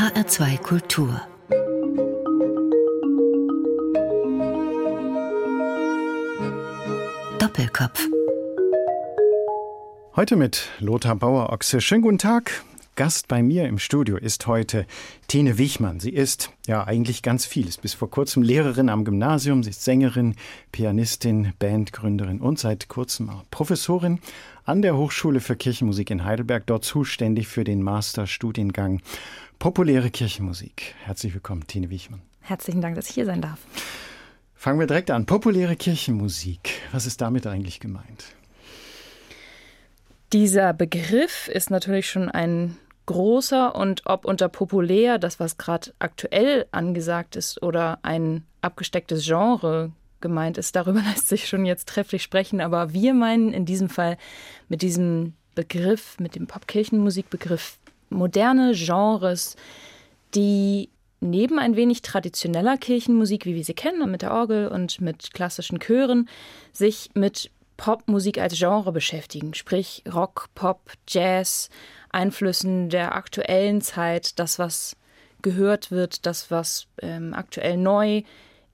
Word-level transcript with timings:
HR2 0.00 0.56
Kultur 0.62 1.20
Doppelkopf 7.38 8.08
Heute 10.16 10.36
mit 10.36 10.70
Lothar 10.78 11.16
Bauer-Ochse. 11.16 11.82
Schönen 11.82 12.00
guten 12.00 12.16
Tag. 12.16 12.62
Gast 13.00 13.28
bei 13.28 13.42
mir 13.42 13.66
im 13.66 13.78
Studio 13.78 14.18
ist 14.18 14.46
heute 14.46 14.84
Tine 15.26 15.56
Wichmann. 15.56 16.00
Sie 16.00 16.10
ist 16.10 16.50
ja 16.66 16.86
eigentlich 16.86 17.22
ganz 17.22 17.46
vieles. 17.46 17.78
Bis 17.78 17.94
vor 17.94 18.10
kurzem 18.10 18.42
Lehrerin 18.42 18.90
am 18.90 19.06
Gymnasium. 19.06 19.62
Sie 19.62 19.70
ist 19.70 19.84
Sängerin, 19.84 20.34
Pianistin, 20.70 21.54
Bandgründerin 21.58 22.42
und 22.42 22.58
seit 22.58 22.88
kurzem 22.88 23.30
auch 23.30 23.44
Professorin 23.50 24.18
an 24.66 24.82
der 24.82 24.98
Hochschule 24.98 25.40
für 25.40 25.56
Kirchenmusik 25.56 26.10
in 26.10 26.26
Heidelberg, 26.26 26.66
dort 26.66 26.84
zuständig 26.84 27.48
für 27.48 27.64
den 27.64 27.82
Masterstudiengang 27.82 29.00
Populäre 29.58 30.10
Kirchenmusik. 30.10 30.94
Herzlich 31.02 31.32
willkommen, 31.32 31.66
Tine 31.66 31.88
Wichmann. 31.88 32.20
Herzlichen 32.42 32.82
Dank, 32.82 32.96
dass 32.96 33.08
ich 33.08 33.14
hier 33.14 33.24
sein 33.24 33.40
darf. 33.40 33.60
Fangen 34.54 34.78
wir 34.78 34.86
direkt 34.86 35.10
an. 35.10 35.24
Populäre 35.24 35.74
Kirchenmusik. 35.74 36.82
Was 36.92 37.06
ist 37.06 37.22
damit 37.22 37.46
eigentlich 37.46 37.80
gemeint? 37.80 38.26
Dieser 40.34 40.74
Begriff 40.74 41.48
ist 41.48 41.70
natürlich 41.70 42.10
schon 42.10 42.28
ein 42.28 42.76
großer 43.10 43.74
und 43.74 44.02
ob 44.06 44.24
unter 44.24 44.48
populär, 44.48 45.18
das 45.18 45.40
was 45.40 45.58
gerade 45.58 45.92
aktuell 45.98 46.66
angesagt 46.70 47.34
ist, 47.34 47.60
oder 47.60 47.98
ein 48.02 48.44
abgestecktes 48.62 49.24
Genre 49.24 49.90
gemeint 50.20 50.58
ist, 50.58 50.76
darüber 50.76 51.02
lässt 51.08 51.28
sich 51.28 51.48
schon 51.48 51.66
jetzt 51.66 51.88
trefflich 51.88 52.22
sprechen. 52.22 52.60
Aber 52.60 52.92
wir 52.92 53.12
meinen 53.12 53.52
in 53.52 53.66
diesem 53.66 53.88
Fall 53.88 54.16
mit 54.68 54.82
diesem 54.82 55.34
Begriff, 55.56 56.20
mit 56.20 56.36
dem 56.36 56.46
Popkirchenmusikbegriff, 56.46 57.78
moderne 58.10 58.74
Genres, 58.74 59.56
die 60.36 60.88
neben 61.20 61.58
ein 61.58 61.74
wenig 61.74 62.02
traditioneller 62.02 62.78
Kirchenmusik, 62.78 63.44
wie 63.44 63.56
wir 63.56 63.64
sie 63.64 63.74
kennen, 63.74 64.08
mit 64.08 64.22
der 64.22 64.32
Orgel 64.32 64.68
und 64.68 65.00
mit 65.00 65.34
klassischen 65.34 65.80
Chören, 65.80 66.28
sich 66.72 67.10
mit 67.14 67.50
Popmusik 67.76 68.38
als 68.38 68.58
Genre 68.58 68.92
beschäftigen, 68.92 69.54
sprich 69.54 70.04
Rock, 70.12 70.48
Pop, 70.54 70.92
Jazz, 71.08 71.70
Einflüssen 72.10 72.88
der 72.90 73.14
aktuellen 73.14 73.80
Zeit, 73.80 74.38
das, 74.38 74.58
was 74.58 74.96
gehört 75.42 75.90
wird, 75.90 76.26
das, 76.26 76.50
was 76.50 76.86
ähm, 77.00 77.34
aktuell 77.34 77.76
neu 77.76 78.22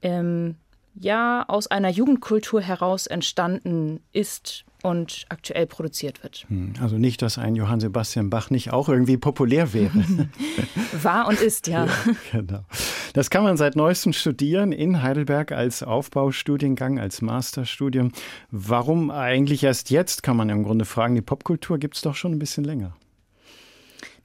ähm, 0.02 0.56
ja 0.94 1.44
aus 1.48 1.66
einer 1.66 1.90
Jugendkultur 1.90 2.60
heraus 2.60 3.06
entstanden 3.06 4.00
ist 4.12 4.64
und 4.82 5.26
aktuell 5.28 5.66
produziert 5.66 6.22
wird. 6.22 6.44
Hm, 6.48 6.74
also 6.80 6.96
nicht, 6.96 7.20
dass 7.22 7.38
ein 7.38 7.56
Johann 7.56 7.80
Sebastian 7.80 8.30
Bach 8.30 8.50
nicht 8.50 8.72
auch 8.72 8.88
irgendwie 8.88 9.16
populär 9.16 9.72
wäre. 9.72 9.92
War 11.02 11.26
und 11.28 11.40
ist, 11.40 11.66
ja. 11.66 11.86
ja. 11.86 11.92
Genau. 12.32 12.64
Das 13.12 13.30
kann 13.30 13.42
man 13.42 13.56
seit 13.56 13.76
neuestem 13.76 14.12
studieren 14.12 14.72
in 14.72 15.02
Heidelberg 15.02 15.50
als 15.50 15.82
Aufbaustudiengang, 15.82 16.98
als 16.98 17.22
Masterstudium. 17.22 18.12
Warum 18.50 19.10
eigentlich 19.10 19.64
erst 19.64 19.90
jetzt, 19.90 20.22
kann 20.22 20.36
man 20.36 20.50
im 20.50 20.62
Grunde 20.62 20.84
fragen. 20.84 21.14
Die 21.14 21.22
Popkultur 21.22 21.78
gibt 21.78 21.96
es 21.96 22.02
doch 22.02 22.14
schon 22.14 22.32
ein 22.32 22.38
bisschen 22.38 22.64
länger. 22.64 22.94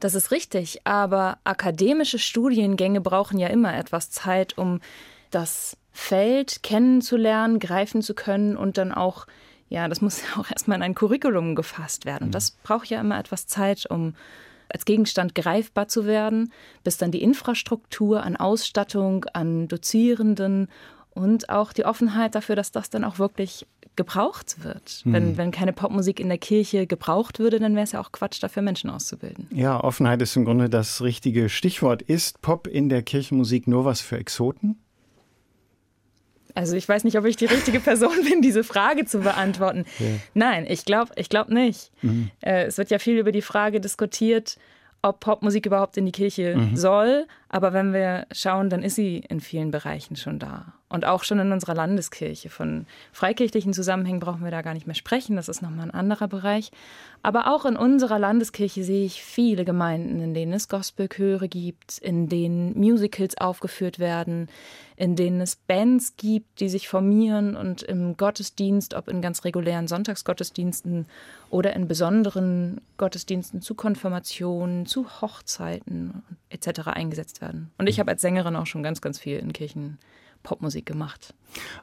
Das 0.02 0.16
ist 0.16 0.32
richtig, 0.32 0.82
aber 0.86 1.38
akademische 1.46 2.20
Studiengänge 2.20 3.00
brauchen 3.00 3.40
ja 3.40 3.48
immer 3.48 3.74
etwas 3.78 4.12
Zeit, 4.12 4.58
um 4.58 4.82
das 5.30 5.78
Feld 5.92 6.64
kennenzulernen, 6.64 7.60
greifen 7.60 8.02
zu 8.02 8.14
können 8.14 8.58
und 8.58 8.78
dann 8.78 8.92
auch 8.92 9.28
ja, 9.72 9.88
das 9.88 10.02
muss 10.02 10.22
ja 10.22 10.42
auch 10.42 10.52
erstmal 10.52 10.78
in 10.78 10.84
ein 10.84 10.96
Curriculum 10.96 11.56
gefasst 11.56 12.06
werden. 12.06 12.24
Und 12.24 12.30
mhm. 12.30 12.34
das 12.34 12.52
braucht 12.52 12.90
ja 12.90 13.00
immer 13.00 13.18
etwas 13.18 13.48
Zeit, 13.48 13.86
um 13.90 14.16
als 14.68 14.86
Gegenstand 14.86 15.34
greifbar 15.34 15.88
zu 15.88 16.06
werden, 16.06 16.52
bis 16.84 16.98
dann 16.98 17.12
die 17.12 17.24
Infrastruktur 17.24 18.24
an 18.24 18.36
Ausstattung, 18.36 19.26
an 19.34 19.70
Dozierenden 19.70 20.68
und 21.14 21.50
auch 21.50 21.74
die 21.74 21.86
Offenheit 21.86 22.36
dafür, 22.36 22.56
dass 22.56 22.72
das 22.72 22.90
dann 22.90 23.04
auch 23.04 23.20
wirklich 23.20 23.68
gebraucht 23.96 24.64
wird. 24.64 25.02
Mhm. 25.04 25.14
Wenn, 25.14 25.38
wenn 25.38 25.52
keine 25.52 25.74
Popmusik 25.74 26.20
in 26.20 26.30
der 26.30 26.38
Kirche 26.38 26.88
gebraucht 26.88 27.40
würde, 27.40 27.60
dann 27.60 27.76
wäre 27.76 27.84
es 27.84 27.92
ja 27.92 28.02
auch 28.02 28.12
Quatsch, 28.12 28.42
dafür 28.42 28.62
Menschen 28.62 28.90
auszubilden. 28.90 29.48
Ja, 29.52 29.84
Offenheit 29.84 30.22
ist 30.22 30.36
im 30.36 30.46
Grunde 30.46 30.70
das 30.70 31.02
richtige 31.02 31.50
Stichwort. 31.50 32.02
Ist 32.02 32.42
Pop 32.42 32.68
in 32.68 32.88
der 32.88 33.04
Kirchenmusik 33.04 33.68
nur 33.68 33.84
was 33.84 34.00
für 34.02 34.18
Exoten? 34.18 34.78
Also 36.56 36.76
ich 36.76 36.88
weiß 36.88 37.04
nicht, 37.04 37.18
ob 37.18 37.26
ich 37.26 37.36
die 37.36 37.46
richtige 37.46 37.80
Person 37.82 38.24
bin, 38.30 38.42
diese 38.42 38.64
Frage 38.64 39.06
zu 39.06 39.20
beantworten. 39.20 39.86
Ja. 40.00 40.08
Nein, 40.34 40.66
ich 40.68 40.86
glaube 40.86 41.12
ich 41.16 41.30
glaub 41.30 41.50
nicht. 41.50 41.92
Mhm. 42.02 42.32
Äh, 42.42 42.66
es 42.66 42.78
wird 42.78 42.92
ja 42.92 43.00
viel 43.00 43.18
über 43.18 43.32
die 43.32 43.42
Frage 43.42 43.82
diskutiert, 43.82 44.58
ob 45.02 45.20
Popmusik 45.20 45.66
überhaupt 45.66 45.98
in 45.98 46.06
die 46.06 46.12
Kirche 46.12 46.56
mhm. 46.56 46.76
soll. 46.76 47.28
Aber 47.54 47.74
wenn 47.74 47.92
wir 47.92 48.28
schauen, 48.32 48.70
dann 48.70 48.82
ist 48.82 48.96
sie 48.96 49.18
in 49.28 49.42
vielen 49.42 49.72
Bereichen 49.72 50.16
schon 50.16 50.40
da. 50.40 50.74
Und 50.88 51.06
auch 51.06 51.26
schon 51.26 51.40
in 51.40 51.52
unserer 51.52 51.76
Landeskirche. 51.76 52.50
Von 52.50 52.86
freikirchlichen 53.12 53.74
Zusammenhängen 53.74 54.22
brauchen 54.22 54.44
wir 54.44 54.52
da 54.52 54.62
gar 54.62 54.74
nicht 54.74 54.88
mehr 54.88 54.96
sprechen. 54.96 55.36
Das 55.36 55.50
ist 55.50 55.62
nochmal 55.62 55.88
ein 55.88 55.94
anderer 55.94 56.30
Bereich. 56.30 56.72
Aber 57.24 57.54
auch 57.54 57.66
in 57.66 57.76
unserer 57.76 58.20
Landeskirche 58.20 58.86
sehe 58.86 59.06
ich 59.06 59.22
viele 59.22 59.66
Gemeinden, 59.66 60.22
in 60.22 60.34
denen 60.34 60.54
es 60.54 60.70
Gospelchöre 60.70 61.50
gibt, 61.50 61.98
in 61.98 62.30
denen 62.30 62.78
Musicals 62.80 63.38
aufgeführt 63.38 64.00
werden, 64.00 64.48
in 64.96 65.16
denen 65.16 65.42
es 65.42 65.56
Bands 65.56 66.16
gibt, 66.16 66.60
die 66.60 66.70
sich 66.70 66.88
formieren 66.88 67.56
und 67.56 67.84
im 67.84 68.18
Gottesdienst, 68.18 68.94
ob 68.94 69.08
in 69.08 69.22
ganz 69.22 69.44
regulären 69.46 69.88
Sonntagsgottesdiensten 69.88 71.06
oder 71.50 71.74
in 71.74 71.88
besonderen 71.88 72.82
Gottesdiensten 72.98 73.62
zu 73.62 73.76
Konfirmationen, 73.76 74.86
zu 74.86 75.22
Hochzeiten 75.22 76.24
etc. 76.50 76.88
eingesetzt 76.88 77.41
werden. 77.42 77.72
Und 77.78 77.88
ich 77.88 78.00
habe 78.00 78.12
als 78.12 78.22
Sängerin 78.22 78.56
auch 78.56 78.66
schon 78.66 78.84
ganz, 78.84 79.02
ganz 79.02 79.20
viel 79.20 79.38
in 79.38 79.54
Kirchen 79.54 79.98
Popmusik 80.44 80.86
gemacht. 80.86 81.34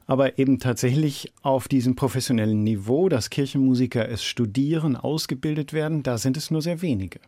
Aber 0.06 0.38
eben 0.38 0.58
tatsächlich 0.58 1.32
auf 1.42 1.68
diesem 1.68 1.96
professionellen 1.96 2.64
Niveau, 2.64 3.08
dass 3.08 3.30
Kirchenmusiker 3.30 4.08
es 4.08 4.24
studieren, 4.24 4.96
ausgebildet 4.96 5.72
werden, 5.72 6.02
da 6.02 6.18
sind 6.18 6.36
es 6.36 6.50
nur 6.50 6.62
sehr 6.62 6.82
wenige. 6.82 7.20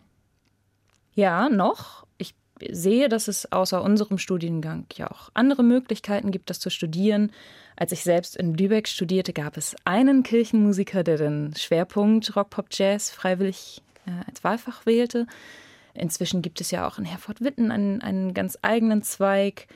Ja, 1.14 1.48
noch. 1.48 2.06
Ich 2.18 2.34
sehe, 2.68 3.08
dass 3.08 3.28
es 3.28 3.50
außer 3.50 3.82
unserem 3.82 4.18
Studiengang 4.18 4.86
ja 4.94 5.10
auch 5.10 5.30
andere 5.34 5.62
Möglichkeiten 5.62 6.30
gibt, 6.30 6.50
das 6.50 6.60
zu 6.60 6.70
studieren. 6.70 7.32
Als 7.76 7.92
ich 7.92 8.02
selbst 8.02 8.36
in 8.36 8.54
Lübeck 8.54 8.88
studierte, 8.88 9.32
gab 9.32 9.56
es 9.56 9.74
einen 9.84 10.22
Kirchenmusiker, 10.22 11.02
der 11.02 11.16
den 11.16 11.54
Schwerpunkt 11.56 12.36
Rock, 12.36 12.50
Pop, 12.50 12.66
Jazz 12.70 13.10
freiwillig 13.10 13.82
äh, 14.06 14.10
als 14.28 14.44
Wahlfach 14.44 14.84
wählte. 14.86 15.26
Inzwischen 15.94 16.42
gibt 16.42 16.60
es 16.60 16.70
ja 16.70 16.86
auch 16.86 16.98
in 16.98 17.04
Herford-Witten 17.04 17.70
einen, 17.70 18.00
einen 18.02 18.34
ganz 18.34 18.58
eigenen 18.62 19.02
Zweig. 19.02 19.66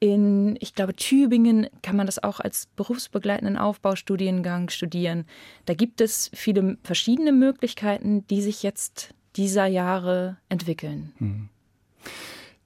In, 0.00 0.56
ich 0.60 0.74
glaube, 0.74 0.96
Tübingen 0.96 1.68
kann 1.82 1.96
man 1.96 2.06
das 2.06 2.22
auch 2.22 2.40
als 2.40 2.66
berufsbegleitenden 2.74 3.56
Aufbaustudiengang 3.56 4.68
studieren. 4.68 5.26
Da 5.64 5.74
gibt 5.74 6.00
es 6.00 6.30
viele 6.34 6.76
verschiedene 6.82 7.32
Möglichkeiten, 7.32 8.26
die 8.26 8.42
sich 8.42 8.62
jetzt 8.62 9.14
dieser 9.36 9.66
Jahre 9.66 10.38
entwickeln. 10.48 11.12
Hm. 11.18 11.48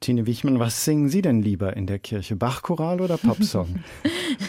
Tine 0.00 0.26
Wichmann, 0.26 0.58
was 0.58 0.84
singen 0.84 1.08
Sie 1.08 1.22
denn 1.22 1.42
lieber 1.42 1.76
in 1.76 1.86
der 1.86 1.98
Kirche? 1.98 2.36
Bachchoral 2.36 3.00
oder 3.00 3.16
Popsong? 3.16 3.80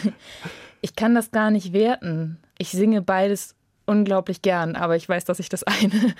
ich 0.80 0.94
kann 0.94 1.14
das 1.14 1.30
gar 1.30 1.50
nicht 1.50 1.72
werten. 1.72 2.38
Ich 2.58 2.70
singe 2.70 3.02
beides 3.02 3.54
unglaublich 3.88 4.42
gern, 4.42 4.76
aber 4.76 4.96
ich 4.96 5.08
weiß, 5.08 5.24
dass 5.24 5.40
ich 5.40 5.48
das 5.48 5.62
eine, 5.64 6.14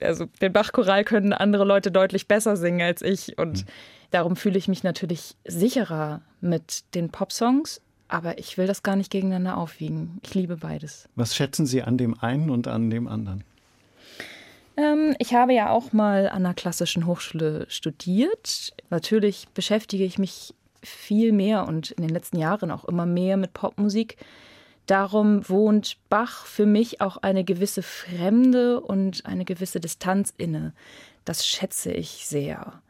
also 0.00 0.26
den 0.40 0.52
Bachchoral 0.52 1.04
können 1.04 1.32
andere 1.32 1.64
Leute 1.64 1.90
deutlich 1.90 2.28
besser 2.28 2.56
singen 2.56 2.82
als 2.82 3.02
ich 3.02 3.38
und 3.38 3.58
hm. 3.58 3.66
darum 4.10 4.36
fühle 4.36 4.58
ich 4.58 4.68
mich 4.68 4.82
natürlich 4.82 5.36
sicherer 5.44 6.20
mit 6.40 6.84
den 6.94 7.10
Popsongs, 7.10 7.80
aber 8.08 8.38
ich 8.38 8.58
will 8.58 8.66
das 8.66 8.82
gar 8.82 8.96
nicht 8.96 9.10
gegeneinander 9.10 9.56
aufwiegen. 9.56 10.20
Ich 10.22 10.34
liebe 10.34 10.56
beides. 10.56 11.08
Was 11.14 11.34
schätzen 11.34 11.64
Sie 11.64 11.82
an 11.82 11.96
dem 11.96 12.18
einen 12.20 12.50
und 12.50 12.68
an 12.68 12.90
dem 12.90 13.08
anderen? 13.08 13.44
Ähm, 14.76 15.14
ich 15.18 15.34
habe 15.34 15.54
ja 15.54 15.70
auch 15.70 15.92
mal 15.92 16.28
an 16.28 16.44
einer 16.44 16.54
klassischen 16.54 17.06
Hochschule 17.06 17.66
studiert. 17.68 18.72
Natürlich 18.90 19.48
beschäftige 19.54 20.04
ich 20.04 20.18
mich 20.18 20.54
viel 20.82 21.32
mehr 21.32 21.66
und 21.68 21.92
in 21.92 22.02
den 22.02 22.10
letzten 22.10 22.38
Jahren 22.38 22.70
auch 22.70 22.84
immer 22.84 23.06
mehr 23.06 23.36
mit 23.36 23.52
Popmusik. 23.52 24.16
Darum 24.86 25.48
wohnt 25.48 25.96
Bach 26.08 26.46
für 26.46 26.66
mich 26.66 27.00
auch 27.00 27.18
eine 27.18 27.44
gewisse 27.44 27.82
Fremde 27.82 28.80
und 28.80 29.26
eine 29.26 29.44
gewisse 29.44 29.80
Distanz 29.80 30.34
inne. 30.36 30.72
Das 31.24 31.46
schätze 31.46 31.92
ich 31.92 32.26
sehr. 32.26 32.80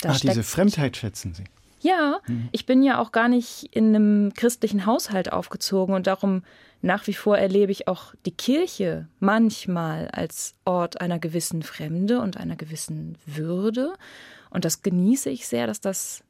Da 0.00 0.10
Ach, 0.10 0.20
diese 0.20 0.42
Fremdheit 0.42 0.96
schätzen 0.96 1.34
Sie. 1.34 1.44
Ja, 1.80 2.20
mhm. 2.26 2.48
ich 2.52 2.64
bin 2.64 2.82
ja 2.82 3.00
auch 3.00 3.12
gar 3.12 3.28
nicht 3.28 3.64
in 3.72 3.94
einem 3.94 4.34
christlichen 4.34 4.86
Haushalt 4.86 5.32
aufgezogen 5.32 5.94
und 5.94 6.06
darum 6.06 6.42
nach 6.80 7.06
wie 7.06 7.14
vor 7.14 7.38
erlebe 7.38 7.70
ich 7.70 7.86
auch 7.86 8.14
die 8.26 8.32
Kirche 8.32 9.06
manchmal 9.20 10.08
als 10.08 10.54
Ort 10.64 11.00
einer 11.00 11.18
gewissen 11.18 11.62
Fremde 11.62 12.20
und 12.20 12.36
einer 12.36 12.56
gewissen 12.56 13.16
Würde. 13.24 13.94
Und 14.50 14.64
das 14.64 14.82
genieße 14.82 15.30
ich 15.30 15.46
sehr, 15.46 15.66
dass 15.66 15.80
das 15.80 16.24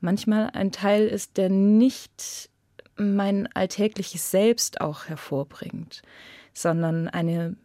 manchmal 0.00 0.50
ein 0.50 0.70
Teil 0.70 1.06
ist, 1.06 1.36
der 1.36 1.50
nicht 1.50 2.50
mein 2.96 3.48
alltägliches 3.54 4.30
Selbst 4.30 4.80
auch 4.80 5.06
hervorbringt, 5.06 6.02
sondern 6.52 7.08
eine 7.08 7.56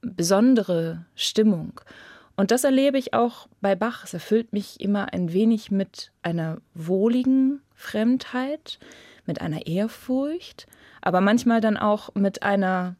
besondere 0.00 1.04
Stimmung. 1.14 1.80
Und 2.36 2.50
das 2.50 2.64
erlebe 2.64 2.96
ich 2.96 3.12
auch 3.12 3.48
bei 3.60 3.74
Bach. 3.74 4.04
Es 4.04 4.14
erfüllt 4.14 4.52
mich 4.52 4.80
immer 4.80 5.12
ein 5.12 5.32
wenig 5.32 5.70
mit 5.70 6.10
einer 6.22 6.58
wohligen 6.74 7.60
Fremdheit, 7.74 8.78
mit 9.26 9.40
einer 9.40 9.66
Ehrfurcht, 9.66 10.66
aber 11.02 11.20
manchmal 11.20 11.60
dann 11.60 11.76
auch 11.76 12.14
mit 12.14 12.42
einer 12.42 12.96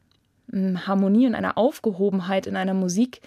hm, 0.51 0.87
Harmonie 0.87 1.27
und 1.27 1.35
einer 1.35 1.57
Aufgehobenheit 1.57 2.47
in 2.47 2.57
einer 2.57 2.75
Musik, 2.75 3.21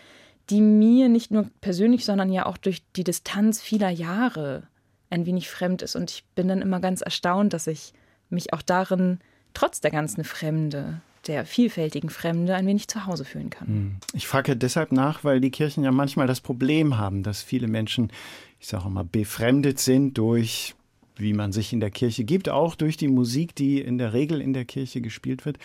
die 0.50 0.62
mir 0.62 1.10
nicht 1.10 1.32
nur 1.32 1.50
persönlich, 1.62 2.06
sondern 2.06 2.32
ja 2.32 2.46
auch 2.46 2.58
durch 2.58 2.84
die 2.96 3.04
Distanz 3.04 3.62
vieler 3.62 3.90
Jahre 3.90 4.64
ein 5.10 5.26
wenig 5.26 5.50
fremd 5.50 5.82
ist. 5.82 5.96
Und 5.96 6.12
ich 6.12 6.26
bin 6.36 6.48
dann 6.48 6.62
immer 6.62 6.80
ganz 6.80 7.02
erstaunt, 7.02 7.54
dass 7.54 7.68
ich 7.68 7.94
mich 8.34 8.54
auch 8.54 8.62
darin, 8.62 9.20
trotz 9.54 9.82
der 9.82 9.92
ganzen 9.92 10.24
Fremde, 10.24 11.02
der 11.28 11.46
vielfältigen 11.46 12.10
Fremde, 12.10 12.56
ein 12.56 12.68
wenig 12.68 12.88
zu 12.88 13.06
Hause 13.06 13.26
fühlen 13.26 13.50
kann. 13.50 13.68
Hm. 13.68 13.96
Ich 14.14 14.28
frage 14.28 14.58
deshalb 14.58 14.92
nach, 14.92 15.24
weil 15.24 15.40
die 15.40 15.52
Kirchen 15.52 15.84
ja 15.84 15.92
manchmal 15.92 16.28
das 16.28 16.42
Problem 16.42 16.98
haben, 16.98 17.24
dass 17.24 17.42
viele 17.42 17.68
Menschen, 17.68 18.12
ich 18.60 18.68
sage 18.68 18.90
mal, 18.90 19.06
befremdet 19.06 19.80
sind 19.80 20.18
durch 20.18 20.76
wie 21.16 21.34
man 21.34 21.52
sich 21.52 21.74
in 21.74 21.80
der 21.80 21.92
Kirche 21.92 22.24
gibt, 22.24 22.50
auch 22.50 22.76
durch 22.76 22.98
die 22.98 23.08
Musik, 23.08 23.56
die 23.56 23.80
in 23.80 23.98
der 23.98 24.14
Regel 24.14 24.42
in 24.42 24.54
der 24.54 24.66
Kirche 24.66 25.02
gespielt 25.02 25.46
wird 25.46 25.58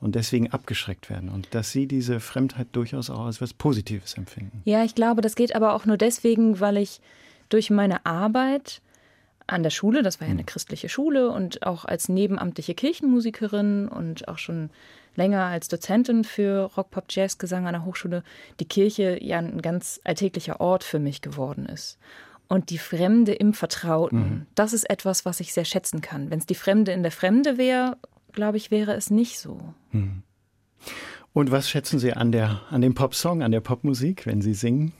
und 0.00 0.14
deswegen 0.14 0.50
abgeschreckt 0.50 1.10
werden 1.10 1.28
und 1.28 1.54
dass 1.54 1.72
sie 1.72 1.86
diese 1.86 2.20
Fremdheit 2.20 2.68
durchaus 2.72 3.10
auch 3.10 3.26
als 3.26 3.36
etwas 3.36 3.54
Positives 3.54 4.14
empfinden. 4.14 4.62
Ja, 4.64 4.84
ich 4.84 4.94
glaube, 4.94 5.20
das 5.20 5.34
geht 5.34 5.54
aber 5.54 5.74
auch 5.74 5.86
nur 5.86 5.96
deswegen, 5.96 6.60
weil 6.60 6.76
ich 6.76 7.00
durch 7.48 7.70
meine 7.70 8.04
Arbeit 8.06 8.80
an 9.50 9.62
der 9.62 9.70
Schule, 9.70 10.02
das 10.02 10.20
war 10.20 10.26
ja 10.26 10.32
eine 10.32 10.40
hm. 10.40 10.46
christliche 10.46 10.88
Schule 10.88 11.30
und 11.30 11.66
auch 11.66 11.84
als 11.84 12.08
nebenamtliche 12.08 12.74
Kirchenmusikerin 12.74 13.88
und 13.88 14.28
auch 14.28 14.38
schon 14.38 14.70
länger 15.16 15.44
als 15.44 15.68
Dozentin 15.68 16.24
für 16.24 16.70
Rock, 16.76 16.90
Pop, 16.90 17.04
Jazz, 17.08 17.38
Gesang 17.38 17.66
an 17.66 17.72
der 17.72 17.84
Hochschule, 17.84 18.22
die 18.60 18.64
Kirche 18.64 19.18
ja 19.22 19.38
ein 19.38 19.60
ganz 19.60 20.00
alltäglicher 20.04 20.60
Ort 20.60 20.84
für 20.84 20.98
mich 20.98 21.20
geworden 21.20 21.66
ist 21.66 21.98
und 22.48 22.70
die 22.70 22.78
Fremde 22.78 23.32
im 23.32 23.52
Vertrauten. 23.52 24.18
Mhm. 24.18 24.46
Das 24.54 24.72
ist 24.72 24.88
etwas, 24.88 25.24
was 25.24 25.40
ich 25.40 25.52
sehr 25.52 25.64
schätzen 25.64 26.00
kann. 26.00 26.30
Wenn 26.30 26.38
es 26.38 26.46
die 26.46 26.54
Fremde 26.54 26.92
in 26.92 27.02
der 27.02 27.12
Fremde 27.12 27.58
wäre, 27.58 27.96
glaube 28.32 28.56
ich, 28.56 28.70
wäre 28.70 28.94
es 28.94 29.10
nicht 29.10 29.38
so. 29.38 29.60
Mhm. 29.92 30.22
Und 31.32 31.50
was 31.50 31.70
schätzen 31.70 31.98
Sie 31.98 32.12
an, 32.12 32.32
der, 32.32 32.62
an 32.70 32.80
dem 32.80 32.94
Popsong, 32.94 33.42
an 33.42 33.52
der 33.52 33.60
Popmusik, 33.60 34.26
wenn 34.26 34.42
Sie 34.42 34.54
singen? 34.54 34.92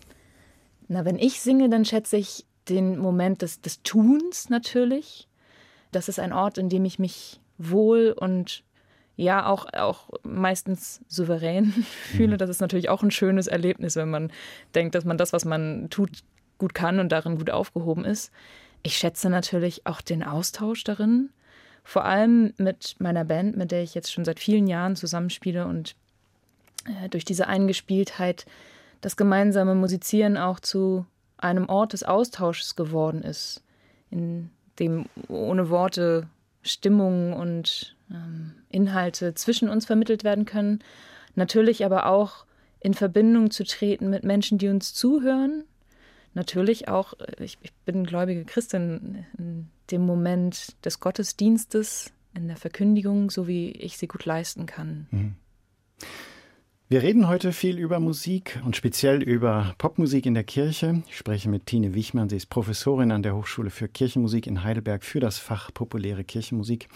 Na, 0.87 1.05
wenn 1.05 1.19
ich 1.19 1.41
singe, 1.41 1.69
dann 1.69 1.85
schätze 1.85 2.17
ich 2.17 2.46
den 2.70 2.99
Moment 2.99 3.43
des, 3.43 3.61
des 3.61 3.82
Tuns 3.82 4.49
natürlich. 4.49 5.28
Das 5.93 6.08
ist 6.08 6.20
ein 6.20 6.32
Ort, 6.32 6.56
in 6.58 6.69
dem 6.69 6.84
ich 6.84 6.99
mich 6.99 7.40
wohl 7.58 8.14
und 8.17 8.62
ja 9.17 9.46
auch, 9.46 9.67
auch 9.75 10.08
meistens 10.22 11.00
souverän 11.08 11.72
fühle. 11.93 12.34
Mhm. 12.34 12.38
Das 12.38 12.49
ist 12.50 12.61
natürlich 12.61 12.88
auch 12.88 13.02
ein 13.02 13.11
schönes 13.11 13.46
Erlebnis, 13.46 13.96
wenn 13.96 14.11
man 14.11 14.32
denkt, 14.75 14.94
dass 14.94 15.05
man 15.05 15.19
das, 15.19 15.32
was 15.32 15.44
man 15.44 15.90
tut, 15.90 16.22
gut 16.58 16.75
kann 16.75 17.00
und 17.00 17.11
darin 17.11 17.37
gut 17.37 17.50
aufgehoben 17.50 18.05
ist. 18.05 18.32
Ich 18.82 18.96
schätze 18.96 19.28
natürlich 19.28 19.87
auch 19.87 20.00
den 20.00 20.22
Austausch 20.22 20.84
darin, 20.84 21.31
vor 21.84 22.05
allem 22.05 22.55
mit 22.56 22.96
meiner 22.99 23.25
Band, 23.25 23.56
mit 23.56 23.72
der 23.72 23.82
ich 23.82 23.94
jetzt 23.94 24.12
schon 24.12 24.25
seit 24.25 24.40
vielen 24.40 24.67
Jahren 24.67 24.96
zusammenspiele 24.96 25.67
und 25.67 25.96
äh, 26.87 27.08
durch 27.08 27.25
diese 27.25 27.46
Eingespieltheit 27.46 28.46
das 29.00 29.17
gemeinsame 29.17 29.75
Musizieren 29.75 30.37
auch 30.37 30.61
zu 30.61 31.06
einem 31.43 31.69
Ort 31.69 31.93
des 31.93 32.03
Austausches 32.03 32.77
geworden 32.77 33.23
ist, 33.23 33.63
in 34.11 34.51
dem 34.79 35.07
ohne 35.29 35.71
Worte 35.71 36.29
Stimmungen 36.63 37.33
und 37.33 37.97
ähm, 38.11 38.55
Inhalte 38.69 39.35
zwischen 39.35 39.69
uns 39.69 39.87
vermittelt 39.87 40.25
werden 40.25 40.45
können. 40.45 40.81
Natürlich 41.35 41.85
aber 41.85 42.07
auch 42.07 42.45
in 42.81 42.95
Verbindung 42.95 43.51
zu 43.51 43.65
treten 43.65 44.11
mit 44.11 44.25
Menschen, 44.25 44.59
die 44.59 44.69
uns 44.69 44.95
zuhören 44.95 45.65
natürlich 46.35 46.89
auch, 46.89 47.15
äh, 47.19 47.45
ich, 47.45 47.59
ich 47.63 47.73
bin 47.85 48.05
gläubige 48.05 48.45
Christin, 48.45 49.27
in 49.39 49.69
dem 49.91 50.03
Moment 50.03 50.85
des 50.85 51.01
Gottesdienstes, 51.01 52.13
in 52.35 52.47
der 52.47 52.57
Verkündigung, 52.57 53.31
so 53.31 53.49
wie 53.49 53.73
ich 53.73 53.99
sie 53.99 54.07
gut 54.07 54.25
leisten 54.25 54.67
kann. 54.67 55.07
Mhm. 55.11 55.35
Wir 56.93 57.03
reden 57.03 57.29
heute 57.29 57.53
viel 57.53 57.79
über 57.79 58.01
Musik 58.01 58.61
und 58.65 58.75
speziell 58.75 59.23
über 59.23 59.77
Popmusik 59.79 60.27
in 60.27 60.35
der 60.35 60.43
Kirche. 60.43 61.05
Ich 61.07 61.19
spreche 61.19 61.49
mit 61.49 61.67
Tine 61.67 61.95
Wichmann. 61.95 62.29
Sie 62.29 62.35
ist 62.35 62.47
Professorin 62.47 63.13
an 63.13 63.23
der 63.23 63.37
Hochschule 63.37 63.71
für 63.71 63.87
Kirchenmusik 63.87 64.49
in 64.49 64.65
Heidelberg 64.65 65.05
für 65.05 65.21
das 65.21 65.39
Fach 65.39 65.73
populäre 65.73 66.25
Kirchenmusik. 66.25 66.89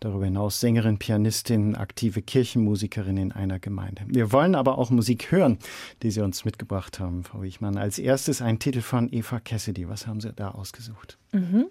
Darüber 0.00 0.24
hinaus 0.24 0.58
Sängerin, 0.58 0.98
Pianistin, 0.98 1.76
aktive 1.76 2.20
Kirchenmusikerin 2.20 3.16
in 3.16 3.30
einer 3.30 3.60
Gemeinde. 3.60 4.02
Wir 4.08 4.32
wollen 4.32 4.56
aber 4.56 4.76
auch 4.76 4.90
Musik 4.90 5.30
hören, 5.30 5.60
die 6.02 6.10
Sie 6.10 6.20
uns 6.20 6.44
mitgebracht 6.44 6.98
haben, 6.98 7.22
Frau 7.22 7.40
Wichmann. 7.40 7.76
Als 7.76 8.00
erstes 8.00 8.42
ein 8.42 8.58
Titel 8.58 8.80
von 8.80 9.08
Eva 9.12 9.38
Cassidy. 9.38 9.88
Was 9.88 10.08
haben 10.08 10.20
Sie 10.20 10.32
da 10.32 10.50
ausgesucht? 10.50 11.16
Mhm. 11.30 11.66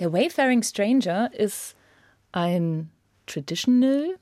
Der 0.00 0.12
Wayfaring 0.12 0.62
Stranger 0.62 1.30
ist 1.32 1.76
ein 2.32 2.90
Traditional. 3.24 4.18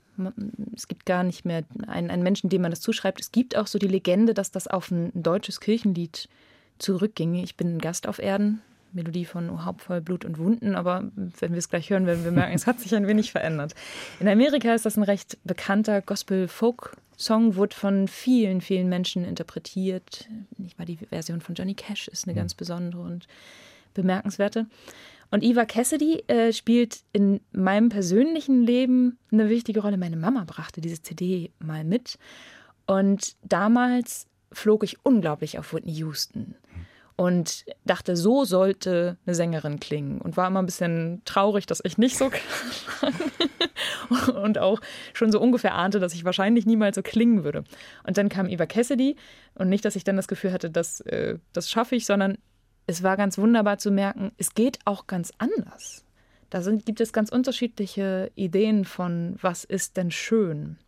Es 0.74 0.88
gibt 0.88 1.06
gar 1.06 1.22
nicht 1.24 1.44
mehr 1.44 1.64
einen, 1.86 2.10
einen 2.10 2.22
Menschen, 2.22 2.50
dem 2.50 2.62
man 2.62 2.70
das 2.70 2.80
zuschreibt. 2.80 3.20
Es 3.20 3.32
gibt 3.32 3.56
auch 3.56 3.66
so 3.66 3.78
die 3.78 3.88
Legende, 3.88 4.34
dass 4.34 4.50
das 4.50 4.68
auf 4.68 4.90
ein 4.90 5.10
deutsches 5.14 5.60
Kirchenlied 5.60 6.28
zurückginge. 6.78 7.42
Ich 7.42 7.56
bin 7.56 7.76
ein 7.76 7.80
Gast 7.80 8.06
auf 8.06 8.18
Erden. 8.18 8.62
Melodie 8.92 9.24
von 9.24 9.50
O 9.50 9.64
Haupt 9.64 9.82
voll 9.82 10.00
Blut 10.00 10.24
und 10.24 10.38
Wunden, 10.38 10.74
aber 10.74 11.10
wenn 11.40 11.52
wir 11.52 11.58
es 11.58 11.68
gleich 11.68 11.90
hören, 11.90 12.06
werden 12.06 12.24
wir 12.24 12.30
merken, 12.30 12.54
es 12.54 12.66
hat 12.66 12.80
sich 12.80 12.94
ein 12.94 13.06
wenig 13.06 13.32
verändert. 13.32 13.74
In 14.18 14.28
Amerika 14.28 14.74
ist 14.74 14.86
das 14.86 14.96
ein 14.96 15.02
recht 15.02 15.36
bekannter 15.44 16.00
Gospel-Folk-Song, 16.00 17.56
wurde 17.56 17.76
von 17.76 18.08
vielen, 18.08 18.60
vielen 18.60 18.88
Menschen 18.88 19.24
interpretiert. 19.24 20.26
Ich 20.66 20.78
war 20.78 20.86
die 20.86 20.96
Version 20.96 21.40
von 21.40 21.54
Johnny 21.54 21.74
Cash 21.74 22.08
ist 22.08 22.26
eine 22.26 22.34
ganz 22.34 22.54
besondere 22.54 23.02
und 23.02 23.26
bemerkenswerte. 23.94 24.66
Und 25.30 25.42
Eva 25.42 25.64
Cassidy 25.66 26.24
äh, 26.26 26.52
spielt 26.52 27.00
in 27.12 27.40
meinem 27.52 27.90
persönlichen 27.90 28.62
Leben 28.62 29.18
eine 29.30 29.48
wichtige 29.48 29.80
Rolle. 29.80 29.98
Meine 29.98 30.16
Mama 30.16 30.44
brachte 30.46 30.80
diese 30.80 31.02
CD 31.02 31.50
mal 31.58 31.84
mit. 31.84 32.18
Und 32.86 33.36
damals 33.42 34.26
flog 34.52 34.84
ich 34.84 34.96
unglaublich 35.04 35.58
auf 35.58 35.74
Whitney 35.74 35.92
Houston 35.92 36.54
und 37.18 37.64
dachte, 37.84 38.16
so 38.16 38.44
sollte 38.44 39.18
eine 39.26 39.34
Sängerin 39.34 39.80
klingen 39.80 40.20
und 40.20 40.36
war 40.36 40.46
immer 40.46 40.62
ein 40.62 40.66
bisschen 40.66 41.20
traurig, 41.24 41.66
dass 41.66 41.82
ich 41.84 41.98
nicht 41.98 42.16
so 42.16 42.30
klang 42.30 43.12
und 44.44 44.58
auch 44.58 44.80
schon 45.14 45.32
so 45.32 45.40
ungefähr 45.40 45.74
ahnte, 45.74 45.98
dass 45.98 46.14
ich 46.14 46.24
wahrscheinlich 46.24 46.64
niemals 46.64 46.94
so 46.94 47.02
klingen 47.02 47.42
würde. 47.42 47.64
Und 48.06 48.16
dann 48.16 48.28
kam 48.28 48.48
Eva 48.48 48.66
Cassidy 48.66 49.16
und 49.56 49.68
nicht, 49.68 49.84
dass 49.84 49.96
ich 49.96 50.04
dann 50.04 50.16
das 50.16 50.28
Gefühl 50.28 50.52
hatte, 50.52 50.70
dass, 50.70 51.00
äh, 51.00 51.38
das 51.52 51.68
schaffe 51.68 51.96
ich, 51.96 52.06
sondern 52.06 52.38
es 52.88 53.02
war 53.02 53.18
ganz 53.18 53.36
wunderbar 53.36 53.76
zu 53.76 53.90
merken, 53.90 54.32
es 54.38 54.54
geht 54.54 54.78
auch 54.86 55.06
ganz 55.06 55.30
anders. 55.36 56.04
Da 56.48 56.62
sind, 56.62 56.86
gibt 56.86 57.02
es 57.02 57.12
ganz 57.12 57.30
unterschiedliche 57.30 58.32
Ideen 58.34 58.86
von, 58.86 59.36
was 59.42 59.64
ist 59.64 59.98
denn 59.98 60.10
schön. 60.10 60.78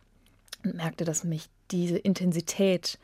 Und 0.65 0.75
merkte, 0.75 1.05
dass 1.05 1.23
mich 1.23 1.47
diese 1.69 1.99
Intensität 1.99 2.97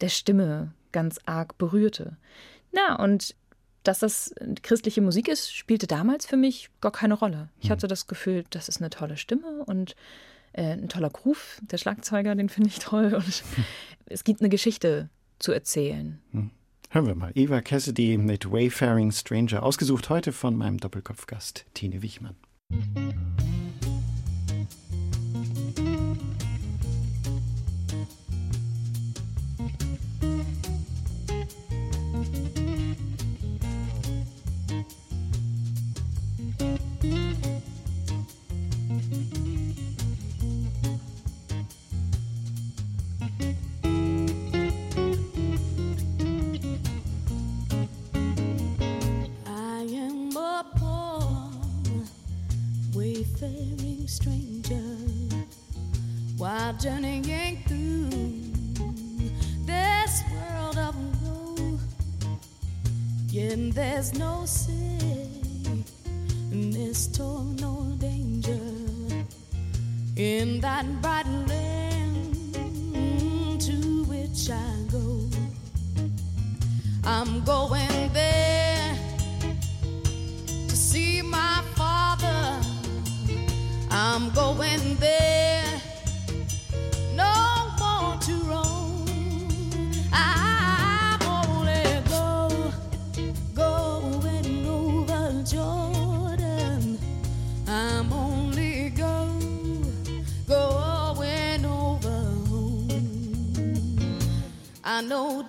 der 0.00 0.08
Stimme 0.08 0.72
ganz 0.92 1.20
arg 1.26 1.58
berührte. 1.58 2.16
Na, 2.72 2.96
und 2.96 3.36
dass 3.82 3.98
das 3.98 4.34
christliche 4.62 5.02
Musik 5.02 5.28
ist, 5.28 5.54
spielte 5.54 5.86
damals 5.86 6.24
für 6.24 6.38
mich 6.38 6.70
gar 6.80 6.92
keine 6.92 7.14
Rolle. 7.14 7.50
Ich 7.60 7.64
hm. 7.64 7.72
hatte 7.72 7.86
das 7.86 8.06
Gefühl, 8.06 8.46
das 8.48 8.70
ist 8.70 8.80
eine 8.80 8.88
tolle 8.88 9.18
Stimme 9.18 9.62
und 9.66 9.94
äh, 10.54 10.72
ein 10.72 10.88
toller 10.88 11.10
Groove. 11.10 11.60
Der 11.70 11.76
Schlagzeuger, 11.76 12.34
den 12.34 12.48
finde 12.48 12.70
ich 12.70 12.78
toll. 12.78 13.12
Und 13.12 13.44
es 14.06 14.24
gibt 14.24 14.40
eine 14.40 14.48
Geschichte 14.48 15.10
zu 15.38 15.52
erzählen. 15.52 16.18
Hören 16.94 17.06
wir 17.06 17.14
mal. 17.14 17.32
Eva 17.34 17.62
Cassidy 17.62 18.18
mit 18.18 18.52
Wayfaring 18.52 19.12
Stranger, 19.12 19.62
ausgesucht 19.62 20.10
heute 20.10 20.30
von 20.30 20.54
meinem 20.54 20.76
Doppelkopfgast 20.76 21.64
Tine 21.72 22.02
Wichmann. 22.02 22.36
stranger, 54.06 54.74
while 56.36 56.72
journeying 56.74 57.58
through 57.66 58.10
this 59.66 60.22
world 60.32 60.78
of 60.78 60.94
woe. 61.22 61.78
Yet 63.28 63.74
there's 63.74 64.12
no 64.18 64.44
sickness, 64.46 65.86
toil, 67.08 67.54
no 67.58 67.94
danger 67.98 68.60
in 70.16 70.60
that 70.60 70.84
bright 71.00 71.26
land 71.48 72.36
to 73.60 74.04
which 74.04 74.50
I 74.50 74.74
go. 74.90 75.28
I'm 77.04 77.42
going. 77.44 77.91
Going 84.34 84.96
there 84.96 85.64
no 87.14 87.70
more 87.78 88.16
to 88.20 88.34
roam. 88.44 89.06
I'm 90.12 91.22
only 91.22 92.00
go, 92.08 92.72
going 93.54 94.66
over 94.66 95.42
Jordan. 95.44 96.98
I'm 97.66 98.12
only 98.12 98.90
go, 98.90 99.28
going 100.46 101.64
over 101.64 102.20
home. 102.48 104.18
I 104.84 105.02
know 105.02 105.42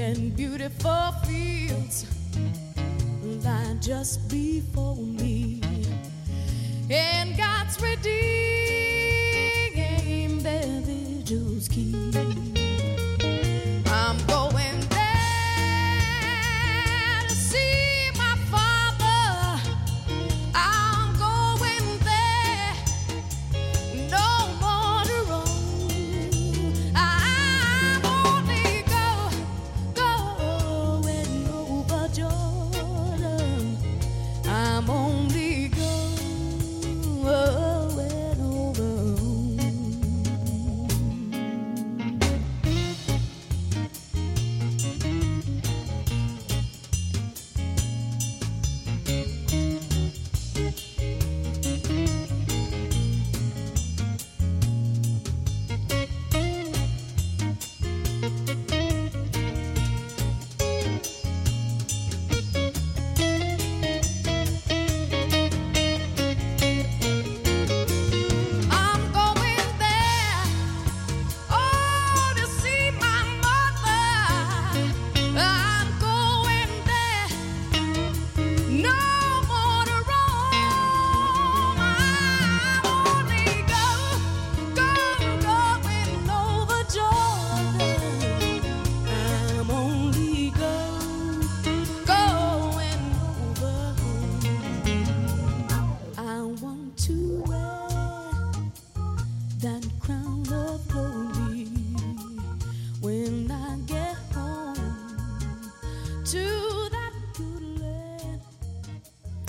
And 0.00 0.34
beautiful 0.34 1.12
fields. 1.26 2.06
Lie 3.44 3.76
just 3.80 4.30
before 4.30 4.89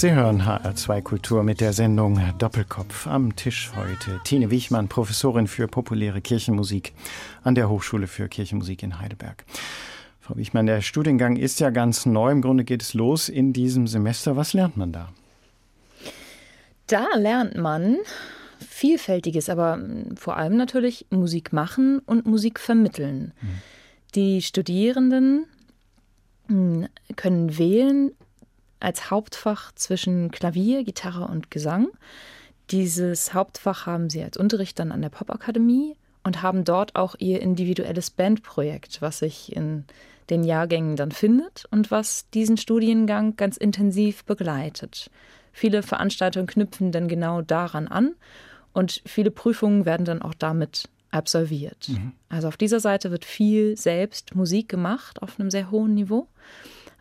Sie 0.01 0.13
hören 0.13 0.41
HR2 0.41 1.03
Kultur 1.03 1.43
mit 1.43 1.61
der 1.61 1.73
Sendung 1.73 2.19
Doppelkopf. 2.39 3.05
Am 3.05 3.35
Tisch 3.35 3.71
heute 3.75 4.19
Tine 4.23 4.49
Wichmann, 4.49 4.87
Professorin 4.87 5.45
für 5.45 5.67
populäre 5.67 6.21
Kirchenmusik 6.21 6.93
an 7.43 7.53
der 7.53 7.69
Hochschule 7.69 8.07
für 8.07 8.27
Kirchenmusik 8.27 8.81
in 8.81 8.99
Heidelberg. 8.99 9.45
Frau 10.19 10.37
Wichmann, 10.37 10.65
der 10.65 10.81
Studiengang 10.81 11.35
ist 11.35 11.59
ja 11.59 11.69
ganz 11.69 12.07
neu. 12.07 12.31
Im 12.31 12.41
Grunde 12.41 12.63
geht 12.63 12.81
es 12.81 12.95
los 12.95 13.29
in 13.29 13.53
diesem 13.53 13.85
Semester. 13.85 14.35
Was 14.35 14.53
lernt 14.53 14.75
man 14.75 14.91
da? 14.91 15.09
Da 16.87 17.05
lernt 17.15 17.55
man 17.55 17.97
vielfältiges, 18.57 19.51
aber 19.51 19.79
vor 20.15 20.35
allem 20.35 20.57
natürlich 20.57 21.05
Musik 21.11 21.53
machen 21.53 21.99
und 21.99 22.25
Musik 22.25 22.59
vermitteln. 22.59 23.33
Die 24.15 24.41
Studierenden 24.41 25.45
mm, 26.47 26.85
können 27.15 27.55
wählen 27.59 28.13
als 28.81 29.11
Hauptfach 29.11 29.71
zwischen 29.73 30.31
Klavier, 30.31 30.83
Gitarre 30.83 31.25
und 31.27 31.51
Gesang. 31.51 31.87
Dieses 32.69 33.33
Hauptfach 33.33 33.85
haben 33.85 34.09
sie 34.09 34.23
als 34.23 34.37
Unterricht 34.37 34.79
dann 34.79 34.91
an 34.91 35.01
der 35.01 35.09
Popakademie 35.09 35.95
und 36.23 36.41
haben 36.41 36.63
dort 36.63 36.95
auch 36.95 37.15
ihr 37.19 37.41
individuelles 37.41 38.09
Bandprojekt, 38.11 39.01
was 39.01 39.19
sich 39.19 39.55
in 39.55 39.85
den 40.29 40.43
Jahrgängen 40.43 40.95
dann 40.95 41.11
findet 41.11 41.65
und 41.71 41.91
was 41.91 42.29
diesen 42.29 42.57
Studiengang 42.57 43.35
ganz 43.35 43.57
intensiv 43.57 44.23
begleitet. 44.23 45.09
Viele 45.51 45.83
Veranstaltungen 45.83 46.47
knüpfen 46.47 46.91
dann 46.91 47.07
genau 47.07 47.41
daran 47.41 47.87
an 47.87 48.13
und 48.73 49.01
viele 49.05 49.31
Prüfungen 49.31 49.85
werden 49.85 50.05
dann 50.05 50.21
auch 50.21 50.33
damit 50.33 50.87
absolviert. 51.09 51.89
Also 52.29 52.47
auf 52.47 52.55
dieser 52.55 52.79
Seite 52.79 53.11
wird 53.11 53.25
viel 53.25 53.75
selbst 53.75 54.33
Musik 54.33 54.69
gemacht 54.69 55.21
auf 55.21 55.39
einem 55.39 55.51
sehr 55.51 55.69
hohen 55.69 55.93
Niveau. 55.93 56.27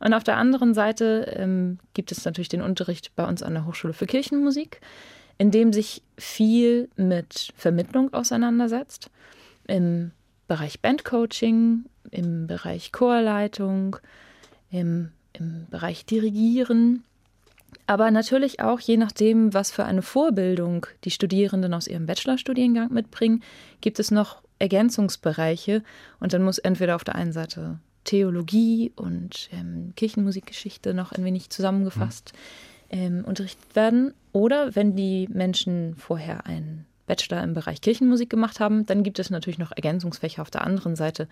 Und 0.01 0.15
auf 0.15 0.25
der 0.25 0.39
anderen 0.39 0.75
Seite 0.75 1.33
ähm, 1.37 1.79
gibt 1.95 2.11
es 2.11 2.25
natürlich 2.25 2.49
den 2.49 2.63
Unterricht 2.63 3.15
bei 3.17 3.27
uns 3.27 3.43
an 3.43 3.55
der 3.55 3.67
Hochschule 3.67 3.93
für 3.93 4.07
Kirchenmusik, 4.07 4.81
in 5.39 5.51
dem 5.51 5.73
sich 5.73 6.03
viel 6.17 6.89
mit 6.97 7.53
Vermittlung 7.55 8.13
auseinandersetzt. 8.13 9.11
Im 9.67 10.11
Bereich 10.49 10.81
Bandcoaching, 10.81 11.85
im 12.11 12.47
Bereich 12.47 12.93
Chorleitung, 12.93 13.97
im, 14.71 15.11
im 15.35 15.67
Bereich 15.71 16.07
Dirigieren. 16.07 17.05
Aber 17.87 18.11
natürlich 18.11 18.61
auch, 18.61 18.81
je 18.81 18.97
nachdem, 18.97 19.53
was 19.53 19.71
für 19.71 19.85
eine 19.85 20.03
Vorbildung 20.03 20.87
die 21.05 21.11
Studierenden 21.11 21.75
aus 21.75 21.87
ihrem 21.87 22.07
Bachelorstudiengang 22.07 22.93
mitbringen, 22.93 23.43
gibt 23.81 23.99
es 23.99 24.11
noch 24.11 24.43
Ergänzungsbereiche. 24.59 25.83
Und 26.21 26.33
dann 26.33 26.43
muss 26.43 26.59
entweder 26.59 26.97
auf 26.97 27.05
der 27.05 27.17
einen 27.17 27.33
Seite 27.33 27.79
Theologie 28.05 28.93
und 28.97 29.49
ähm, 29.53 29.93
Kirchenmusikgeschichte 29.97 30.95
noch 30.95 31.13
ein 31.13 31.25
wenig 31.25 31.51
zusammengefasst 31.51 32.33
ähm, 32.91 33.25
unterrichtet 33.25 33.77
werden. 33.77 34.15
Oder 34.33 34.75
wenn 34.75 34.97
die 34.97 35.29
Menschen 35.33 35.95
vorher 35.97 36.47
einen 36.47 36.87
Bachelor 37.07 37.43
im 37.43 37.55
Bereich 37.55 37.81
Kirchenmusik 37.81 38.31
gemacht 38.31 38.61
haben, 38.61 38.87
dann 38.87 39.03
gibt 39.03 39.19
es 39.19 39.31
natürlich 39.31 39.59
noch 39.59 39.73
Ergänzungsfächer 39.73 40.43
auf 40.43 40.51
der 40.51 40.65
anderen 40.65 40.97
Seite, 40.97 41.29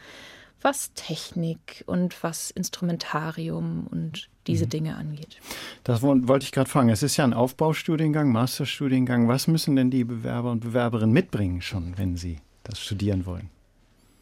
was 0.61 0.93
Technik 0.95 1.85
und 1.87 2.21
was 2.25 2.51
Instrumentarium 2.51 3.87
und 3.87 4.29
diese 4.49 4.67
Dinge 4.67 4.97
angeht. 4.97 5.39
Das 5.85 6.03
wo- 6.03 6.17
wollte 6.27 6.45
ich 6.45 6.53
gerade 6.53 6.69
fragen. 6.69 6.89
Es 6.89 7.05
ist 7.05 7.17
ja 7.17 7.25
ein 7.25 7.33
Aufbaustudiengang, 7.35 8.33
Masterstudiengang. 8.33 9.29
Was 9.29 9.47
müssen 9.47 9.77
denn 9.77 9.91
die 9.91 10.03
Bewerber 10.05 10.51
und 10.51 10.61
Bewerberinnen 10.61 11.13
mitbringen 11.13 11.63
schon, 11.63 11.97
wenn 11.97 12.17
sie 12.17 12.39
das 12.65 12.81
studieren 12.81 13.25
wollen? 13.25 13.51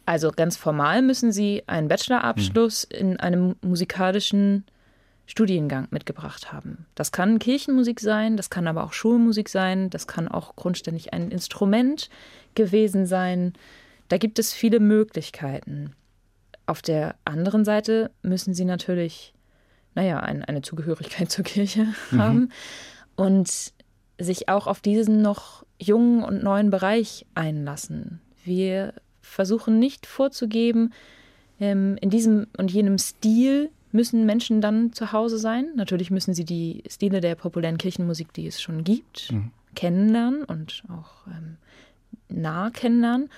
Also 0.07 0.31
ganz 0.31 0.55
formal 0.55 1.01
müssen 1.01 1.33
Sie 1.33 1.63
einen 1.67 1.89
Bachelorabschluss 1.89 2.85
in 2.85 3.19
einem 3.19 3.57
musikalischen 3.61 4.63
Studiengang 5.25 5.89
mitgebracht 5.91 6.53
haben. 6.53 6.85
Das 6.95 7.11
kann 7.11 7.39
Kirchenmusik 7.39 7.99
sein, 7.99 8.37
das 8.37 8.49
kann 8.49 8.67
aber 8.67 8.85
auch 8.85 8.93
Schulmusik 8.93 9.49
sein, 9.49 9.89
das 9.89 10.07
kann 10.07 10.29
auch 10.29 10.55
grundständig 10.55 11.13
ein 11.13 11.29
Instrument 11.29 12.09
gewesen 12.55 13.05
sein. 13.05 13.51
Da 14.07 14.17
gibt 14.17 14.39
es 14.39 14.53
viele 14.53 14.79
Möglichkeiten. 14.79 15.93
Auf 16.67 16.81
der 16.81 17.15
anderen 17.25 17.65
Seite 17.65 18.09
müssen 18.21 18.53
Sie 18.53 18.63
natürlich, 18.63 19.33
naja, 19.93 20.21
ein, 20.21 20.41
eine 20.41 20.61
Zugehörigkeit 20.61 21.29
zur 21.29 21.43
Kirche 21.43 21.85
haben 22.13 22.53
und 23.17 23.73
sich 24.17 24.47
auch 24.47 24.67
auf 24.67 24.79
diesen 24.79 25.21
noch 25.21 25.65
jungen 25.77 26.23
und 26.23 26.43
neuen 26.43 26.69
Bereich 26.69 27.25
einlassen. 27.35 28.21
Wir 28.45 28.93
versuchen 29.27 29.79
nicht 29.79 30.05
vorzugeben, 30.05 30.93
ähm, 31.59 31.97
in 32.01 32.09
diesem 32.09 32.47
und 32.57 32.71
jenem 32.71 32.97
Stil 32.97 33.69
müssen 33.91 34.25
Menschen 34.25 34.61
dann 34.61 34.93
zu 34.93 35.11
Hause 35.11 35.37
sein. 35.37 35.69
Natürlich 35.75 36.11
müssen 36.11 36.33
sie 36.33 36.45
die 36.45 36.83
Stile 36.89 37.21
der 37.21 37.35
populären 37.35 37.77
Kirchenmusik, 37.77 38.33
die 38.33 38.47
es 38.47 38.61
schon 38.61 38.83
gibt, 38.83 39.31
Mhm. 39.31 39.51
kennenlernen 39.75 40.43
und 40.43 40.83
auch 40.89 41.25
ähm, 41.27 41.57
nah 42.29 42.69
kennenlernen. 42.69 43.29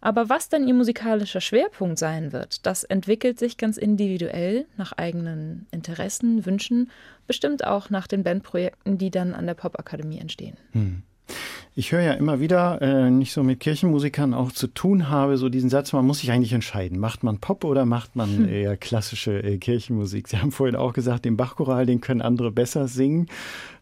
Aber 0.00 0.28
was 0.28 0.50
dann 0.50 0.68
ihr 0.68 0.74
musikalischer 0.74 1.40
Schwerpunkt 1.40 1.98
sein 1.98 2.32
wird, 2.34 2.66
das 2.66 2.84
entwickelt 2.84 3.38
sich 3.38 3.56
ganz 3.56 3.78
individuell 3.78 4.66
nach 4.76 4.92
eigenen 4.92 5.66
Interessen, 5.70 6.44
Wünschen, 6.44 6.90
bestimmt 7.26 7.64
auch 7.64 7.88
nach 7.88 8.06
den 8.06 8.22
Bandprojekten, 8.22 8.98
die 8.98 9.10
dann 9.10 9.32
an 9.32 9.46
der 9.46 9.54
Popakademie 9.54 10.18
entstehen. 10.18 10.58
Ich 11.76 11.90
höre 11.90 12.02
ja 12.02 12.12
immer 12.12 12.38
wieder, 12.38 12.80
äh, 12.82 13.10
nicht 13.10 13.32
so 13.32 13.42
mit 13.42 13.58
Kirchenmusikern 13.58 14.32
auch 14.32 14.52
zu 14.52 14.68
tun 14.68 15.08
habe, 15.08 15.36
so 15.36 15.48
diesen 15.48 15.70
Satz, 15.70 15.92
man 15.92 16.06
muss 16.06 16.20
sich 16.20 16.30
eigentlich 16.30 16.52
entscheiden. 16.52 17.00
Macht 17.00 17.24
man 17.24 17.38
Pop 17.38 17.64
oder 17.64 17.84
macht 17.84 18.14
man 18.14 18.48
eher 18.48 18.76
klassische 18.76 19.42
äh, 19.42 19.58
Kirchenmusik? 19.58 20.28
Sie 20.28 20.38
haben 20.38 20.52
vorhin 20.52 20.76
auch 20.76 20.92
gesagt, 20.92 21.24
den 21.24 21.36
Bachchoral, 21.36 21.84
den 21.84 22.00
können 22.00 22.22
andere 22.22 22.52
besser 22.52 22.86
singen. 22.86 23.26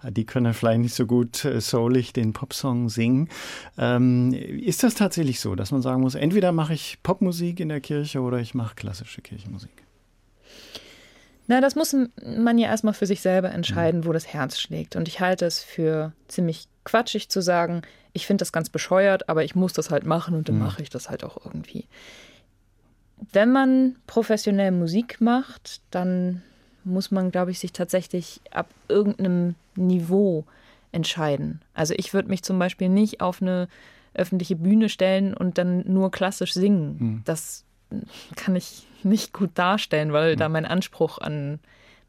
Äh, 0.03 0.11
Die 0.11 0.25
können 0.25 0.45
dann 0.45 0.55
vielleicht 0.55 0.81
nicht 0.81 0.95
so 0.95 1.05
gut 1.05 1.45
äh, 1.45 1.61
soulig 1.61 2.15
den 2.15 2.33
Popsong 2.33 2.89
singen. 2.89 3.29
Ähm, 3.77 4.33
ist 4.33 4.83
das 4.83 4.95
tatsächlich 4.95 5.41
so, 5.41 5.55
dass 5.55 5.71
man 5.71 5.83
sagen 5.83 6.01
muss, 6.01 6.15
entweder 6.15 6.51
mache 6.51 6.73
ich 6.73 6.97
Popmusik 7.03 7.61
in 7.61 7.69
der 7.69 7.83
Kirche 7.83 8.21
oder 8.23 8.39
ich 8.39 8.55
mache 8.55 8.75
klassische 8.75 9.21
Kirchenmusik? 9.21 9.71
Na, 11.47 11.61
das 11.61 11.77
muss 11.77 11.95
man 12.25 12.57
ja 12.57 12.69
erstmal 12.69 12.95
für 12.95 13.05
sich 13.05 13.21
selber 13.21 13.51
entscheiden, 13.51 14.07
wo 14.07 14.13
das 14.15 14.29
Herz 14.29 14.59
schlägt. 14.59 14.97
Und 14.97 15.09
ich 15.09 15.21
halte 15.21 15.45
es 15.45 15.63
für 15.63 16.13
ziemlich 16.29 16.69
quatschig 16.85 17.29
zu 17.29 17.41
sagen, 17.41 17.83
ich 18.13 18.27
finde 18.27 18.43
das 18.43 18.53
ganz 18.53 18.69
bescheuert, 18.69 19.29
aber 19.29 19.45
ich 19.45 19.55
muss 19.55 19.73
das 19.73 19.91
halt 19.91 20.05
machen 20.05 20.35
und 20.35 20.49
dann 20.49 20.59
mache 20.59 20.83
ich 20.83 20.91
das 20.91 21.09
halt 21.09 21.25
auch 21.25 21.39
irgendwie. 21.45 21.87
Wenn 23.33 23.53
man 23.53 23.97
professionell 24.07 24.73
Musik 24.73 25.21
macht, 25.21 25.81
dann 25.91 26.43
muss 26.85 27.11
man, 27.11 27.31
glaube 27.31 27.53
ich, 27.53 27.61
sich 27.61 27.73
tatsächlich 27.73 28.41
ab 28.51 28.69
irgendeinem 28.89 29.55
Niveau 29.77 30.45
entscheiden. 30.91 31.63
Also 31.75 31.95
ich 31.97 32.13
würde 32.13 32.29
mich 32.29 32.43
zum 32.43 32.59
Beispiel 32.59 32.89
nicht 32.89 33.21
auf 33.21 33.41
eine 33.41 33.69
öffentliche 34.15 34.57
Bühne 34.57 34.89
stellen 34.89 35.35
und 35.35 35.57
dann 35.57 35.85
nur 35.91 36.11
klassisch 36.11 36.53
singen. 36.53 37.23
Das 37.25 37.65
kann 38.37 38.57
ich 38.57 38.87
nicht 39.03 39.33
gut 39.33 39.51
darstellen, 39.55 40.13
weil 40.13 40.37
da 40.37 40.49
mein 40.49 40.67
Anspruch 40.67 41.19
an 41.19 41.61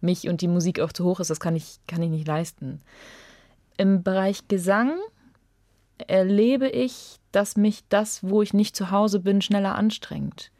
mich 0.01 0.27
und 0.27 0.41
die 0.41 0.47
Musik 0.47 0.79
auch 0.79 0.91
zu 0.91 1.05
hoch 1.05 1.19
ist. 1.19 1.29
Das 1.29 1.39
kann 1.39 1.55
ich, 1.55 1.79
kann 1.87 2.01
ich 2.01 2.09
nicht 2.09 2.27
leisten. 2.27 2.81
Im 3.77 4.03
Bereich 4.03 4.47
Gesang 4.47 4.97
erlebe 6.07 6.69
ich, 6.69 7.19
dass 7.31 7.57
mich 7.57 7.83
das, 7.89 8.23
wo 8.23 8.41
ich 8.41 8.53
nicht 8.53 8.75
zu 8.75 8.91
Hause 8.91 9.19
bin, 9.19 9.41
schneller 9.41 9.75
anstrengt. 9.75 10.51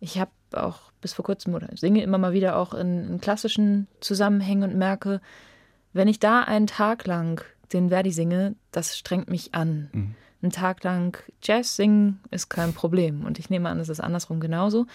Ich 0.00 0.18
habe 0.18 0.30
auch 0.52 0.90
bis 1.00 1.12
vor 1.12 1.24
kurzem 1.24 1.54
oder 1.54 1.68
singe 1.76 2.02
immer 2.02 2.18
mal 2.18 2.32
wieder 2.32 2.56
auch 2.56 2.74
in, 2.74 3.06
in 3.08 3.20
klassischen 3.20 3.86
Zusammenhängen 4.00 4.70
und 4.70 4.78
merke, 4.78 5.20
wenn 5.92 6.08
ich 6.08 6.20
da 6.20 6.42
einen 6.42 6.66
Tag 6.66 7.06
lang 7.06 7.44
den 7.72 7.88
Verdi 7.88 8.12
singe, 8.12 8.54
das 8.72 8.98
strengt 8.98 9.28
mich 9.28 9.54
an. 9.54 9.90
Einen 10.42 10.52
Tag 10.52 10.82
lang 10.84 11.18
Jazz 11.42 11.76
singen 11.76 12.20
ist 12.30 12.48
kein 12.48 12.72
Problem. 12.72 13.24
Und 13.24 13.38
ich 13.38 13.50
nehme 13.50 13.68
an, 13.68 13.78
es 13.78 13.88
ist 13.88 14.00
andersrum 14.00 14.40
genauso. 14.40 14.86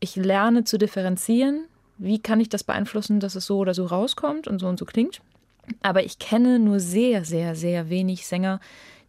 Ich 0.00 0.16
lerne 0.16 0.64
zu 0.64 0.78
differenzieren. 0.78 1.66
Wie 1.98 2.18
kann 2.18 2.40
ich 2.40 2.48
das 2.48 2.64
beeinflussen, 2.64 3.20
dass 3.20 3.34
es 3.34 3.44
so 3.44 3.58
oder 3.58 3.74
so 3.74 3.84
rauskommt 3.84 4.48
und 4.48 4.58
so 4.58 4.68
und 4.68 4.78
so 4.78 4.86
klingt? 4.86 5.20
Aber 5.82 6.04
ich 6.04 6.18
kenne 6.18 6.58
nur 6.58 6.80
sehr, 6.80 7.24
sehr, 7.24 7.54
sehr 7.54 7.88
wenig 7.88 8.26
Sänger, 8.26 8.60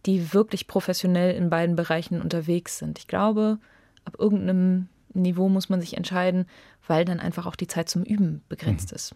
die 0.06 0.34
wirklich 0.34 0.68
professionell 0.68 1.36
in 1.36 1.50
beiden 1.50 1.76
Bereichen 1.76 2.22
unterwegs 2.22 2.78
sind. 2.78 3.00
Ich 3.00 3.08
glaube, 3.08 3.60
ab 4.06 4.16
irgendeinem 4.18 4.88
Niveau 5.14 5.50
muss 5.50 5.70
man 5.70 5.82
sich 5.82 5.98
entscheiden, 5.98 6.46
weil 6.88 7.06
dann 7.06 7.20
einfach 7.20 7.46
auch 7.46 7.56
die 7.56 7.68
Zeit 7.68 7.90
zum 7.90 8.04
Üben 8.04 8.42
begrenzt 8.50 8.92
ist. 8.92 9.14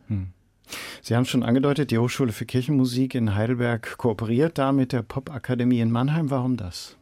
Sie 1.02 1.16
haben 1.16 1.26
schon 1.26 1.44
angedeutet, 1.44 1.92
die 1.92 1.98
Hochschule 1.98 2.32
für 2.32 2.46
Kirchenmusik 2.46 3.16
in 3.16 3.36
Heidelberg 3.36 3.98
kooperiert 3.98 4.58
da 4.58 4.72
mit 4.72 4.92
der 4.92 5.04
Popakademie 5.04 5.80
in 5.80 5.92
Mannheim. 5.92 6.32
Warum 6.32 6.58
das? 6.58 6.98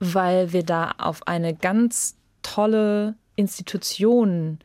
Weil 0.00 0.52
wir 0.52 0.62
da 0.62 0.92
auf 0.98 1.26
eine 1.26 1.54
ganz 1.54 2.16
tolle 2.42 3.14
Institution 3.36 4.58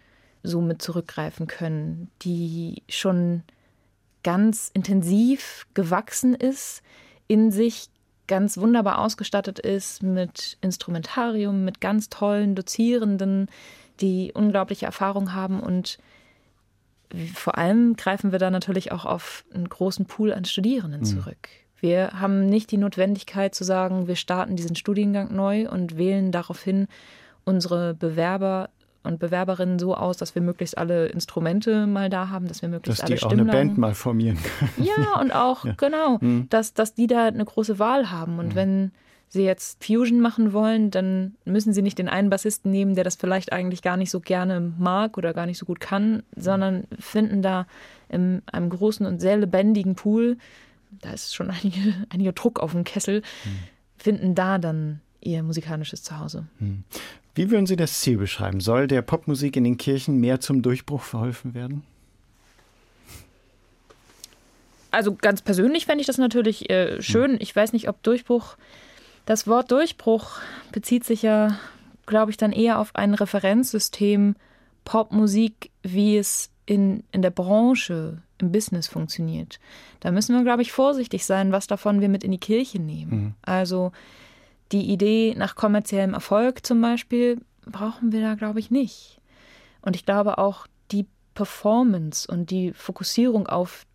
so 0.43 0.61
mit 0.61 0.81
zurückgreifen 0.81 1.47
können, 1.47 2.09
die 2.21 2.83
schon 2.87 3.43
ganz 4.25 4.71
intensiv 4.73 5.67
gewachsen 5.75 6.33
ist, 6.33 6.81
in 7.27 7.51
sich 7.51 7.89
ganz 8.25 8.57
wunderbar 8.57 8.97
ausgestattet 8.97 9.59
ist 9.59 10.01
mit 10.01 10.57
Instrumentarium, 10.61 11.63
mit 11.63 11.79
ganz 11.79 12.09
tollen 12.09 12.55
Dozierenden, 12.55 13.47
die 14.01 14.31
unglaubliche 14.33 14.87
Erfahrung 14.87 15.33
haben 15.33 15.59
und 15.59 15.99
vor 17.35 17.59
allem 17.59 17.95
greifen 17.95 18.31
wir 18.31 18.39
da 18.39 18.49
natürlich 18.49 18.91
auch 18.91 19.05
auf 19.05 19.45
einen 19.53 19.69
großen 19.69 20.07
Pool 20.07 20.33
an 20.33 20.43
Studierenden 20.43 21.05
zurück. 21.05 21.47
Wir 21.79 22.19
haben 22.19 22.47
nicht 22.47 22.71
die 22.71 22.77
Notwendigkeit 22.77 23.53
zu 23.53 23.63
sagen, 23.63 24.07
wir 24.07 24.15
starten 24.15 24.55
diesen 24.55 24.75
Studiengang 24.75 25.35
neu 25.35 25.69
und 25.69 25.97
wählen 25.97 26.31
daraufhin 26.31 26.87
unsere 27.43 27.93
Bewerber 27.93 28.71
und 29.05 29.19
Bewerberinnen 29.19 29.79
so 29.79 29.95
aus, 29.95 30.17
dass 30.17 30.35
wir 30.35 30.41
möglichst 30.41 30.77
alle 30.77 31.07
Instrumente 31.07 31.87
mal 31.87 32.09
da 32.09 32.29
haben, 32.29 32.47
dass 32.47 32.61
wir 32.61 32.69
möglichst 32.69 33.01
Dass 33.01 33.07
alle 33.07 33.15
die 33.15 33.23
auch 33.23 33.31
eine 33.31 33.41
Stimmlagen 33.41 33.67
Band 33.69 33.77
mal 33.77 33.93
formieren 33.93 34.37
können. 34.37 34.87
ja, 34.87 35.19
und 35.19 35.31
auch, 35.31 35.65
genau, 35.77 36.19
dass, 36.49 36.73
dass 36.73 36.93
die 36.93 37.07
da 37.07 37.27
eine 37.27 37.45
große 37.45 37.79
Wahl 37.79 38.11
haben. 38.11 38.39
Und 38.39 38.55
wenn 38.55 38.91
sie 39.27 39.43
jetzt 39.43 39.83
Fusion 39.83 40.21
machen 40.21 40.53
wollen, 40.53 40.91
dann 40.91 41.35
müssen 41.45 41.73
sie 41.73 41.81
nicht 41.81 41.97
den 41.97 42.09
einen 42.09 42.29
Bassisten 42.29 42.71
nehmen, 42.71 42.95
der 42.95 43.03
das 43.03 43.15
vielleicht 43.15 43.51
eigentlich 43.51 43.81
gar 43.81 43.97
nicht 43.97 44.11
so 44.11 44.19
gerne 44.19 44.59
mag 44.59 45.17
oder 45.17 45.33
gar 45.33 45.45
nicht 45.45 45.57
so 45.57 45.65
gut 45.65 45.79
kann, 45.79 46.23
sondern 46.35 46.85
finden 46.99 47.41
da 47.41 47.67
in 48.09 48.41
einem 48.45 48.69
großen 48.69 49.05
und 49.05 49.19
sehr 49.19 49.37
lebendigen 49.37 49.95
Pool, 49.95 50.37
da 51.01 51.11
ist 51.11 51.35
schon 51.35 51.49
einige, 51.63 51.93
einiger 52.09 52.31
Druck 52.31 52.59
auf 52.59 52.71
dem 52.71 52.83
Kessel, 52.83 53.21
finden 53.97 54.35
da 54.35 54.57
dann 54.57 55.01
ihr 55.21 55.43
musikalisches 55.43 56.03
Zuhause. 56.03 56.45
Wie 57.35 57.51
würden 57.51 57.67
Sie 57.67 57.75
das 57.75 57.99
Ziel 57.99 58.17
beschreiben? 58.17 58.61
Soll 58.61 58.87
der 58.87 59.01
Popmusik 59.01 59.55
in 59.55 59.63
den 59.63 59.77
Kirchen 59.77 60.19
mehr 60.19 60.39
zum 60.39 60.61
Durchbruch 60.61 61.03
verholfen 61.03 61.53
werden? 61.53 61.83
also 64.95 65.13
ganz 65.13 65.41
persönlich 65.41 65.85
fände 65.85 65.99
ich 65.99 66.07
das 66.07 66.17
natürlich 66.17 66.69
äh, 66.69 67.01
schön. 67.01 67.35
Ich 67.41 67.53
weiß 67.53 67.73
nicht, 67.73 67.89
ob 67.89 68.01
Durchbruch, 68.01 68.55
das 69.25 69.45
Wort 69.45 69.69
Durchbruch 69.69 70.39
bezieht 70.71 71.03
sich 71.03 71.21
ja, 71.21 71.59
glaube 72.05 72.31
ich, 72.31 72.37
dann 72.37 72.53
eher 72.53 72.79
auf 72.79 72.95
ein 72.95 73.13
Referenzsystem 73.13 74.35
Popmusik, 74.85 75.69
wie 75.83 76.17
es 76.17 76.49
in, 76.65 77.03
in 77.11 77.21
der 77.21 77.29
Branche, 77.29 78.21
im 78.37 78.53
Business 78.53 78.87
funktioniert. 78.87 79.59
Da 79.99 80.11
müssen 80.11 80.33
wir, 80.33 80.43
glaube 80.43 80.61
ich, 80.61 80.71
vorsichtig 80.71 81.25
sein, 81.25 81.51
was 81.51 81.67
davon 81.67 81.99
wir 81.99 82.07
mit 82.07 82.23
in 82.23 82.31
die 82.31 82.37
Kirche 82.37 82.79
nehmen. 82.79 83.35
Also 83.41 83.91
die 84.71 84.91
Idee 84.91 85.35
nach 85.37 85.55
kommerziellem 85.55 86.13
Erfolg 86.13 86.65
zum 86.65 86.81
Beispiel 86.81 87.41
brauchen 87.65 88.11
wir 88.11 88.21
da, 88.21 88.35
glaube 88.35 88.59
ich, 88.59 88.71
nicht. 88.71 89.21
Und 89.81 89.95
ich 89.95 90.05
glaube 90.05 90.37
auch 90.37 90.67
die 90.91 91.05
Performance 91.33 92.27
und 92.31 92.49
die 92.49 92.73
Fokussierung 92.73 93.47
auf 93.47 93.85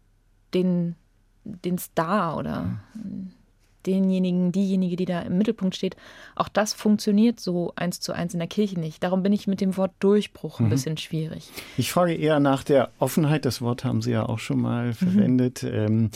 den, 0.54 0.96
den 1.44 1.78
Star 1.78 2.37
oder 2.37 2.80
denjenigen, 3.86 4.52
diejenige, 4.52 4.96
die 4.96 5.04
da 5.04 5.20
im 5.20 5.38
Mittelpunkt 5.38 5.76
steht, 5.76 5.96
auch 6.34 6.48
das 6.48 6.72
funktioniert 6.72 7.40
so 7.40 7.72
eins 7.76 8.00
zu 8.00 8.12
eins 8.12 8.34
in 8.34 8.40
der 8.40 8.48
Kirche 8.48 8.78
nicht. 8.78 9.02
Darum 9.02 9.22
bin 9.22 9.32
ich 9.32 9.46
mit 9.46 9.60
dem 9.60 9.76
Wort 9.76 9.92
Durchbruch 10.00 10.60
ein 10.60 10.68
bisschen 10.68 10.96
schwierig. 10.96 11.50
Ich 11.76 11.92
frage 11.92 12.14
eher 12.14 12.40
nach 12.40 12.64
der 12.64 12.90
Offenheit, 12.98 13.44
das 13.44 13.62
Wort 13.62 13.84
haben 13.84 14.02
Sie 14.02 14.12
ja 14.12 14.26
auch 14.26 14.38
schon 14.38 14.60
mal 14.60 14.92
verwendet, 14.92 15.62
ähm, 15.62 16.10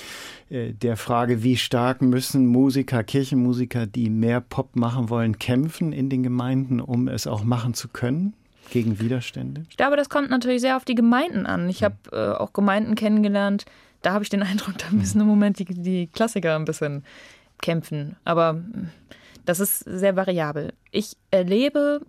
äh, 0.51 0.73
der 0.73 0.97
Frage, 0.97 1.43
wie 1.43 1.57
stark 1.57 2.03
müssen 2.03 2.47
Musiker, 2.47 3.03
Kirchenmusiker, 3.03 3.87
die 3.87 4.11
mehr 4.11 4.41
Pop 4.41 4.77
machen 4.77 5.09
wollen, 5.11 5.39
kämpfen 5.39 5.93
in 5.93 6.11
den 6.11 6.23
Gemeinden, 6.23 6.81
um 6.81 7.09
es 7.09 7.27
auch 7.27 7.45
machen 7.45 7.75
zu 7.75 7.89
können? 7.89 8.35
Gegen 8.71 8.99
Widerstände? 8.99 9.65
Ich 9.69 9.77
glaube, 9.77 9.97
das 9.97 10.09
kommt 10.09 10.31
natürlich 10.31 10.63
sehr 10.63 10.77
auf 10.77 10.87
die 10.87 10.95
Gemeinden 10.95 11.45
an. 11.45 11.69
Ich 11.69 11.85
habe 11.85 11.97
äh, 12.13 12.33
auch 12.41 12.55
Gemeinden 12.55 12.95
kennengelernt, 12.95 13.67
da 14.05 14.13
habe 14.13 14.25
ich 14.25 14.31
den 14.31 14.43
Eindruck, 14.43 14.79
da 14.79 14.87
müssen 14.91 15.21
im 15.21 15.27
Moment 15.27 15.59
die, 15.59 15.65
die 15.65 16.07
Klassiker 16.09 16.57
ein 16.57 16.65
bisschen 16.65 17.05
kämpfen. 17.61 18.17
Aber 18.25 18.55
mm, 18.55 18.91
das 19.45 19.61
ist 19.61 19.79
sehr 19.81 20.17
variabel. 20.17 20.73
Ich 20.91 21.17
erlebe, 21.31 22.01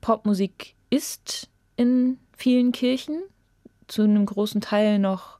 Popmusik 0.00 0.74
ist 0.90 1.48
in 1.76 2.18
vielen 2.36 2.72
Kirchen 2.72 3.22
zu 3.86 4.02
einem 4.02 4.26
großen 4.26 4.60
Teil 4.60 4.98
noch 4.98 5.38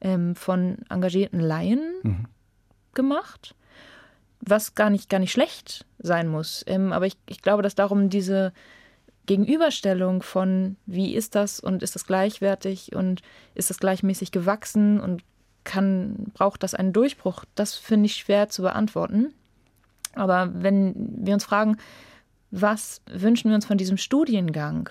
ähm, 0.00 0.34
von 0.34 0.78
engagierten 0.88 1.40
Laien 1.40 2.28
gemacht, 2.94 3.54
was 4.40 4.74
gar 4.74 4.90
nicht, 4.90 5.08
gar 5.08 5.18
nicht 5.18 5.32
schlecht 5.32 5.86
sein 5.98 6.28
muss. 6.28 6.64
Ähm, 6.66 6.92
aber 6.92 7.06
ich, 7.06 7.16
ich 7.28 7.42
glaube, 7.42 7.62
dass 7.62 7.74
darum 7.74 8.10
diese 8.10 8.52
Gegenüberstellung 9.26 10.22
von, 10.22 10.76
wie 10.86 11.14
ist 11.14 11.34
das 11.34 11.58
und 11.60 11.82
ist 11.82 11.94
das 11.94 12.06
gleichwertig 12.06 12.94
und 12.94 13.22
ist 13.54 13.70
das 13.70 13.78
gleichmäßig 13.78 14.30
gewachsen 14.30 15.00
und 15.00 15.22
kann, 15.66 16.30
braucht 16.32 16.62
das 16.62 16.72
einen 16.74 16.94
Durchbruch, 16.94 17.44
das 17.54 17.74
finde 17.74 18.06
ich 18.06 18.16
schwer 18.16 18.48
zu 18.48 18.62
beantworten. 18.62 19.34
Aber 20.14 20.50
wenn 20.54 20.94
wir 21.26 21.34
uns 21.34 21.44
fragen, 21.44 21.76
was 22.50 23.02
wünschen 23.10 23.50
wir 23.50 23.54
uns 23.56 23.66
von 23.66 23.76
diesem 23.76 23.98
Studiengang, 23.98 24.88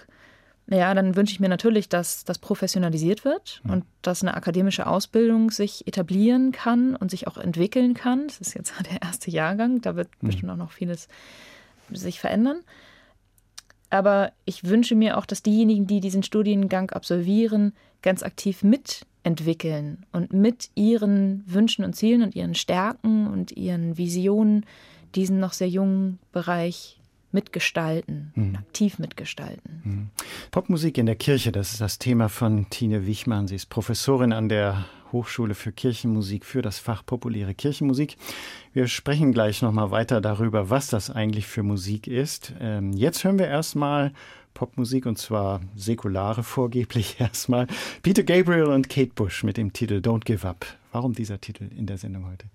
Ja, 0.67 0.93
dann 0.95 1.15
wünsche 1.15 1.31
ich 1.31 1.39
mir 1.39 1.47
natürlich, 1.49 1.89
dass 1.89 2.23
das 2.25 2.39
professionalisiert 2.39 3.23
wird 3.23 3.61
und 3.67 3.85
dass 4.01 4.23
eine 4.23 4.33
akademische 4.35 4.87
Ausbildung 4.87 5.51
sich 5.51 5.85
etablieren 5.87 6.51
kann 6.51 6.95
und 6.95 7.11
sich 7.11 7.27
auch 7.27 7.37
entwickeln 7.37 7.93
kann. 7.93 8.27
Das 8.27 8.39
ist 8.41 8.55
jetzt 8.55 8.73
der 8.91 9.01
erste 9.03 9.29
Jahrgang, 9.31 9.81
da 9.81 9.95
wird 9.95 10.09
Mhm. 10.21 10.27
bestimmt 10.27 10.51
auch 10.51 10.57
noch 10.57 10.71
vieles 10.71 11.07
sich 11.91 12.19
verändern. 12.19 12.61
Aber 13.91 14.31
ich 14.45 14.63
wünsche 14.63 14.95
mir 14.95 15.17
auch, 15.17 15.27
dass 15.27 15.43
diejenigen, 15.43 15.85
die 15.85 15.99
diesen 16.01 16.23
Studiengang 16.23 16.89
absolvieren, 16.91 17.73
ganz 18.01 18.23
aktiv 18.23 18.63
mitentwickeln 19.25 20.05
und 20.11 20.33
mit 20.33 20.69
ihren 20.75 21.43
Wünschen 21.47 21.83
und 21.83 21.95
Zielen 21.95 22.21
und 22.21 22.35
ihren 22.35 22.55
Stärken 22.55 23.27
und 23.27 23.51
ihren 23.51 23.97
Visionen 23.97 24.65
diesen 25.15 25.39
noch 25.39 25.53
sehr 25.53 25.69
jungen 25.69 26.19
Bereich 26.31 26.99
mitgestalten, 27.35 28.31
Mhm. 28.33 28.55
aktiv 28.55 28.97
mitgestalten. 28.97 30.09
Popmusik 30.49 30.97
in 30.97 31.05
der 31.05 31.15
Kirche, 31.15 31.51
das 31.51 31.73
ist 31.73 31.81
das 31.81 31.99
Thema 31.99 32.29
von 32.29 32.67
Tine 32.71 33.05
Wichmann. 33.05 33.47
Sie 33.47 33.55
ist 33.55 33.69
Professorin 33.69 34.33
an 34.33 34.49
der 34.49 34.85
Hochschule 35.11 35.53
für 35.53 35.71
Kirchenmusik 35.71 36.43
für 36.43 36.61
das 36.63 36.79
Fach 36.79 37.05
populäre 37.05 37.53
Kirchenmusik. 37.53 38.17
Wir 38.73 38.87
sprechen 38.87 39.31
gleich 39.31 39.61
nochmal 39.61 39.91
weiter 39.91 40.19
darüber, 40.19 40.69
was 40.71 40.87
das 40.87 41.09
eigentlich 41.11 41.45
für 41.45 41.61
Musik 41.63 42.07
ist. 42.07 42.53
Ähm, 42.59 42.91
jetzt 42.93 43.23
hören 43.23 43.37
wir 43.37 43.47
erstmal 43.47 44.11
Popmusik 44.55 45.05
und 45.05 45.17
zwar 45.17 45.61
säkulare 45.75 46.41
vorgeblich 46.43 47.15
erstmal. 47.19 47.67
Peter 48.01 48.23
Gabriel 48.23 48.65
und 48.65 48.89
Kate 48.89 49.11
Bush 49.13 49.43
mit 49.43 49.57
dem 49.57 49.71
Titel 49.73 49.95
Don't 49.99 50.25
Give 50.25 50.47
Up. 50.47 50.65
Warum 50.91 51.13
dieser 51.13 51.39
Titel 51.39 51.67
in 51.77 51.85
der 51.85 51.97
Sendung 51.97 52.25
heute? 52.27 52.45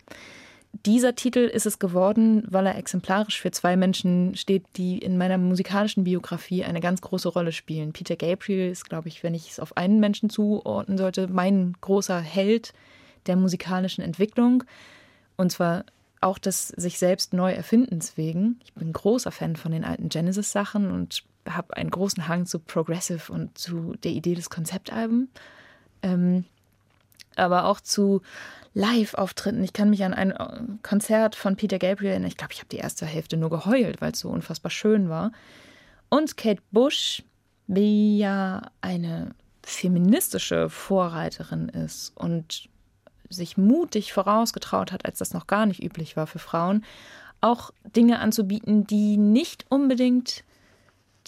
Dieser 0.86 1.14
Titel 1.14 1.40
ist 1.40 1.66
es 1.66 1.78
geworden, 1.78 2.44
weil 2.48 2.66
er 2.66 2.78
exemplarisch 2.78 3.40
für 3.40 3.50
zwei 3.50 3.76
Menschen 3.76 4.34
steht, 4.36 4.64
die 4.76 4.98
in 4.98 5.18
meiner 5.18 5.36
musikalischen 5.36 6.04
Biografie 6.04 6.64
eine 6.64 6.80
ganz 6.80 7.00
große 7.00 7.28
Rolle 7.28 7.52
spielen. 7.52 7.92
Peter 7.92 8.16
Gabriel 8.16 8.70
ist, 8.70 8.88
glaube 8.88 9.08
ich, 9.08 9.22
wenn 9.22 9.34
ich 9.34 9.50
es 9.50 9.60
auf 9.60 9.76
einen 9.76 10.00
Menschen 10.00 10.30
zuordnen 10.30 10.96
sollte, 10.96 11.28
mein 11.28 11.74
großer 11.80 12.20
Held 12.20 12.72
der 13.26 13.36
musikalischen 13.36 14.02
Entwicklung. 14.02 14.64
Und 15.36 15.50
zwar 15.50 15.84
auch 16.20 16.38
des 16.38 16.68
sich 16.68 16.98
selbst 16.98 17.32
neu 17.32 17.52
erfindens 17.52 18.16
wegen. 18.16 18.60
Ich 18.64 18.72
bin 18.74 18.92
großer 18.92 19.32
Fan 19.32 19.56
von 19.56 19.72
den 19.72 19.84
alten 19.84 20.08
Genesis-Sachen 20.08 20.90
und 20.90 21.24
habe 21.48 21.76
einen 21.76 21.90
großen 21.90 22.28
Hang 22.28 22.46
zu 22.46 22.58
Progressive 22.58 23.32
und 23.32 23.58
zu 23.58 23.94
der 24.04 24.12
Idee 24.12 24.34
des 24.34 24.50
Konzeptalbums. 24.50 25.28
Ähm, 26.02 26.44
aber 27.36 27.64
auch 27.64 27.80
zu 27.80 28.22
Live-Auftritten. 28.74 29.64
Ich 29.64 29.72
kann 29.72 29.90
mich 29.90 30.04
an 30.04 30.14
ein 30.14 30.30
äh, 30.30 30.60
Konzert 30.82 31.34
von 31.34 31.56
Peter 31.56 31.78
Gabriel 31.78 32.10
erinnern. 32.10 32.28
Ich 32.28 32.36
glaube, 32.36 32.52
ich 32.52 32.60
habe 32.60 32.68
die 32.68 32.78
erste 32.78 33.06
Hälfte 33.06 33.36
nur 33.36 33.50
geheult, 33.50 34.00
weil 34.00 34.12
es 34.12 34.20
so 34.20 34.28
unfassbar 34.28 34.70
schön 34.70 35.08
war. 35.08 35.32
Und 36.08 36.36
Kate 36.36 36.62
Bush, 36.70 37.22
die 37.66 38.18
ja 38.18 38.62
eine 38.80 39.30
feministische 39.62 40.70
Vorreiterin 40.70 41.68
ist 41.68 42.12
und 42.16 42.68
sich 43.28 43.56
mutig 43.56 44.12
vorausgetraut 44.12 44.92
hat, 44.92 45.04
als 45.04 45.18
das 45.18 45.32
noch 45.32 45.46
gar 45.46 45.66
nicht 45.66 45.82
üblich 45.82 46.16
war 46.16 46.26
für 46.26 46.40
Frauen, 46.40 46.84
auch 47.40 47.70
Dinge 47.96 48.18
anzubieten, 48.18 48.86
die 48.86 49.16
nicht 49.16 49.66
unbedingt 49.68 50.44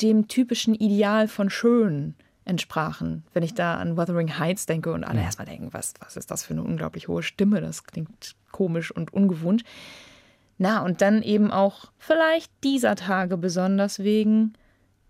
dem 0.01 0.29
typischen 0.29 0.75
Ideal 0.75 1.29
von 1.29 1.51
schön 1.51 2.15
entsprachen. 2.45 3.25
Wenn 3.33 3.43
ich 3.43 3.55
da 3.55 3.77
an 3.77 3.97
Wuthering 3.97 4.39
Heights 4.39 4.67
denke 4.67 4.93
und 4.93 5.05
alle 5.05 5.21
Ja. 5.21 5.25
erstmal 5.27 5.47
denken, 5.47 5.69
was, 5.73 5.95
was 6.01 6.17
ist 6.17 6.31
das 6.31 6.45
für 6.45 6.55
eine 6.55 6.63
unglaublich 6.63 7.09
hohe 7.09 7.23
Stimme, 7.23 7.61
das 7.61 7.85
klingt 7.85 8.35
komisch 8.51 8.91
und 8.91 9.13
ungewohnt. 9.13 9.63
Na, 10.59 10.85
und 10.85 11.01
dann 11.01 11.23
eben 11.23 11.51
auch 11.51 11.93
vielleicht 11.99 12.51
dieser 12.63 12.95
Tage 12.97 13.37
besonders 13.37 14.01
wegen 14.01 14.55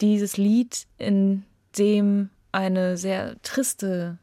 dieses 0.00 0.36
Lied, 0.36 0.86
in 0.98 1.44
dem 1.78 2.30
eine 2.52 2.96
sehr 2.96 3.40
triste 3.42 4.18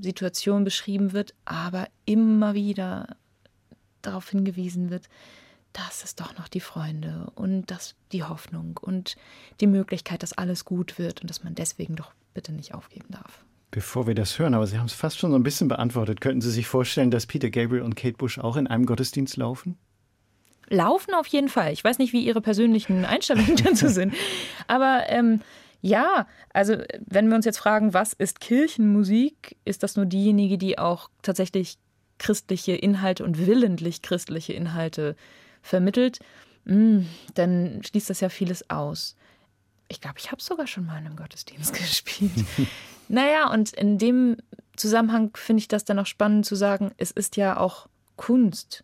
Situation 0.00 0.64
beschrieben 0.64 1.12
wird, 1.12 1.34
aber 1.44 1.86
immer 2.04 2.54
wieder 2.54 3.16
darauf 4.02 4.30
hingewiesen 4.30 4.90
wird, 4.90 5.08
dass 5.76 6.04
es 6.04 6.14
doch 6.14 6.36
noch 6.38 6.48
die 6.48 6.60
Freunde 6.60 7.30
und 7.34 7.70
das, 7.70 7.94
die 8.12 8.24
Hoffnung 8.24 8.78
und 8.80 9.16
die 9.60 9.66
Möglichkeit, 9.66 10.22
dass 10.22 10.32
alles 10.32 10.64
gut 10.64 10.98
wird 10.98 11.20
und 11.20 11.28
dass 11.28 11.44
man 11.44 11.54
deswegen 11.54 11.96
doch 11.96 12.12
bitte 12.32 12.52
nicht 12.52 12.74
aufgeben 12.74 13.08
darf. 13.10 13.44
Bevor 13.70 14.06
wir 14.06 14.14
das 14.14 14.38
hören, 14.38 14.54
aber 14.54 14.66
Sie 14.66 14.78
haben 14.78 14.86
es 14.86 14.94
fast 14.94 15.18
schon 15.18 15.32
so 15.32 15.38
ein 15.38 15.42
bisschen 15.42 15.68
beantwortet, 15.68 16.20
könnten 16.20 16.40
Sie 16.40 16.50
sich 16.50 16.66
vorstellen, 16.66 17.10
dass 17.10 17.26
Peter 17.26 17.50
Gabriel 17.50 17.82
und 17.82 17.94
Kate 17.94 18.16
Bush 18.16 18.38
auch 18.38 18.56
in 18.56 18.66
einem 18.66 18.86
Gottesdienst 18.86 19.36
laufen? 19.36 19.76
Laufen 20.68 21.14
auf 21.14 21.26
jeden 21.26 21.48
Fall. 21.48 21.72
Ich 21.72 21.84
weiß 21.84 21.98
nicht, 21.98 22.12
wie 22.12 22.24
Ihre 22.24 22.40
persönlichen 22.40 23.04
Einstellungen 23.04 23.56
dazu 23.64 23.88
sind. 23.88 24.14
Aber 24.68 25.04
ähm, 25.08 25.40
ja, 25.82 26.26
also 26.54 26.76
wenn 27.06 27.28
wir 27.28 27.36
uns 27.36 27.44
jetzt 27.44 27.58
fragen, 27.58 27.92
was 27.92 28.14
ist 28.14 28.40
Kirchenmusik, 28.40 29.56
ist 29.64 29.82
das 29.82 29.96
nur 29.96 30.06
diejenige, 30.06 30.56
die 30.56 30.78
auch 30.78 31.10
tatsächlich 31.22 31.76
christliche 32.18 32.72
Inhalte 32.72 33.24
und 33.24 33.46
willentlich 33.46 34.00
christliche 34.00 34.54
Inhalte 34.54 35.16
vermittelt, 35.66 36.20
mm, 36.64 37.00
dann 37.34 37.82
schließt 37.84 38.10
das 38.10 38.20
ja 38.20 38.28
vieles 38.28 38.70
aus. 38.70 39.16
Ich 39.88 40.00
glaube, 40.00 40.18
ich 40.18 40.32
habe 40.32 40.42
sogar 40.42 40.66
schon 40.66 40.86
mal 40.86 40.98
in 40.98 41.06
einem 41.06 41.16
Gottesdienst 41.16 41.74
gespielt. 41.78 42.32
naja, 43.08 43.50
und 43.52 43.72
in 43.72 43.98
dem 43.98 44.36
Zusammenhang 44.76 45.30
finde 45.36 45.60
ich 45.60 45.68
das 45.68 45.84
dann 45.84 45.98
auch 45.98 46.06
spannend 46.06 46.46
zu 46.46 46.54
sagen, 46.54 46.92
es 46.96 47.10
ist 47.10 47.36
ja 47.36 47.56
auch 47.56 47.88
Kunst. 48.16 48.82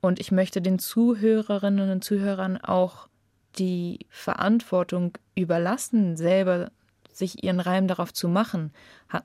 Und 0.00 0.18
ich 0.18 0.32
möchte 0.32 0.60
den 0.60 0.78
Zuhörerinnen 0.78 1.90
und 1.90 2.02
Zuhörern 2.02 2.58
auch 2.58 3.08
die 3.56 4.06
Verantwortung 4.10 5.16
überlassen, 5.34 6.16
selber 6.16 6.70
sich 7.12 7.44
ihren 7.44 7.60
Reim 7.60 7.86
darauf 7.86 8.12
zu 8.12 8.28
machen. 8.28 8.72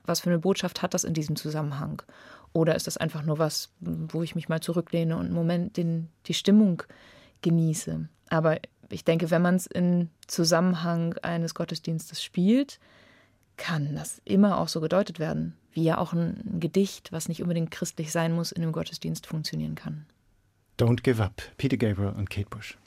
Was 0.04 0.20
für 0.20 0.30
eine 0.30 0.38
Botschaft 0.38 0.82
hat 0.82 0.94
das 0.94 1.04
in 1.04 1.14
diesem 1.14 1.36
Zusammenhang? 1.36 2.02
Oder 2.52 2.74
ist 2.74 2.86
das 2.86 2.96
einfach 2.96 3.22
nur 3.22 3.38
was, 3.38 3.70
wo 3.80 4.22
ich 4.22 4.34
mich 4.34 4.48
mal 4.48 4.60
zurücklehne 4.60 5.16
und 5.16 5.26
einen 5.26 5.34
Moment 5.34 5.76
den, 5.76 6.08
die 6.26 6.34
Stimmung 6.34 6.82
genieße? 7.42 8.08
Aber 8.30 8.58
ich 8.90 9.04
denke, 9.04 9.30
wenn 9.30 9.42
man 9.42 9.56
es 9.56 9.66
in 9.66 10.10
Zusammenhang 10.26 11.14
eines 11.22 11.54
Gottesdienstes 11.54 12.22
spielt, 12.22 12.78
kann 13.56 13.94
das 13.94 14.20
immer 14.24 14.58
auch 14.58 14.68
so 14.68 14.80
gedeutet 14.80 15.18
werden, 15.18 15.54
wie 15.72 15.84
ja 15.84 15.98
auch 15.98 16.12
ein 16.12 16.60
Gedicht, 16.60 17.12
was 17.12 17.28
nicht 17.28 17.42
unbedingt 17.42 17.70
christlich 17.70 18.12
sein 18.12 18.32
muss, 18.32 18.52
in 18.52 18.62
einem 18.62 18.72
Gottesdienst 18.72 19.26
funktionieren 19.26 19.74
kann. 19.74 20.06
Don't 20.78 21.02
Give 21.02 21.22
Up, 21.22 21.42
Peter 21.56 21.76
Gabriel 21.76 22.12
und 22.16 22.30
Kate 22.30 22.48
Bush. 22.48 22.78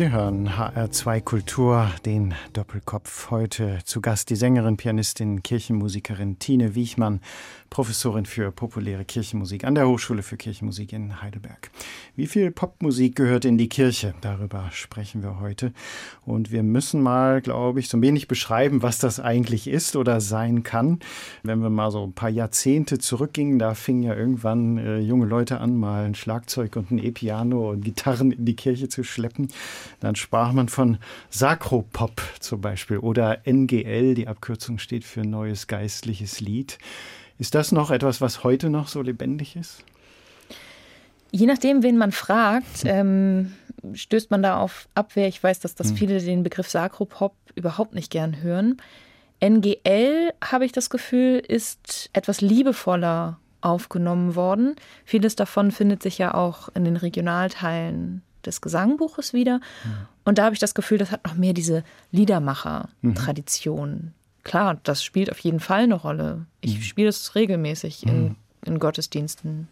Sie 0.00 0.10
hören 0.10 0.48
HR2 0.48 1.20
Kultur, 1.20 1.90
den 2.06 2.32
Doppelkopf. 2.54 3.30
Heute 3.30 3.80
zu 3.84 4.00
Gast 4.00 4.30
die 4.30 4.34
Sängerin, 4.34 4.78
Pianistin, 4.78 5.42
Kirchenmusikerin 5.42 6.38
Tine 6.38 6.74
Wiechmann, 6.74 7.20
Professorin 7.68 8.24
für 8.24 8.50
populäre 8.50 9.04
Kirchenmusik 9.04 9.62
an 9.64 9.74
der 9.74 9.86
Hochschule 9.86 10.22
für 10.22 10.38
Kirchenmusik 10.38 10.94
in 10.94 11.20
Heidelberg. 11.20 11.70
Wie 12.16 12.26
viel 12.26 12.50
Popmusik 12.50 13.14
gehört 13.14 13.44
in 13.44 13.58
die 13.58 13.68
Kirche? 13.68 14.14
Darüber 14.22 14.70
sprechen 14.72 15.22
wir 15.22 15.38
heute. 15.38 15.74
Und 16.24 16.50
wir 16.50 16.62
müssen 16.62 17.02
mal, 17.02 17.42
glaube 17.42 17.78
ich, 17.78 17.90
so 17.90 17.98
ein 17.98 18.02
wenig 18.02 18.26
beschreiben, 18.26 18.82
was 18.82 18.98
das 19.00 19.20
eigentlich 19.20 19.68
ist 19.68 19.96
oder 19.96 20.22
sein 20.22 20.62
kann. 20.62 21.00
Wenn 21.42 21.60
wir 21.60 21.68
mal 21.68 21.90
so 21.90 22.02
ein 22.04 22.14
paar 22.14 22.30
Jahrzehnte 22.30 22.98
zurückgingen, 22.98 23.58
da 23.58 23.74
fingen 23.74 24.04
ja 24.04 24.14
irgendwann 24.14 24.78
äh, 24.78 24.98
junge 24.98 25.26
Leute 25.26 25.60
an, 25.60 25.76
mal 25.76 26.06
ein 26.06 26.14
Schlagzeug 26.14 26.76
und 26.76 26.90
ein 26.90 26.98
E-Piano 26.98 27.70
und 27.70 27.84
Gitarren 27.84 28.32
in 28.32 28.46
die 28.46 28.56
Kirche 28.56 28.88
zu 28.88 29.04
schleppen. 29.04 29.48
Dann 29.98 30.14
sprach 30.14 30.52
man 30.52 30.68
von 30.68 30.98
Sakropop 31.30 32.22
zum 32.38 32.60
Beispiel 32.60 32.98
oder 32.98 33.46
NGL, 33.46 34.14
die 34.14 34.28
Abkürzung 34.28 34.78
steht 34.78 35.04
für 35.04 35.22
Neues 35.22 35.66
Geistliches 35.66 36.40
Lied. 36.40 36.78
Ist 37.38 37.54
das 37.54 37.72
noch 37.72 37.90
etwas, 37.90 38.20
was 38.20 38.44
heute 38.44 38.70
noch 38.70 38.88
so 38.88 39.02
lebendig 39.02 39.56
ist? 39.56 39.84
Je 41.32 41.46
nachdem, 41.46 41.82
wen 41.82 41.96
man 41.96 42.12
fragt, 42.12 42.84
ähm, 42.84 43.52
stößt 43.94 44.30
man 44.30 44.42
da 44.42 44.58
auf 44.58 44.88
Abwehr. 44.94 45.28
Ich 45.28 45.42
weiß, 45.42 45.60
dass 45.60 45.74
das 45.74 45.92
viele 45.92 46.20
den 46.20 46.42
Begriff 46.42 46.68
Sakropop 46.68 47.34
überhaupt 47.54 47.94
nicht 47.94 48.10
gern 48.10 48.42
hören. 48.42 48.76
NGL, 49.42 50.32
habe 50.44 50.64
ich 50.64 50.72
das 50.72 50.90
Gefühl, 50.90 51.38
ist 51.38 52.10
etwas 52.12 52.40
liebevoller 52.40 53.38
aufgenommen 53.60 54.34
worden. 54.34 54.76
Vieles 55.04 55.36
davon 55.36 55.70
findet 55.70 56.02
sich 56.02 56.18
ja 56.18 56.34
auch 56.34 56.68
in 56.74 56.84
den 56.84 56.96
Regionalteilen 56.96 58.22
des 58.46 58.60
Gesangbuches 58.60 59.32
wieder. 59.32 59.60
Und 60.24 60.38
da 60.38 60.44
habe 60.44 60.54
ich 60.54 60.60
das 60.60 60.74
Gefühl, 60.74 60.98
das 60.98 61.10
hat 61.10 61.24
noch 61.24 61.34
mehr 61.34 61.52
diese 61.52 61.84
Liedermacher-Tradition. 62.12 64.12
Klar, 64.42 64.78
das 64.84 65.04
spielt 65.04 65.30
auf 65.30 65.38
jeden 65.40 65.60
Fall 65.60 65.82
eine 65.82 65.94
Rolle. 65.94 66.46
Ich 66.60 66.86
spiele 66.86 67.08
es 67.08 67.34
regelmäßig 67.34 68.06
in, 68.06 68.36
in 68.64 68.78
Gottesdiensten. 68.78 69.68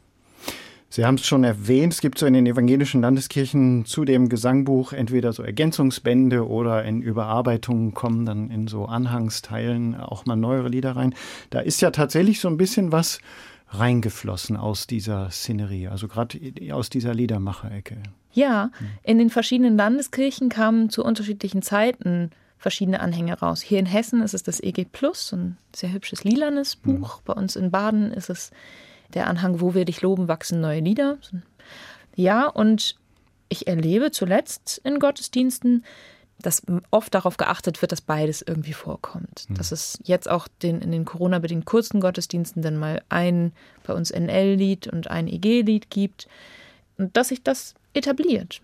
Sie 0.91 1.05
haben 1.05 1.17
es 1.17 1.27
schon 1.27 1.45
erwähnt, 1.45 1.93
es 1.93 2.01
gibt 2.01 2.19
so 2.19 2.25
in 2.25 2.33
den 2.33 2.47
evangelischen 2.47 3.03
Landeskirchen 3.03 3.85
zu 3.85 4.07
dem 4.07 4.31
Gesangbuch 4.31 4.95
entweder 4.95 5.35
so 5.35 5.43
Ergänzungsbände 5.43 6.49
oder 6.49 6.83
in 6.85 7.03
Überarbeitungen 7.03 7.93
kommen 7.93 8.25
dann 8.25 8.51
in 8.51 8.69
so 8.69 8.87
Anhangsteilen 8.87 9.95
auch 9.95 10.25
mal 10.25 10.37
neuere 10.37 10.69
Lieder 10.69 10.97
rein. 10.97 11.15
Da 11.51 11.61
ist 11.61 11.83
ja 11.83 11.91
tatsächlich 11.91 12.41
so 12.41 12.49
ein 12.49 12.57
bisschen 12.57 12.91
was 12.91 13.21
reingeflossen 13.69 14.57
aus 14.57 14.87
dieser 14.87 15.31
Szenerie, 15.31 15.89
also 15.89 16.09
gerade 16.09 16.39
aus 16.73 16.89
dieser 16.89 17.13
Liedermacherecke. 17.13 17.99
Ja, 18.39 18.71
in 19.03 19.19
den 19.19 19.31
verschiedenen 19.31 19.77
Landeskirchen 19.77 20.49
kamen 20.49 20.91
zu 20.91 21.05
unterschiedlichen 21.05 21.61
Zeiten 21.61 22.31
verschiedene 22.57 23.01
Anhänge 23.01 23.37
raus. 23.37 23.63
Hier 23.63 23.81
in 23.81 23.87
Hessen 23.87 24.23
ist 24.23 24.33
es 24.33 24.45
das 24.45 24.63
EG 24.63 24.85
Plus, 24.85 25.33
ein 25.33 25.57
sehr 25.75 25.93
hübsches 25.93 26.23
lilanes 26.23 26.77
Buch. 26.77 27.21
Bei 27.23 27.33
uns 27.33 27.57
in 27.57 27.73
Baden 27.73 28.13
ist 28.13 28.31
es 28.31 28.53
der 29.13 29.27
Anhang 29.27 29.61
Wo 29.61 29.75
wir 29.75 29.85
dich 29.85 30.03
loben, 30.03 30.29
wachsen 30.29 30.61
neue 30.61 30.79
Lieder. 30.79 31.19
Ja, 32.15 32.47
und 32.47 32.95
ich 33.49 33.67
erlebe 33.67 34.13
zuletzt 34.13 34.81
in 34.85 35.01
Gottesdiensten, 35.01 35.85
dass 36.41 36.63
oft 36.93 37.13
darauf 37.13 37.39
geachtet 37.39 37.83
wird, 37.83 37.91
dass 37.91 38.03
beides 38.03 38.43
irgendwie 38.43 38.73
vorkommt. 38.73 39.47
Dass 39.51 39.73
es 39.73 39.99
jetzt 40.05 40.31
auch 40.31 40.47
den, 40.63 40.81
in 40.81 40.93
den 40.93 41.05
Corona-bedingt 41.05 41.65
kurzen 41.65 42.01
Gottesdiensten 42.01 42.63
dann 42.63 42.77
mal 42.77 43.03
ein 43.09 43.51
bei 43.85 43.95
uns 43.95 44.13
NL-Lied 44.13 44.87
und 44.87 45.11
ein 45.11 45.27
EG-Lied 45.27 45.91
gibt 45.91 46.29
und 46.99 47.17
dass 47.17 47.29
sich 47.29 47.43
das 47.43 47.75
etabliert. 47.99 48.61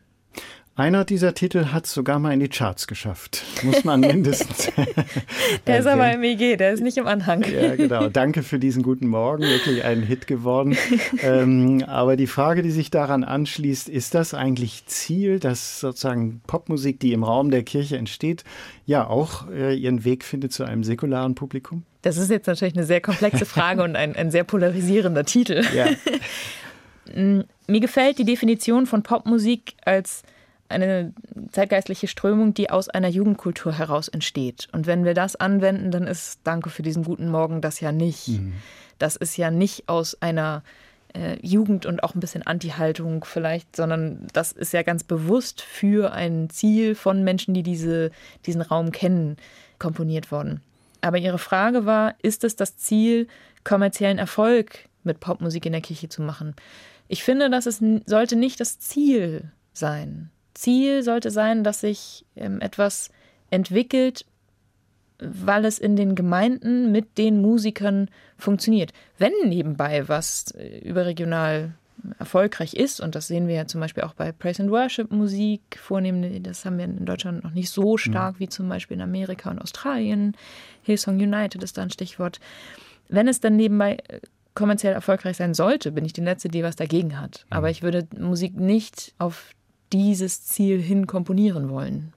Einer 0.76 1.04
dieser 1.04 1.34
Titel 1.34 1.66
hat 1.66 1.84
es 1.86 1.92
sogar 1.92 2.18
mal 2.18 2.32
in 2.32 2.40
die 2.40 2.48
Charts 2.48 2.88
geschafft. 2.88 3.44
Muss 3.62 3.84
man 3.84 4.00
mindestens. 4.00 4.72
Der 5.68 5.78
ist 5.78 5.86
aber 5.86 6.12
im 6.12 6.24
EG, 6.24 6.56
der 6.56 6.72
ist 6.72 6.80
nicht 6.80 6.96
im 6.96 7.06
Anhang. 7.06 7.44
Ja, 7.44 7.76
genau. 7.76 8.08
Danke 8.08 8.42
für 8.42 8.58
diesen 8.58 8.82
guten 8.82 9.06
Morgen. 9.06 9.44
Wirklich 9.44 9.84
ein 9.84 10.02
Hit 10.02 10.26
geworden. 10.26 10.76
ähm, 11.22 11.84
aber 11.86 12.16
die 12.16 12.26
Frage, 12.26 12.62
die 12.62 12.72
sich 12.72 12.90
daran 12.90 13.22
anschließt, 13.22 13.88
ist 13.88 14.14
das 14.14 14.34
eigentlich 14.34 14.84
Ziel, 14.86 15.38
dass 15.38 15.78
sozusagen 15.78 16.40
Popmusik, 16.48 16.98
die 16.98 17.12
im 17.12 17.22
Raum 17.22 17.52
der 17.52 17.62
Kirche 17.62 17.96
entsteht, 17.96 18.42
ja 18.84 19.06
auch 19.06 19.48
äh, 19.50 19.76
ihren 19.76 20.04
Weg 20.04 20.24
findet 20.24 20.52
zu 20.52 20.64
einem 20.64 20.82
säkularen 20.82 21.36
Publikum? 21.36 21.84
Das 22.02 22.16
ist 22.16 22.30
jetzt 22.30 22.48
natürlich 22.48 22.74
eine 22.74 22.84
sehr 22.84 23.00
komplexe 23.00 23.46
Frage 23.46 23.84
und 23.84 23.94
ein, 23.94 24.16
ein 24.16 24.32
sehr 24.32 24.44
polarisierender 24.44 25.24
Titel. 25.24 25.62
Ja. 25.72 25.86
Mir 27.12 27.80
gefällt 27.80 28.18
die 28.18 28.24
Definition 28.24 28.86
von 28.86 29.02
Popmusik 29.02 29.74
als 29.84 30.22
eine 30.68 31.12
zeitgeistliche 31.52 32.08
Strömung, 32.08 32.54
die 32.54 32.70
aus 32.70 32.88
einer 32.88 33.08
Jugendkultur 33.08 33.72
heraus 33.72 34.08
entsteht. 34.08 34.68
Und 34.72 34.86
wenn 34.86 35.04
wir 35.04 35.14
das 35.14 35.36
anwenden, 35.36 35.90
dann 35.90 36.06
ist 36.06 36.40
Danke 36.44 36.70
für 36.70 36.82
diesen 36.82 37.04
guten 37.04 37.28
Morgen 37.28 37.60
das 37.60 37.80
ja 37.80 37.92
nicht. 37.92 38.28
Das 38.98 39.16
ist 39.16 39.36
ja 39.36 39.50
nicht 39.50 39.88
aus 39.88 40.20
einer 40.22 40.62
äh, 41.14 41.36
Jugend 41.46 41.86
und 41.86 42.02
auch 42.02 42.14
ein 42.14 42.20
bisschen 42.20 42.46
Anti-Haltung 42.46 43.24
vielleicht, 43.24 43.76
sondern 43.76 44.26
das 44.32 44.52
ist 44.52 44.72
ja 44.72 44.82
ganz 44.82 45.04
bewusst 45.04 45.62
für 45.62 46.12
ein 46.12 46.50
Ziel 46.50 46.94
von 46.94 47.22
Menschen, 47.24 47.54
die 47.54 47.62
diese, 47.62 48.10
diesen 48.46 48.62
Raum 48.62 48.92
kennen, 48.92 49.36
komponiert 49.78 50.32
worden. 50.32 50.60
Aber 51.00 51.18
Ihre 51.18 51.38
Frage 51.38 51.86
war, 51.86 52.14
ist 52.22 52.44
es 52.44 52.56
das 52.56 52.76
Ziel, 52.76 53.28
kommerziellen 53.62 54.18
Erfolg 54.18 54.88
mit 55.02 55.20
Popmusik 55.20 55.66
in 55.66 55.72
der 55.72 55.82
Kirche 55.82 56.08
zu 56.08 56.22
machen? 56.22 56.54
Ich 57.08 57.22
finde, 57.22 57.50
dass 57.50 57.66
es 57.66 57.82
sollte 58.06 58.36
nicht 58.36 58.60
das 58.60 58.78
Ziel 58.78 59.50
sein. 59.72 60.30
Ziel 60.54 61.02
sollte 61.02 61.30
sein, 61.30 61.64
dass 61.64 61.80
sich 61.80 62.24
ähm, 62.36 62.60
etwas 62.60 63.10
entwickelt, 63.50 64.24
weil 65.18 65.64
es 65.64 65.78
in 65.78 65.96
den 65.96 66.14
Gemeinden 66.14 66.92
mit 66.92 67.18
den 67.18 67.40
Musikern 67.40 68.08
funktioniert. 68.36 68.92
Wenn 69.18 69.32
nebenbei 69.44 70.08
was 70.08 70.52
äh, 70.52 70.78
überregional 70.78 71.74
erfolgreich 72.18 72.74
ist, 72.74 73.00
und 73.00 73.14
das 73.14 73.28
sehen 73.28 73.48
wir 73.48 73.54
ja 73.54 73.66
zum 73.66 73.80
Beispiel 73.80 74.04
auch 74.04 74.14
bei 74.14 74.32
Praise 74.32 74.62
and 74.62 74.70
Worship 74.70 75.10
Musik 75.10 75.78
vornehmen, 75.80 76.42
das 76.42 76.64
haben 76.64 76.78
wir 76.78 76.84
in 76.84 77.04
Deutschland 77.04 77.44
noch 77.44 77.52
nicht 77.52 77.70
so 77.70 77.96
stark 77.96 78.40
wie 78.40 78.48
zum 78.48 78.68
Beispiel 78.68 78.96
in 78.96 79.02
Amerika 79.02 79.50
und 79.50 79.60
Australien. 79.60 80.36
Hillsong 80.82 81.16
United 81.16 81.62
ist 81.62 81.78
da 81.78 81.82
ein 81.82 81.90
Stichwort. 81.90 82.40
Wenn 83.08 83.28
es 83.28 83.40
dann 83.40 83.56
nebenbei 83.56 83.98
äh, 84.08 84.20
kommerziell 84.54 84.92
erfolgreich 84.92 85.36
sein 85.36 85.54
sollte, 85.54 85.92
bin 85.92 86.04
ich 86.04 86.12
die 86.12 86.20
Letzte, 86.20 86.48
die 86.48 86.62
was 86.62 86.76
dagegen 86.76 87.20
hat. 87.20 87.46
Aber 87.50 87.70
ich 87.70 87.82
würde 87.82 88.06
Musik 88.18 88.56
nicht 88.56 89.14
auf 89.18 89.50
dieses 89.92 90.44
Ziel 90.44 90.80
hin 90.80 91.06
komponieren 91.06 91.68
wollen. 91.68 92.12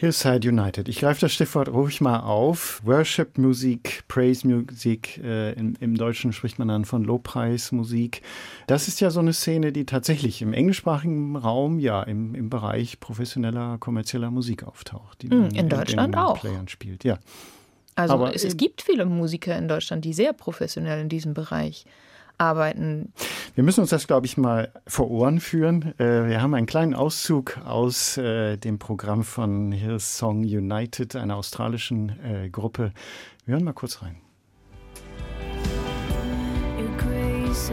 Hillside 0.00 0.48
United. 0.48 0.88
Ich 0.88 1.00
greife 1.00 1.20
das 1.20 1.34
Stichwort 1.34 1.68
ruhig 1.68 2.00
mal 2.00 2.20
auf. 2.20 2.80
Worship-Musik, 2.86 4.04
Praise-Musik, 4.08 5.18
äh, 5.22 5.52
im, 5.52 5.74
im 5.78 5.94
Deutschen 5.94 6.32
spricht 6.32 6.58
man 6.58 6.68
dann 6.68 6.86
von 6.86 7.04
Lobpreismusik. 7.04 8.22
Das 8.66 8.88
ist 8.88 9.00
ja 9.00 9.10
so 9.10 9.20
eine 9.20 9.34
Szene, 9.34 9.72
die 9.72 9.84
tatsächlich 9.84 10.40
im 10.40 10.54
englischsprachigen 10.54 11.36
Raum, 11.36 11.78
ja, 11.78 12.02
im, 12.02 12.34
im 12.34 12.48
Bereich 12.48 12.98
professioneller, 12.98 13.76
kommerzieller 13.78 14.30
Musik 14.30 14.62
auftaucht. 14.62 15.20
Die 15.20 15.28
man 15.28 15.54
in 15.54 15.68
Deutschland 15.68 16.14
den 16.14 16.20
auch. 16.20 16.40
Playern 16.40 16.68
spielt, 16.68 17.04
ja. 17.04 17.18
Also 17.96 18.14
Aber 18.14 18.34
es, 18.34 18.44
es 18.44 18.50
eben- 18.52 18.56
gibt 18.58 18.82
viele 18.82 19.04
Musiker 19.06 19.56
in 19.56 19.68
Deutschland, 19.68 20.04
die 20.04 20.12
sehr 20.12 20.32
professionell 20.32 21.00
in 21.00 21.08
diesem 21.08 21.34
Bereich 21.34 21.84
arbeiten. 22.38 23.12
Wir 23.54 23.64
müssen 23.64 23.80
uns 23.80 23.90
das, 23.90 24.06
glaube 24.06 24.24
ich, 24.26 24.38
mal 24.38 24.72
vor 24.86 25.10
Ohren 25.10 25.40
führen. 25.40 25.92
Äh, 25.98 26.28
wir 26.28 26.40
haben 26.40 26.54
einen 26.54 26.66
kleinen 26.66 26.94
Auszug 26.94 27.58
aus 27.66 28.16
äh, 28.16 28.56
dem 28.56 28.78
Programm 28.78 29.24
von 29.24 29.72
Hillsong 29.72 30.40
United, 30.44 31.16
einer 31.16 31.36
australischen 31.36 32.18
äh, 32.24 32.48
Gruppe. 32.48 32.92
Wir 33.44 33.54
hören 33.56 33.64
mal 33.64 33.74
kurz 33.74 34.00
rein. 34.00 34.16
Your 36.78 36.96
grace 36.96 37.70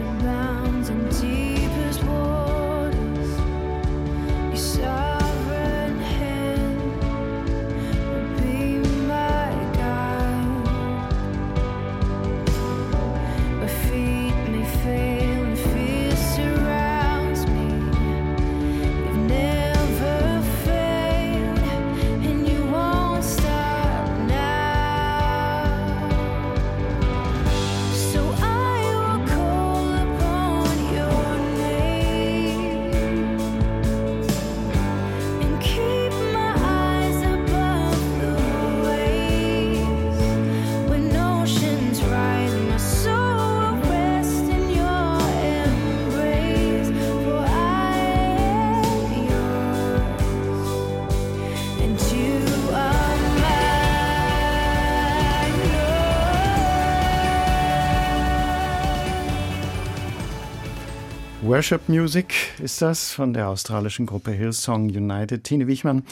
Worship 61.48 61.88
Music 61.88 62.34
ist 62.62 62.82
das 62.82 63.10
von 63.10 63.32
der 63.32 63.48
australischen 63.48 64.04
Gruppe 64.04 64.32
Hillsong 64.32 64.90
United. 64.90 65.44
Tine 65.44 65.66
Wichmann, 65.66 66.02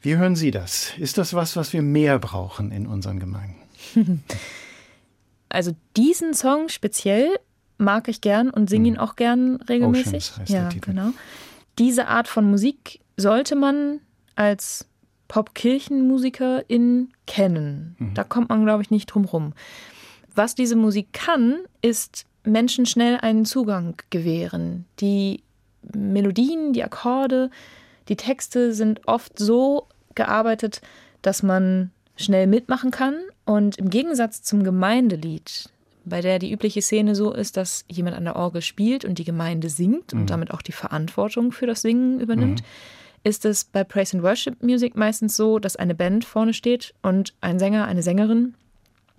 wie 0.00 0.16
hören 0.16 0.34
Sie 0.34 0.50
das? 0.50 0.92
Ist 0.96 1.18
das 1.18 1.34
was, 1.34 1.56
was 1.56 1.74
wir 1.74 1.82
mehr 1.82 2.18
brauchen 2.18 2.72
in 2.72 2.86
unseren 2.86 3.20
Gemeinden? 3.20 3.60
Also 5.52 5.74
diesen 5.96 6.32
Song 6.32 6.68
speziell 6.68 7.28
mag 7.76 8.06
ich 8.06 8.20
gern 8.20 8.50
und 8.50 8.70
singe 8.70 8.86
ihn 8.90 8.98
auch 8.98 9.16
gern 9.16 9.56
regelmäßig. 9.56 10.06
Oceans 10.06 10.38
heißt 10.38 10.52
der 10.52 10.62
ja, 10.62 10.68
Titel. 10.68 10.90
genau. 10.92 11.10
Diese 11.76 12.06
Art 12.06 12.28
von 12.28 12.48
Musik 12.48 13.00
sollte 13.16 13.56
man 13.56 13.98
als 14.36 14.86
Popkirchenmusikerin 15.26 17.08
kennen. 17.26 18.12
Da 18.14 18.22
kommt 18.22 18.48
man, 18.48 18.64
glaube 18.64 18.84
ich, 18.84 18.92
nicht 18.92 19.06
drum 19.06 19.24
rum. 19.24 19.52
Was 20.36 20.54
diese 20.54 20.76
Musik 20.76 21.12
kann, 21.12 21.64
ist 21.82 22.26
Menschen 22.44 22.86
schnell 22.86 23.18
einen 23.18 23.44
Zugang 23.44 23.96
gewähren. 24.10 24.86
Die 25.00 25.42
Melodien, 25.94 26.72
die 26.72 26.84
Akkorde, 26.84 27.50
die 28.08 28.16
Texte 28.16 28.72
sind 28.72 29.06
oft 29.06 29.38
so 29.38 29.86
gearbeitet, 30.14 30.80
dass 31.22 31.42
man 31.42 31.90
schnell 32.16 32.46
mitmachen 32.46 32.90
kann. 32.90 33.16
Und 33.44 33.78
im 33.78 33.90
Gegensatz 33.90 34.42
zum 34.42 34.62
Gemeindelied, 34.64 35.70
bei 36.04 36.20
der 36.20 36.38
die 36.38 36.52
übliche 36.52 36.82
Szene 36.82 37.14
so 37.14 37.32
ist, 37.32 37.56
dass 37.56 37.84
jemand 37.88 38.16
an 38.16 38.24
der 38.24 38.36
Orgel 38.36 38.62
spielt 38.62 39.04
und 39.04 39.18
die 39.18 39.24
Gemeinde 39.24 39.68
singt 39.68 40.12
und 40.12 40.30
damit 40.30 40.50
auch 40.50 40.62
die 40.62 40.72
Verantwortung 40.72 41.52
für 41.52 41.66
das 41.66 41.82
Singen 41.82 42.20
übernimmt, 42.20 42.62
ist 43.22 43.44
es 43.44 43.64
bei 43.64 43.84
Praise 43.84 44.16
and 44.16 44.24
Worship 44.24 44.62
Music 44.62 44.96
meistens 44.96 45.36
so, 45.36 45.58
dass 45.58 45.76
eine 45.76 45.94
Band 45.94 46.24
vorne 46.24 46.54
steht 46.54 46.94
und 47.02 47.34
ein 47.40 47.58
Sänger, 47.58 47.84
eine 47.86 48.02
Sängerin 48.02 48.54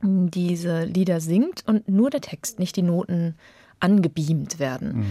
diese 0.03 0.83
Lieder 0.83 1.19
singt 1.19 1.63
und 1.67 1.87
nur 1.87 2.09
der 2.09 2.21
Text, 2.21 2.59
nicht 2.59 2.75
die 2.75 2.81
Noten 2.81 3.35
angebeamt 3.79 4.59
werden. 4.59 5.05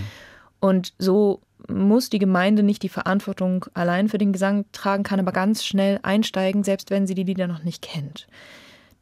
Und 0.60 0.94
so 0.98 1.40
muss 1.68 2.10
die 2.10 2.18
Gemeinde 2.18 2.62
nicht 2.62 2.82
die 2.82 2.88
Verantwortung 2.88 3.66
allein 3.74 4.08
für 4.08 4.18
den 4.18 4.32
Gesang 4.32 4.64
tragen, 4.72 5.02
kann 5.02 5.20
aber 5.20 5.32
ganz 5.32 5.64
schnell 5.64 5.98
einsteigen, 6.02 6.64
selbst 6.64 6.90
wenn 6.90 7.06
sie 7.06 7.14
die 7.14 7.24
Lieder 7.24 7.46
noch 7.46 7.64
nicht 7.64 7.82
kennt. 7.82 8.26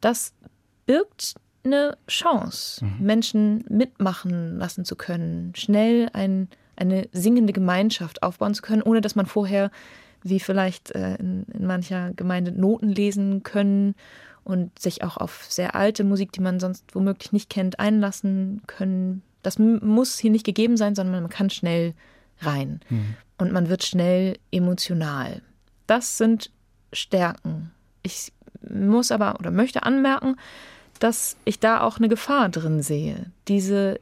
Das 0.01 0.33
birgt 0.85 1.35
eine 1.63 1.97
Chance, 2.07 2.85
Menschen 2.99 3.65
mitmachen 3.69 4.57
lassen 4.57 4.85
zu 4.85 4.95
können, 4.95 5.53
schnell 5.55 6.09
ein, 6.13 6.47
eine 6.75 7.07
singende 7.11 7.53
Gemeinschaft 7.53 8.23
aufbauen 8.23 8.53
zu 8.53 8.61
können, 8.61 8.81
ohne 8.81 9.01
dass 9.01 9.15
man 9.15 9.25
vorher, 9.25 9.71
wie 10.23 10.39
vielleicht 10.39 10.91
äh, 10.91 11.15
in, 11.15 11.43
in 11.53 11.65
mancher 11.65 12.13
Gemeinde, 12.13 12.51
Noten 12.51 12.89
lesen 12.89 13.43
können 13.43 13.95
und 14.43 14.77
sich 14.79 15.03
auch 15.03 15.17
auf 15.17 15.45
sehr 15.49 15.75
alte 15.75 16.03
Musik, 16.03 16.31
die 16.31 16.41
man 16.41 16.59
sonst 16.59 16.95
womöglich 16.95 17.31
nicht 17.31 17.49
kennt, 17.49 17.79
einlassen 17.79 18.61
können. 18.67 19.21
Das 19.43 19.59
muss 19.59 20.17
hier 20.17 20.31
nicht 20.31 20.45
gegeben 20.45 20.77
sein, 20.77 20.95
sondern 20.95 21.21
man 21.21 21.29
kann 21.29 21.49
schnell 21.49 21.93
rein. 22.41 22.79
Und 23.37 23.51
man 23.51 23.69
wird 23.69 23.83
schnell 23.83 24.37
emotional. 24.51 25.41
Das 25.87 26.17
sind 26.17 26.51
Stärken. 26.91 27.71
Ich 28.03 28.33
muss 28.67 29.11
aber 29.11 29.39
oder 29.39 29.51
möchte 29.51 29.83
anmerken, 29.83 30.35
dass 30.99 31.37
ich 31.45 31.59
da 31.59 31.81
auch 31.81 31.97
eine 31.97 32.09
Gefahr 32.09 32.49
drin 32.49 32.81
sehe. 32.81 33.31
Diese 33.47 33.99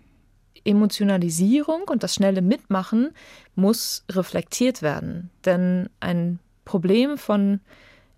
Emotionalisierung 0.65 1.83
und 1.83 2.03
das 2.03 2.15
schnelle 2.15 2.41
Mitmachen 2.41 3.11
muss 3.55 4.03
reflektiert 4.09 4.81
werden. 4.81 5.29
Denn 5.45 5.89
ein 5.99 6.39
Problem 6.65 7.17
von 7.17 7.61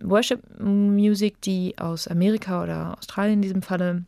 Worship 0.01 0.41
Music, 0.59 1.41
die 1.41 1.77
aus 1.77 2.07
Amerika 2.07 2.63
oder 2.63 2.97
Australien 2.97 3.35
in 3.35 3.41
diesem 3.41 3.61
Falle 3.61 4.05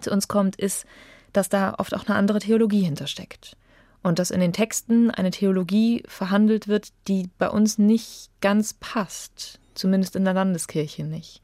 zu 0.00 0.10
uns 0.10 0.28
kommt, 0.28 0.56
ist, 0.56 0.86
dass 1.32 1.48
da 1.48 1.74
oft 1.78 1.94
auch 1.94 2.06
eine 2.06 2.16
andere 2.16 2.40
Theologie 2.40 2.82
hintersteckt. 2.82 3.56
Und 4.02 4.18
dass 4.18 4.32
in 4.32 4.40
den 4.40 4.52
Texten 4.52 5.10
eine 5.10 5.30
Theologie 5.30 6.02
verhandelt 6.08 6.66
wird, 6.66 6.88
die 7.06 7.30
bei 7.38 7.48
uns 7.48 7.78
nicht 7.78 8.30
ganz 8.40 8.74
passt, 8.74 9.60
zumindest 9.74 10.16
in 10.16 10.24
der 10.24 10.34
Landeskirche 10.34 11.04
nicht. 11.04 11.40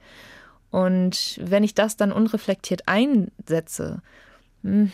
Und 0.70 1.38
wenn 1.42 1.64
ich 1.64 1.74
das 1.74 1.96
dann 1.96 2.12
unreflektiert 2.12 2.82
einsetze, 2.86 4.02
hm, 4.62 4.92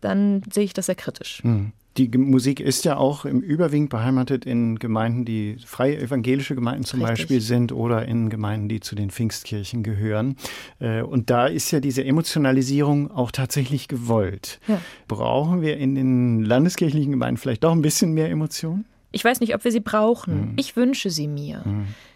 dann 0.00 0.42
sehe 0.50 0.64
ich 0.64 0.72
das 0.72 0.86
sehr 0.86 0.94
kritisch. 0.94 1.42
Hm. 1.42 1.72
Die 1.98 2.08
Musik 2.08 2.60
ist 2.60 2.84
ja 2.84 2.96
auch 2.96 3.24
im 3.24 3.40
Überwiegend 3.40 3.90
beheimatet 3.90 4.46
in 4.46 4.78
Gemeinden, 4.78 5.24
die 5.24 5.56
freie 5.64 5.98
evangelische 5.98 6.54
Gemeinden 6.54 6.84
zum 6.84 7.00
Richtig. 7.02 7.18
Beispiel 7.18 7.40
sind 7.40 7.72
oder 7.72 8.06
in 8.06 8.30
Gemeinden, 8.30 8.68
die 8.68 8.80
zu 8.80 8.94
den 8.94 9.10
Pfingstkirchen 9.10 9.82
gehören. 9.82 10.36
Äh, 10.80 11.02
Und 11.02 11.28
da 11.28 11.46
ist 11.46 11.70
ja 11.70 11.80
diese 11.80 12.04
Emotionalisierung 12.04 13.10
auch 13.10 13.30
tatsächlich 13.30 13.88
gewollt. 13.88 14.58
Ja. 14.68 14.80
Brauchen 15.06 15.60
wir 15.60 15.76
in 15.76 15.94
den 15.94 16.42
landeskirchlichen 16.42 17.10
Gemeinden 17.10 17.36
vielleicht 17.36 17.64
doch 17.64 17.72
ein 17.72 17.82
bisschen 17.82 18.12
mehr 18.12 18.30
Emotion? 18.30 18.84
Ich 19.10 19.24
weiß 19.24 19.40
nicht, 19.40 19.54
ob 19.54 19.64
wir 19.64 19.72
sie 19.72 19.80
brauchen. 19.80 20.52
Mhm. 20.52 20.52
Ich 20.56 20.76
wünsche 20.76 21.10
sie 21.10 21.28
mir. 21.28 21.62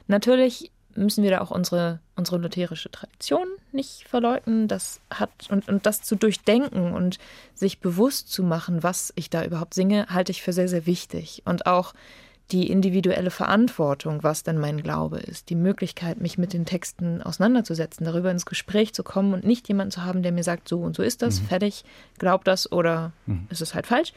Natürlich 0.08 0.70
müssen 0.97 1.22
wir 1.22 1.30
da 1.30 1.40
auch 1.40 1.51
unsere, 1.51 2.01
unsere 2.16 2.38
lutherische 2.38 2.90
Tradition 2.90 3.47
nicht 3.72 4.07
verleugnen. 4.09 4.68
Das 4.68 5.01
hat 5.11 5.30
und, 5.51 5.68
und 5.68 5.86
das 5.86 6.03
zu 6.03 6.16
durchdenken 6.16 6.92
und 6.92 7.18
sich 7.55 7.80
bewusst 7.80 8.30
zu 8.30 8.42
machen, 8.42 8.82
was 8.82 9.12
ich 9.16 9.30
da 9.30 9.44
überhaupt 9.44 9.74
singe, 9.74 10.07
halte 10.09 10.32
ich 10.32 10.42
für 10.42 10.53
sehr, 10.53 10.68
sehr 10.68 10.86
wichtig. 10.86 11.42
Und 11.44 11.66
auch 11.66 11.94
die 12.53 12.70
individuelle 12.70 13.30
Verantwortung, 13.30 14.22
was 14.22 14.44
denn 14.44 14.59
mein 14.59 14.82
Glaube 14.82 15.18
ist, 15.18 15.51
die 15.51 15.57
Möglichkeit, 15.57 16.20
mich 16.20 16.38
mit 16.38 16.53
den 16.53 16.64
Texten 16.64 17.20
auseinanderzusetzen, 17.20 18.07
darüber 18.07 18.30
ins 18.30 18.47
Gespräch 18.47 18.94
zu 18.94 19.03
kommen 19.03 19.34
und 19.34 19.44
nicht 19.44 19.66
jemanden 19.66 19.90
zu 19.90 20.05
haben, 20.05 20.22
der 20.22 20.30
mir 20.30 20.44
sagt, 20.44 20.68
so 20.68 20.80
und 20.80 20.94
so 20.94 21.03
ist 21.03 21.22
das, 21.22 21.40
fertig, 21.40 21.84
glaub 22.18 22.44
das 22.44 22.70
oder 22.70 23.12
ist 23.51 23.62
es 23.62 23.74
halt 23.74 23.86
falsch. 23.86 24.12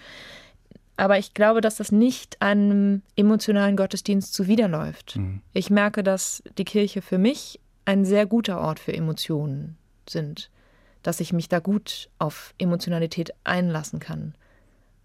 Aber 1.00 1.18
ich 1.18 1.34
glaube, 1.34 1.62
dass 1.62 1.78
das 1.78 1.94
nicht 1.94 2.42
einem 2.42 3.04
emotionalen 3.16 3.78
Gottesdienst 3.78 4.34
zuwiderläuft. 4.34 5.18
Ich 5.54 5.70
merke, 5.70 6.04
dass 6.04 6.44
die 6.58 6.66
Kirche 6.66 7.02
für 7.02 7.18
mich 7.18 7.62
ein 7.86 8.04
sehr 8.04 8.26
guter 8.26 8.60
Ort 8.60 8.80
für 8.80 8.94
Emotionen 8.94 9.78
sind, 10.10 10.52
dass 11.02 11.22
ich 11.22 11.32
mich 11.32 11.48
da 11.48 11.60
gut 11.60 12.10
auf 12.20 12.54
Emotionalität 12.58 13.32
einlassen 13.46 14.02
kann. 14.02 14.36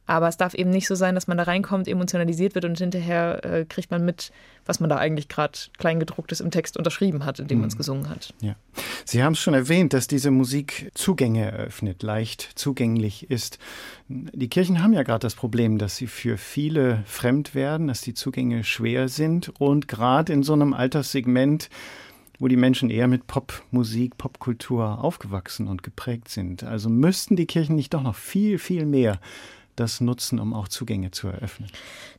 Aber 0.07 0.29
es 0.29 0.37
darf 0.37 0.55
eben 0.55 0.71
nicht 0.71 0.87
so 0.87 0.95
sein, 0.95 1.15
dass 1.15 1.27
man 1.27 1.39
da 1.39 1.45
reinkommt, 1.45 1.89
emotionalisiert 1.89 2.55
wird 2.55 2.67
und 2.67 2.79
hinterher 2.79 3.45
äh, 3.45 3.65
kriegt 3.65 3.91
man 3.91 4.05
mit, 4.05 4.33
was 4.67 4.79
man 4.79 4.91
da 4.91 4.97
eigentlich 4.97 5.29
gerade 5.29 5.59
Kleingedrucktes 5.79 6.41
im 6.41 6.51
Text 6.51 6.77
unterschrieben 6.77 7.25
hat, 7.25 7.39
indem 7.39 7.61
man 7.61 7.69
es 7.69 7.77
gesungen 7.77 8.11
hat. 8.11 8.35
Ja. 8.41 8.55
Sie 9.07 9.23
haben 9.23 9.33
es 9.33 9.41
schon 9.41 9.55
erwähnt, 9.55 9.95
dass 9.95 10.07
diese 10.07 10.31
Musik 10.31 10.91
Zugänge 10.95 11.51
eröffnet, 11.51 12.03
leicht 12.03 12.51
zugänglich 12.55 13.31
ist. 13.31 13.59
Die 14.09 14.49
Kirchen 14.49 14.83
haben 14.83 14.93
ja 14.93 15.03
gerade 15.03 15.21
das 15.21 15.35
Problem, 15.35 15.79
dass 15.79 15.97
sie 15.97 16.07
für 16.07 16.37
viele 16.37 17.03
fremd 17.07 17.55
werden, 17.55 17.87
dass 17.87 18.03
die 18.03 18.15
Zugänge 18.15 18.65
schwer 18.65 19.09
sind 19.09 19.53
und 19.59 19.89
gerade 19.89 20.33
in 20.35 20.43
so 20.43 20.53
einem 20.53 20.75
Alterssegment, 20.75 21.71
wo 22.39 22.49
die 22.49 22.57
Menschen 22.57 22.91
eher 22.91 23.09
mit 23.09 23.27
Popmusik, 23.27 24.19
Popkultur 24.19 25.03
aufgewachsen 25.03 25.67
und 25.67 25.83
geprägt 25.83 26.29
sind. 26.29 26.63
Also 26.63 26.91
müssten 26.91 27.37
die 27.37 27.47
Kirchen 27.47 27.77
nicht 27.77 27.95
doch 27.95 28.03
noch 28.03 28.17
viel, 28.17 28.59
viel 28.59 28.85
mehr 28.85 29.21
das 29.77 30.01
nutzen, 30.01 30.39
um 30.39 30.55
auch 30.55 30.69
Zugänge 30.69 31.11
zu 31.11 31.29
eröffnen. 31.29 31.71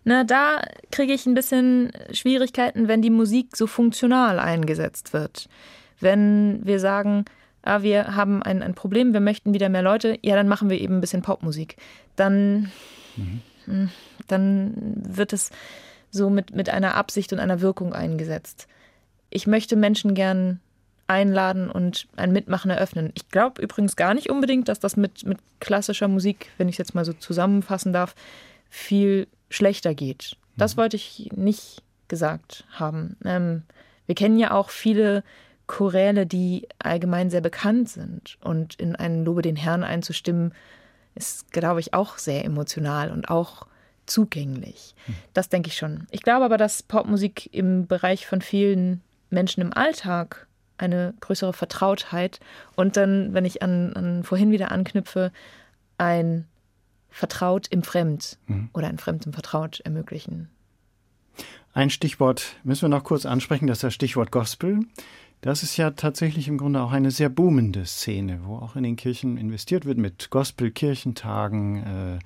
Na, 0.03 0.23
da 0.23 0.61
kriege 0.91 1.13
ich 1.13 1.25
ein 1.25 1.33
bisschen 1.33 1.91
Schwierigkeiten, 2.11 2.87
wenn 2.87 3.01
die 3.01 3.09
Musik 3.09 3.55
so 3.55 3.67
funktional 3.67 4.39
eingesetzt 4.39 5.13
wird. 5.13 5.47
Wenn 5.99 6.65
wir 6.65 6.79
sagen, 6.79 7.25
ah, 7.61 7.81
wir 7.81 8.15
haben 8.15 8.43
ein, 8.43 8.61
ein 8.61 8.75
Problem, 8.75 9.13
wir 9.13 9.19
möchten 9.19 9.53
wieder 9.53 9.69
mehr 9.69 9.81
Leute, 9.81 10.17
ja, 10.21 10.35
dann 10.35 10.47
machen 10.47 10.69
wir 10.69 10.79
eben 10.79 10.95
ein 10.95 11.01
bisschen 11.01 11.21
Popmusik. 11.21 11.77
Dann, 12.15 12.71
hm, 13.65 13.89
dann 14.27 14.73
wird 14.95 15.33
es 15.33 15.51
so 16.11 16.29
mit, 16.29 16.55
mit 16.55 16.69
einer 16.69 16.95
Absicht 16.95 17.33
und 17.33 17.39
einer 17.39 17.61
Wirkung 17.61 17.93
eingesetzt. 17.93 18.67
Ich 19.29 19.47
möchte 19.47 19.75
Menschen 19.75 20.13
gern 20.13 20.59
einladen 21.07 21.69
und 21.69 22.07
ein 22.15 22.31
Mitmachen 22.31 22.71
eröffnen. 22.71 23.11
Ich 23.15 23.29
glaube 23.29 23.61
übrigens 23.61 23.95
gar 23.95 24.13
nicht 24.13 24.29
unbedingt, 24.29 24.67
dass 24.67 24.79
das 24.79 24.97
mit, 24.97 25.25
mit 25.25 25.37
klassischer 25.59 26.07
Musik, 26.07 26.49
wenn 26.57 26.67
ich 26.67 26.75
es 26.75 26.79
jetzt 26.79 26.95
mal 26.95 27.05
so 27.05 27.13
zusammenfassen 27.13 27.93
darf, 27.93 28.15
viel 28.69 29.27
schlechter 29.49 29.93
geht. 29.93 30.35
Das 30.57 30.77
wollte 30.77 30.95
ich 30.95 31.29
nicht 31.35 31.83
gesagt 32.07 32.65
haben. 32.71 33.17
Ähm, 33.23 33.63
wir 34.05 34.15
kennen 34.15 34.39
ja 34.39 34.51
auch 34.51 34.69
viele 34.69 35.23
Choräle, 35.67 36.25
die 36.25 36.67
allgemein 36.79 37.29
sehr 37.29 37.41
bekannt 37.41 37.89
sind. 37.89 38.37
Und 38.41 38.75
in 38.75 38.95
einen 38.95 39.25
Lobe 39.25 39.41
den 39.41 39.55
Herrn 39.55 39.83
einzustimmen, 39.83 40.53
ist, 41.15 41.51
glaube 41.51 41.79
ich, 41.79 41.93
auch 41.93 42.17
sehr 42.17 42.45
emotional 42.45 43.11
und 43.11 43.29
auch 43.29 43.67
zugänglich. 44.05 44.95
Das 45.33 45.49
denke 45.49 45.69
ich 45.69 45.77
schon. 45.77 46.07
Ich 46.11 46.21
glaube 46.21 46.45
aber, 46.45 46.57
dass 46.57 46.83
Popmusik 46.83 47.49
im 47.53 47.87
Bereich 47.87 48.27
von 48.27 48.41
vielen 48.41 49.01
Menschen 49.29 49.61
im 49.61 49.73
Alltag 49.73 50.44
eine 50.77 51.13
größere 51.19 51.53
Vertrautheit 51.53 52.39
und 52.75 52.97
dann, 52.97 53.33
wenn 53.33 53.45
ich 53.45 53.61
an, 53.61 53.93
an 53.93 54.23
vorhin 54.23 54.51
wieder 54.51 54.71
anknüpfe, 54.71 55.31
ein 55.97 56.45
Vertraut 57.09 57.67
im 57.69 57.81
Fremd 57.83 58.37
oder 58.73 58.87
ein 58.87 58.97
Fremd 58.97 59.25
im 59.25 59.33
Vertraut 59.33 59.79
ermöglichen. 59.79 60.49
Ein 61.73 61.89
Stichwort 61.89 62.57
müssen 62.63 62.83
wir 62.83 62.89
noch 62.89 63.03
kurz 63.03 63.25
ansprechen, 63.25 63.67
das 63.67 63.77
ist 63.77 63.83
das 63.83 63.93
Stichwort 63.93 64.31
Gospel. 64.31 64.79
Das 65.41 65.61
ist 65.61 65.77
ja 65.77 65.91
tatsächlich 65.91 66.47
im 66.47 66.57
Grunde 66.57 66.81
auch 66.81 66.91
eine 66.91 67.11
sehr 67.11 67.29
boomende 67.29 67.85
Szene, 67.85 68.39
wo 68.43 68.55
auch 68.55 68.75
in 68.75 68.83
den 68.83 68.95
Kirchen 68.95 69.37
investiert 69.37 69.85
wird 69.85 69.97
mit 69.97 70.29
Gospel-Kirchentagen, 70.29 71.83
äh, 71.83 72.19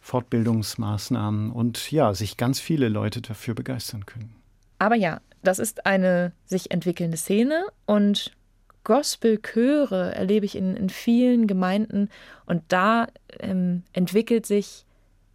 Fortbildungsmaßnahmen 0.00 1.52
und 1.52 1.92
ja, 1.92 2.14
sich 2.14 2.36
ganz 2.36 2.60
viele 2.60 2.88
Leute 2.88 3.20
dafür 3.20 3.54
begeistern 3.54 4.06
können. 4.06 4.34
Aber 4.78 4.94
ja, 4.94 5.20
das 5.42 5.58
ist 5.58 5.86
eine 5.86 6.32
sich 6.46 6.70
entwickelnde 6.70 7.16
Szene 7.16 7.64
und 7.86 8.32
Gospelchöre 8.84 10.14
erlebe 10.14 10.46
ich 10.46 10.56
in, 10.56 10.76
in 10.76 10.88
vielen 10.88 11.46
Gemeinden 11.46 12.08
und 12.46 12.62
da 12.68 13.08
ähm, 13.38 13.82
entwickelt 13.92 14.46
sich 14.46 14.86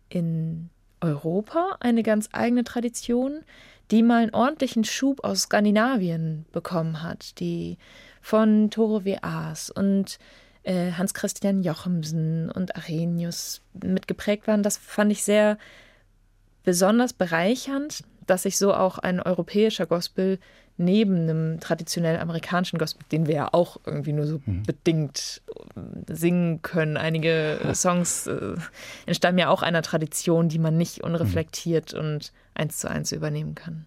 in 0.10 0.70
Europa 1.02 1.78
eine 1.80 2.02
ganz 2.02 2.30
eigene 2.32 2.64
Tradition, 2.64 3.44
die 3.92 4.02
mal 4.02 4.24
einen 4.24 4.34
ordentlichen 4.34 4.84
Schub 4.84 5.24
aus 5.24 5.44
Skandinavien 5.44 6.46
bekommen 6.52 7.04
hat, 7.04 7.40
die 7.40 7.78
von 8.22 8.72
Tore 8.72 9.06
W. 9.06 9.18
Aas 9.22 9.70
und 9.70 10.18
äh, 10.64 10.94
Hans-Christian 10.94 11.62
Jochemsen 11.62 12.50
und 12.50 12.76
Arrhenius 12.76 13.62
mitgeprägt 13.74 14.48
waren. 14.48 14.64
Das 14.64 14.78
fand 14.78 15.12
ich 15.12 15.24
sehr 15.24 15.58
besonders 16.64 17.14
bereichernd, 17.14 18.04
dass 18.28 18.44
sich 18.44 18.58
so 18.58 18.74
auch 18.74 18.98
ein 18.98 19.20
europäischer 19.20 19.86
Gospel 19.86 20.40
neben 20.78 21.16
einem 21.16 21.60
traditionell 21.60 22.20
amerikanischen 22.20 22.80
Gospel, 22.80 23.06
den 23.12 23.28
wir 23.28 23.36
ja 23.36 23.50
auch 23.52 23.78
irgendwie 23.86 24.14
nur 24.14 24.26
so 24.26 24.42
bedingt 24.66 25.42
äh, 25.76 26.14
singen 26.14 26.62
können. 26.62 26.98
Einige 26.98 27.60
Songs 27.74 28.28
äh, 28.28 28.56
entstammen 29.06 29.38
ja 29.38 29.50
auch 29.50 29.62
einer 29.62 29.82
Tradition, 29.82 30.50
die 30.50 30.60
man 30.60 30.78
nicht 30.78 31.04
unreflektiert 31.04 31.94
und 31.94 32.32
eins 32.56 32.78
zu 32.78 32.90
eins 32.90 33.12
übernehmen 33.12 33.56
kann. 33.56 33.86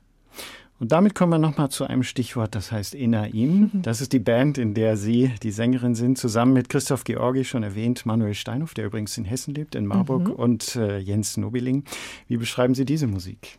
Und 0.79 0.93
damit 0.93 1.15
kommen 1.15 1.33
wir 1.33 1.39
nochmal 1.39 1.71
zu 1.71 1.85
einem 1.85 2.03
Stichwort, 2.03 2.55
das 2.55 2.71
heißt 2.71 2.95
Enaim. 2.95 3.71
Das 3.83 4.03
ist 4.03 4.13
die 4.13 4.19
Band, 4.19 4.59
in 4.59 4.75
der 4.75 4.97
Sie 4.97 5.33
die 5.43 5.51
Sängerin 5.51 5.95
sind, 5.95 6.19
zusammen 6.19 6.53
mit 6.53 6.69
Christoph 6.69 7.05
Georgi, 7.05 7.45
schon 7.45 7.63
erwähnt, 7.63 8.05
Manuel 8.05 8.35
Steinhoff, 8.35 8.75
der 8.75 8.87
übrigens 8.87 9.17
in 9.17 9.25
Hessen 9.25 9.55
lebt, 9.55 9.75
in 9.75 9.87
Marburg, 9.87 10.29
und 10.29 10.77
äh, 10.77 10.99
Jens 10.99 11.39
Nobiling. 11.39 11.85
Wie 12.29 12.37
beschreiben 12.37 12.75
Sie 12.75 12.85
diese 12.85 13.07
Musik? 13.07 13.59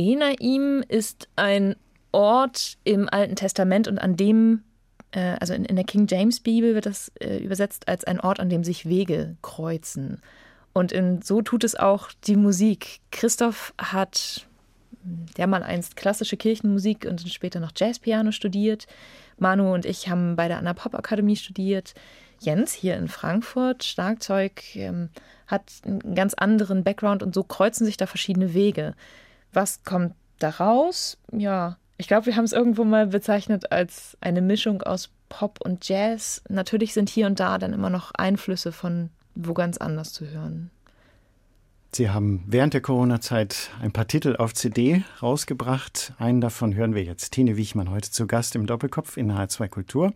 Enaim 0.00 0.82
ist 0.88 1.28
ein 1.36 1.76
Ort 2.10 2.78
im 2.84 3.08
Alten 3.10 3.36
Testament 3.36 3.86
und 3.86 3.98
an 3.98 4.16
dem, 4.16 4.62
äh, 5.12 5.36
also 5.40 5.52
in, 5.52 5.66
in 5.66 5.76
der 5.76 5.84
King 5.84 6.06
James 6.08 6.40
Bibel 6.40 6.74
wird 6.74 6.86
das 6.86 7.12
äh, 7.20 7.36
übersetzt 7.36 7.86
als 7.86 8.04
ein 8.04 8.18
Ort, 8.18 8.40
an 8.40 8.48
dem 8.48 8.64
sich 8.64 8.88
Wege 8.88 9.36
kreuzen. 9.42 10.22
Und 10.72 10.90
in, 10.90 11.20
so 11.20 11.42
tut 11.42 11.64
es 11.64 11.76
auch 11.76 12.10
die 12.24 12.36
Musik. 12.36 13.00
Christoph 13.10 13.74
hat 13.76 14.46
der 15.36 15.46
mal 15.46 15.62
einst 15.62 15.96
klassische 15.96 16.36
Kirchenmusik 16.36 17.06
und 17.06 17.26
später 17.30 17.60
noch 17.60 17.72
Jazzpiano 17.76 18.32
studiert. 18.32 18.86
Manu 19.38 19.72
und 19.72 19.86
ich 19.86 20.08
haben 20.08 20.36
bei 20.36 20.48
der 20.48 20.58
Anna 20.58 20.74
Pop 20.74 20.94
Akademie 20.94 21.36
studiert. 21.36 21.94
Jens 22.40 22.72
hier 22.72 22.96
in 22.96 23.08
Frankfurt, 23.08 23.84
Schlagzeug, 23.84 24.62
ähm, 24.76 25.10
hat 25.46 25.64
einen 25.84 26.14
ganz 26.14 26.34
anderen 26.34 26.84
Background 26.84 27.22
und 27.22 27.34
so 27.34 27.42
kreuzen 27.42 27.84
sich 27.84 27.96
da 27.96 28.06
verschiedene 28.06 28.54
Wege. 28.54 28.94
Was 29.52 29.82
kommt 29.84 30.14
da 30.38 30.50
raus? 30.50 31.18
Ja, 31.32 31.76
ich 31.98 32.08
glaube, 32.08 32.26
wir 32.26 32.36
haben 32.36 32.44
es 32.44 32.52
irgendwo 32.52 32.84
mal 32.84 33.08
bezeichnet 33.08 33.72
als 33.72 34.16
eine 34.20 34.40
Mischung 34.40 34.82
aus 34.82 35.10
Pop 35.28 35.60
und 35.62 35.88
Jazz. 35.88 36.42
Natürlich 36.48 36.94
sind 36.94 37.08
hier 37.08 37.26
und 37.26 37.40
da 37.40 37.58
dann 37.58 37.72
immer 37.72 37.90
noch 37.90 38.12
Einflüsse 38.12 38.72
von 38.72 39.10
wo 39.34 39.54
ganz 39.54 39.78
anders 39.78 40.12
zu 40.12 40.26
hören. 40.26 40.70
Sie 41.92 42.08
haben 42.08 42.44
während 42.46 42.72
der 42.72 42.82
Corona-Zeit 42.82 43.70
ein 43.82 43.90
paar 43.90 44.06
Titel 44.06 44.36
auf 44.36 44.54
CD 44.54 45.02
rausgebracht. 45.20 46.12
Einen 46.18 46.40
davon 46.40 46.74
hören 46.74 46.94
wir 46.94 47.02
jetzt. 47.02 47.32
Tine 47.32 47.56
Wichmann 47.56 47.90
heute 47.90 48.12
zu 48.12 48.28
Gast 48.28 48.54
im 48.54 48.66
Doppelkopf 48.66 49.16
in 49.16 49.32
H2 49.32 49.68
Kultur. 49.68 50.12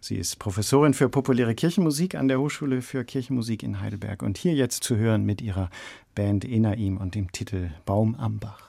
Sie 0.00 0.16
ist 0.16 0.38
Professorin 0.38 0.92
für 0.92 1.08
populäre 1.08 1.54
Kirchenmusik 1.54 2.14
an 2.14 2.28
der 2.28 2.40
Hochschule 2.40 2.82
für 2.82 3.04
Kirchenmusik 3.04 3.62
in 3.62 3.80
Heidelberg 3.80 4.22
und 4.22 4.36
hier 4.36 4.52
jetzt 4.52 4.84
zu 4.84 4.96
hören 4.96 5.24
mit 5.24 5.40
ihrer 5.40 5.70
Band 6.14 6.44
Enaim 6.44 6.98
und 6.98 7.14
dem 7.14 7.32
Titel 7.32 7.70
Baum 7.86 8.16
am 8.16 8.38
Bach. 8.38 8.63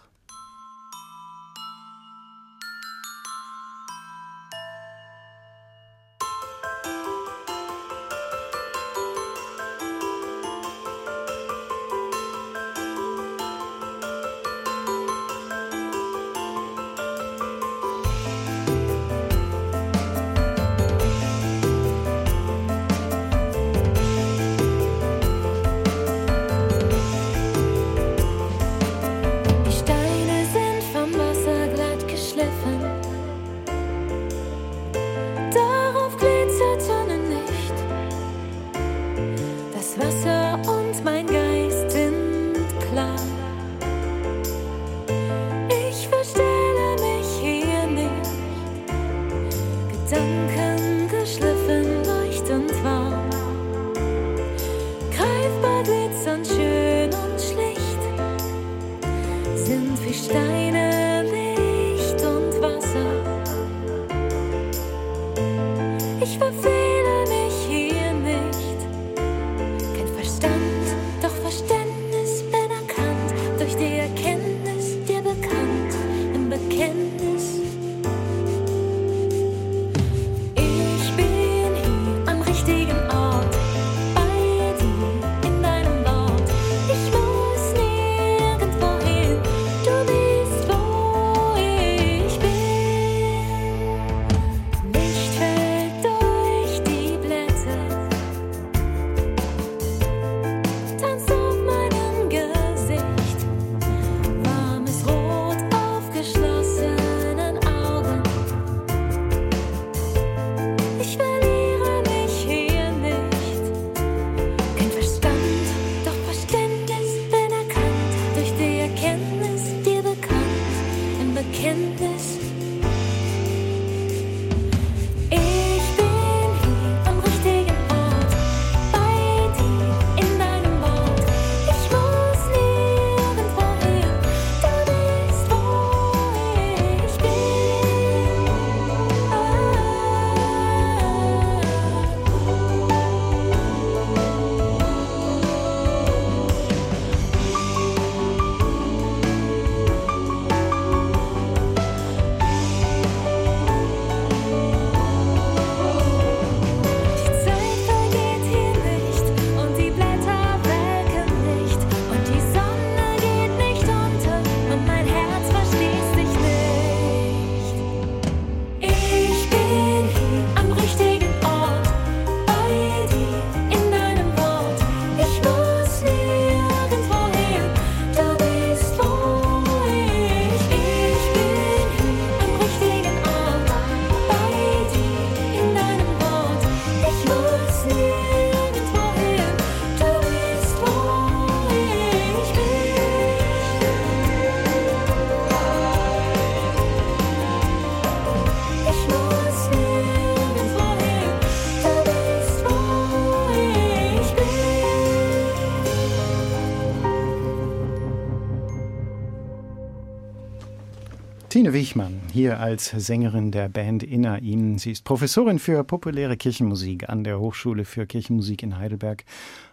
Tine 211.55 211.71
Wichmann, 211.71 212.19
hier 212.33 212.59
als 212.59 212.87
Sängerin 212.87 213.49
der 213.49 213.69
Band 213.69 214.03
Inner 214.03 214.41
Ihnen. 214.41 214.77
Sie 214.77 214.91
ist 214.91 215.05
Professorin 215.05 215.57
für 215.57 215.85
populäre 215.85 216.35
Kirchenmusik 216.35 217.07
an 217.07 217.23
der 217.23 217.39
Hochschule 217.39 217.85
für 217.85 218.05
Kirchenmusik 218.05 218.61
in 218.61 218.77
Heidelberg 218.77 219.23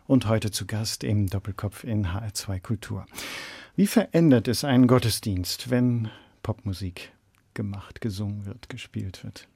und 0.06 0.28
heute 0.28 0.52
zu 0.52 0.64
Gast 0.64 1.02
im 1.02 1.26
Doppelkopf 1.26 1.82
in 1.82 2.06
HR2 2.06 2.60
Kultur. 2.60 3.04
Wie 3.74 3.88
verändert 3.88 4.46
es 4.46 4.62
einen 4.62 4.86
Gottesdienst, 4.86 5.70
wenn 5.70 6.08
Popmusik 6.44 7.10
gemacht, 7.54 8.00
gesungen 8.00 8.46
wird, 8.46 8.68
gespielt 8.68 9.24
wird? 9.24 9.48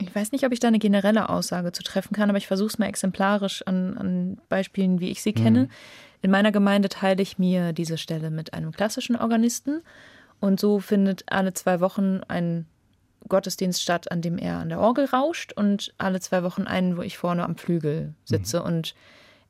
Ich 0.00 0.12
weiß 0.12 0.32
nicht, 0.32 0.44
ob 0.44 0.50
ich 0.50 0.58
da 0.58 0.66
eine 0.66 0.80
generelle 0.80 1.28
Aussage 1.28 1.70
zu 1.70 1.84
treffen 1.84 2.14
kann, 2.14 2.30
aber 2.30 2.38
ich 2.38 2.48
versuche 2.48 2.66
es 2.66 2.78
mal 2.80 2.86
exemplarisch 2.86 3.62
an, 3.62 3.96
an 3.96 4.40
Beispielen, 4.48 4.98
wie 4.98 5.10
ich 5.10 5.22
sie 5.22 5.32
kenne. 5.32 5.68
In 6.20 6.32
meiner 6.32 6.50
Gemeinde 6.50 6.88
teile 6.88 7.22
ich 7.22 7.38
mir 7.38 7.72
diese 7.72 7.96
Stelle 7.96 8.32
mit 8.32 8.54
einem 8.54 8.72
klassischen 8.72 9.14
Organisten 9.14 9.82
und 10.44 10.60
so 10.60 10.78
findet 10.78 11.24
alle 11.32 11.54
zwei 11.54 11.80
Wochen 11.80 12.20
ein 12.28 12.66
Gottesdienst 13.28 13.80
statt, 13.80 14.12
an 14.12 14.20
dem 14.20 14.36
er 14.36 14.58
an 14.58 14.68
der 14.68 14.78
Orgel 14.78 15.06
rauscht 15.06 15.54
und 15.54 15.94
alle 15.96 16.20
zwei 16.20 16.42
Wochen 16.42 16.64
einen, 16.64 16.98
wo 16.98 17.02
ich 17.02 17.16
vorne 17.16 17.44
am 17.44 17.56
Flügel 17.56 18.12
sitze. 18.26 18.62
Und 18.62 18.94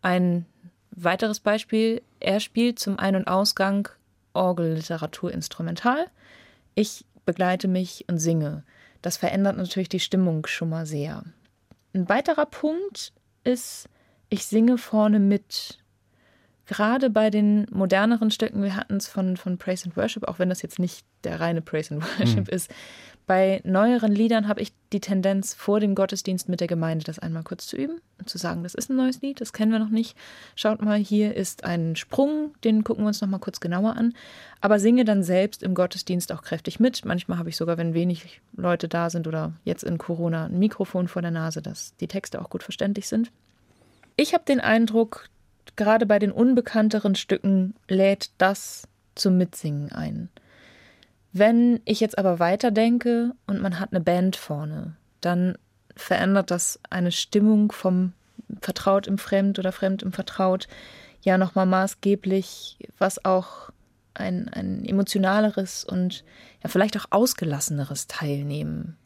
ein 0.03 0.47
weiteres 0.93 1.41
Beispiel, 1.41 2.01
er 2.21 2.39
spielt 2.39 2.79
zum 2.79 2.97
Ein- 2.97 3.17
und 3.17 3.27
Ausgang 3.27 3.89
Orgelliteratur 4.35 5.33
instrumental. 5.33 6.07
Ich 6.77 7.05
begleite 7.25 7.67
mich 7.67 8.05
und 8.09 8.19
singe. 8.21 8.63
Das 9.03 9.17
verändert 9.17 9.57
natürlich 9.57 9.89
die 9.89 9.99
Stimmung 9.99 10.47
schon 10.47 10.69
mal 10.69 10.87
sehr. 10.87 11.25
Ein 11.93 12.09
weiterer 12.09 12.47
Punkt 12.47 13.13
ist, 13.43 13.89
ich 14.29 14.47
singe 14.47 14.79
vorne 14.79 15.19
mit. 15.19 15.81
Gerade 16.67 17.11
bei 17.11 17.31
den 17.31 17.67
moderneren 17.71 18.31
Stücken, 18.31 18.63
wir 18.63 18.77
hatten 18.77 18.97
es 18.97 19.07
von, 19.07 19.37
von 19.37 19.59
Praise 19.59 19.85
and 19.87 19.97
Worship, 19.97 20.27
auch 20.29 20.39
wenn 20.39 20.49
das 20.49 20.63
jetzt 20.63 20.79
nicht 20.79 21.05
der 21.25 21.41
reine 21.41 21.61
Praise 21.61 21.95
and 21.95 22.03
Worship 22.19 22.49
ist, 22.49 22.71
Bei 23.27 23.63
neueren 23.65 24.13
Liedern 24.13 24.49
habe 24.49 24.61
ich 24.61 24.75
die 24.93 25.01
Tendenz, 25.01 25.55
vor 25.55 25.81
dem 25.81 25.95
Gottesdienst 25.95 26.51
mit 26.51 26.61
der 26.61 26.69
Gemeinde 26.69 27.07
das 27.07 27.19
einmal 27.19 27.43
kurz 27.43 27.67
zu 27.67 27.77
üben 27.77 28.01
und 28.19 28.29
zu 28.29 28.37
sagen, 28.37 28.63
das 28.63 28.75
ist 28.75 28.91
ein 28.91 28.97
neues 28.97 29.23
Lied, 29.23 29.41
das 29.41 29.55
kennen 29.55 29.73
wir 29.73 29.79
noch 29.79 29.89
nicht. 29.89 30.15
Schaut 30.57 30.83
mal, 30.83 30.99
hier 30.99 31.35
ist 31.35 31.65
ein 31.65 31.97
Sprung, 31.97 32.55
den 32.65 32.85
gucken 32.85 33.05
wir 33.05 33.09
uns 33.09 33.23
noch 33.23 33.29
mal 33.29 33.39
kurz 33.39 33.61
genauer 33.61 33.97
an. 33.97 34.13
Aber 34.61 34.79
singe 34.79 35.07
dann 35.07 35.23
selbst 35.23 35.63
im 35.63 35.75
Gottesdienst 35.75 36.33
auch 36.33 36.43
kräftig 36.43 36.81
mit. 36.81 37.07
Manchmal 37.07 37.39
habe 37.39 37.49
ich 37.49 37.57
sogar, 37.57 37.79
wenn 37.79 37.95
wenig 37.95 38.43
Leute 38.55 38.89
da 38.89 39.09
sind 39.09 39.27
oder 39.27 39.55
jetzt 39.65 39.85
in 39.85 39.97
Corona, 39.97 40.45
ein 40.47 40.59
Mikrofon 40.59 41.09
vor 41.09 41.23
der 41.23 41.31
Nase, 41.31 41.63
dass 41.63 41.97
die 41.97 42.09
Texte 42.09 42.43
auch 42.43 42.51
gut 42.51 42.63
verständlich 42.63 43.09
sind. 43.09 43.33
Ich 44.17 44.35
habe 44.35 44.45
den 44.45 44.61
Eindruck, 44.61 45.31
gerade 45.77 46.07
bei 46.07 46.19
den 46.19 46.33
unbekannteren 46.33 47.15
Stücken 47.15 47.75
lädt 47.89 48.31
das 48.39 48.89
zum 49.15 49.39
Mitsingen 49.39 49.93
ein. 49.93 50.29
Wenn 51.33 51.81
ich 51.85 52.01
jetzt 52.01 52.19
aber 52.19 52.39
weiterdenke 52.39 53.33
und 53.47 53.61
man 53.61 53.81
hat 53.81 53.93
eine 53.93 54.01
Band 54.01 54.37
vorne, 54.37 54.95
dann 55.21 55.59
verändert 55.97 56.51
das 56.51 56.79
eine 56.91 57.13
Stimmung 57.13 57.73
vom 57.73 58.13
Vertraut 58.61 59.07
im 59.07 59.19
Fremd 59.19 59.59
oder 59.59 59.73
Fremd 59.73 60.03
im 60.03 60.13
Vertraut 60.13 60.69
ja 61.23 61.39
nochmal 61.39 61.67
maßgeblich, 61.67 62.79
was 62.99 63.25
auch 63.25 63.71
ein, 64.15 64.49
ein 64.49 64.85
emotionaleres 64.85 65.85
und 65.85 66.25
ja 66.63 66.69
vielleicht 66.69 66.97
auch 66.97 67.07
ausgelasseneres 67.11 68.07
Teilnehmen 68.07 68.97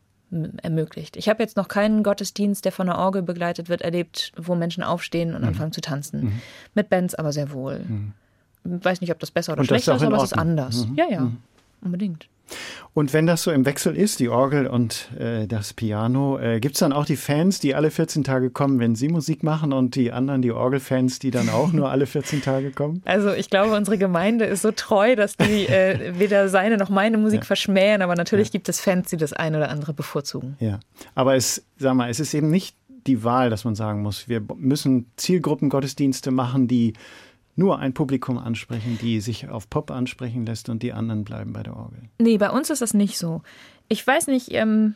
ermöglicht. 0.63 1.17
Ich 1.17 1.29
habe 1.29 1.43
jetzt 1.43 1.57
noch 1.57 1.69
keinen 1.69 2.03
Gottesdienst, 2.03 2.65
der 2.65 2.73
von 2.73 2.89
einer 2.89 2.99
Orgel 2.99 3.23
begleitet 3.23 3.69
wird, 3.69 3.83
erlebt, 3.83 4.33
wo 4.37 4.55
Menschen 4.55 4.83
aufstehen 4.83 5.35
und 5.35 5.45
anfangen 5.45 5.73
zu 5.73 5.81
tanzen. 5.81 6.41
Mit 6.75 6.91
Bands 6.91 7.15
aber 7.15 7.33
sehr 7.33 7.51
wohl. 7.53 7.81
Weiß 8.65 9.01
nicht, 9.01 9.11
ob 9.11 9.19
das 9.19 9.31
besser 9.31 9.53
oder 9.53 9.61
Und 9.61 9.65
ist 9.65 9.69
schlechter 9.69 9.97
ist, 9.97 10.03
in 10.03 10.09
aber 10.09 10.19
es 10.19 10.33
ist 10.33 10.39
anders. 10.39 10.87
Ja, 10.97 11.07
ja, 11.11 11.33
unbedingt. 11.81 12.29
Und 12.95 13.13
wenn 13.13 13.27
das 13.27 13.43
so 13.43 13.53
im 13.53 13.65
Wechsel 13.65 13.97
ist, 13.97 14.19
die 14.19 14.29
Orgel 14.29 14.67
und 14.67 15.11
äh, 15.19 15.47
das 15.47 15.73
Piano, 15.73 16.39
äh, 16.39 16.59
gibt 16.59 16.75
es 16.75 16.81
dann 16.81 16.93
auch 16.93 17.05
die 17.05 17.17
Fans, 17.17 17.61
die 17.61 17.75
alle 17.75 17.91
14 17.91 18.25
Tage 18.25 18.51
kommen, 18.51 18.81
wenn 18.81 18.95
sie 18.97 19.09
Musik 19.09 19.43
machen 19.43 19.73
und 19.73 19.95
die 19.95 20.11
anderen, 20.11 20.43
die 20.43 20.51
Orgelfans, 20.51 21.19
die 21.19 21.31
dann 21.31 21.49
auch 21.49 21.73
nur 21.73 21.91
alle 21.91 22.07
14 22.07 22.43
Tage 22.43 22.71
kommen? 22.71 23.03
Also 23.09 23.33
ich 23.33 23.51
glaube, 23.51 23.75
unsere 23.75 23.99
Gemeinde 23.99 24.45
ist 24.45 24.63
so 24.63 24.71
treu, 24.71 25.17
dass 25.17 25.37
die 25.37 25.67
äh, 25.69 26.19
weder 26.19 26.49
seine 26.49 26.77
noch 26.77 26.89
meine 26.89 27.19
Musik 27.19 27.47
verschmähen, 27.47 28.03
aber 28.03 28.15
natürlich 28.15 28.51
gibt 28.51 28.69
es 28.69 28.81
Fans, 28.81 29.09
die 29.11 29.17
das 29.17 29.33
eine 29.33 29.57
oder 29.57 29.71
andere 29.71 29.93
bevorzugen. 29.93 30.57
Ja, 30.61 30.81
aber 31.15 31.35
es, 31.35 31.65
sag 31.79 31.95
mal, 31.95 32.11
es 32.11 32.21
ist 32.21 32.35
eben 32.35 32.51
nicht 32.51 32.77
die 33.07 33.25
Wahl, 33.25 33.51
dass 33.51 33.65
man 33.65 33.75
sagen 33.75 34.03
muss, 34.03 34.29
wir 34.29 34.43
müssen 34.57 35.11
Zielgruppengottesdienste 35.17 36.31
machen, 36.31 36.69
die 36.69 36.93
nur 37.59 37.81
ein 37.81 37.93
Publikum 37.93 38.39
ansprechen, 38.39 38.99
die 39.03 39.21
sich 39.21 39.49
auf 39.49 39.69
Pop 39.69 39.91
ansprechen 39.91 40.47
lässt 40.47 40.69
und 40.69 40.83
die 40.83 40.93
anderen 40.93 41.25
bleiben 41.25 41.53
bei 41.53 41.65
der 41.65 41.77
Orgel. 41.77 41.99
Nee, 42.19 42.39
bei 42.39 42.51
uns 42.51 42.71
ist 42.71 42.81
das 42.81 42.95
nicht 42.95 43.19
so. 43.19 43.43
Ich 43.89 44.07
weiß 44.07 44.29
nicht, 44.29 44.53
ähm, 44.53 44.95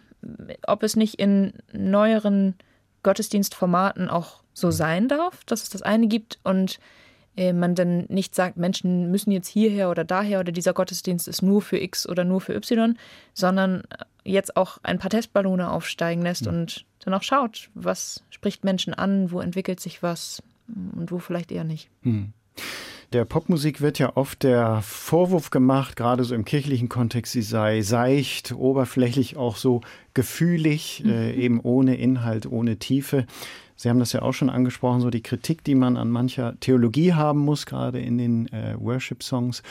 ob 0.66 0.84
es 0.84 0.94
nicht 0.94 1.16
in 1.16 1.54
neueren 1.72 2.54
Gottesdienstformaten 3.02 4.08
auch 4.08 4.44
so 4.54 4.70
sein 4.70 5.08
darf, 5.08 5.44
dass 5.44 5.64
es 5.64 5.70
das 5.70 5.82
eine 5.82 6.06
gibt 6.06 6.38
und 6.44 6.78
äh, 7.36 7.52
man 7.52 7.74
dann 7.74 8.06
nicht 8.08 8.34
sagt, 8.34 8.56
Menschen 8.56 9.10
müssen 9.10 9.32
jetzt 9.32 9.48
hierher 9.48 9.90
oder 9.90 10.04
daher 10.04 10.38
oder 10.38 10.52
dieser 10.52 10.72
Gottesdienst 10.72 11.26
ist 11.26 11.42
nur 11.42 11.62
für 11.62 11.78
X 11.78 12.08
oder 12.08 12.24
nur 12.24 12.40
für 12.40 12.54
Y, 12.54 12.96
sondern 13.34 13.80
äh, 13.80 14.30
jetzt 14.30 14.56
auch 14.56 14.78
ein 14.84 15.00
paar 15.00 15.10
Testballone 15.10 15.68
aufsteigen 15.68 16.22
lässt 16.22 16.46
und 16.46 16.84
dann 17.00 17.14
auch 17.14 17.24
schaut, 17.24 17.70
was 17.74 18.22
spricht 18.30 18.62
Menschen 18.62 18.94
an, 18.94 19.32
wo 19.32 19.40
entwickelt 19.40 19.80
sich 19.80 20.00
was 20.00 20.44
und 20.68 21.10
wo 21.10 21.18
vielleicht 21.18 21.50
eher 21.50 21.64
nicht. 21.64 21.90
Der 23.12 23.26
Popmusik 23.26 23.82
wird 23.82 23.98
ja 23.98 24.16
oft 24.16 24.42
der 24.42 24.80
Vorwurf 24.82 25.50
gemacht, 25.50 25.96
gerade 25.96 26.24
so 26.24 26.34
im 26.34 26.46
kirchlichen 26.46 26.88
Kontext, 26.88 27.32
sie 27.32 27.42
sei 27.42 27.82
seicht, 27.82 28.53
oberflächlich 28.53 29.36
auch 29.36 29.57
so 29.57 29.82
gefühlig, 30.14 31.05
äh, 31.05 31.34
eben 31.34 31.61
ohne 31.61 31.96
Inhalt, 31.96 32.46
ohne 32.46 32.78
Tiefe. 32.78 33.26
Sie 33.76 33.90
haben 33.90 33.98
das 33.98 34.14
ja 34.14 34.22
auch 34.22 34.32
schon 34.32 34.48
angesprochen, 34.48 35.03
so 35.03 35.11
die 35.11 35.22
Kritik, 35.22 35.62
die 35.62 35.74
man 35.74 35.98
an 35.98 36.11
mancher 36.11 36.59
Theologie 36.61 37.12
haben 37.12 37.40
muss, 37.40 37.66
gerade 37.66 38.00
in 38.00 38.16
den 38.16 38.46
äh, 38.50 38.76
Worship-Songs. 38.78 39.62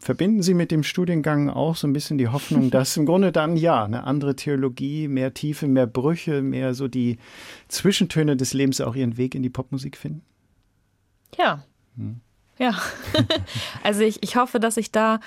Verbinden 0.00 0.42
Sie 0.42 0.54
mit 0.54 0.72
dem 0.72 0.82
Studiengang 0.82 1.48
auch 1.48 1.76
so 1.76 1.86
ein 1.86 1.92
bisschen 1.92 2.18
die 2.18 2.26
Hoffnung, 2.26 2.70
dass 2.72 2.96
im 2.96 3.06
Grunde 3.06 3.30
dann 3.30 3.56
ja 3.56 3.84
eine 3.84 4.02
andere 4.02 4.34
Theologie, 4.34 5.06
mehr 5.06 5.34
Tiefe, 5.34 5.68
mehr 5.68 5.86
Brüche, 5.86 6.42
mehr 6.42 6.74
so 6.74 6.88
die 6.88 7.18
Zwischentöne 7.68 8.36
des 8.36 8.54
Lebens 8.54 8.80
auch 8.80 8.96
ihren 8.96 9.16
Weg 9.16 9.36
in 9.36 9.44
die 9.44 9.50
Popmusik 9.50 9.96
finden? 9.96 10.22
Ja. 11.38 11.64
Ja. 12.58 12.78
also 13.82 14.02
ich, 14.02 14.22
ich 14.22 14.36
hoffe, 14.36 14.60
dass 14.60 14.76
sich 14.76 14.92
da 14.92 15.20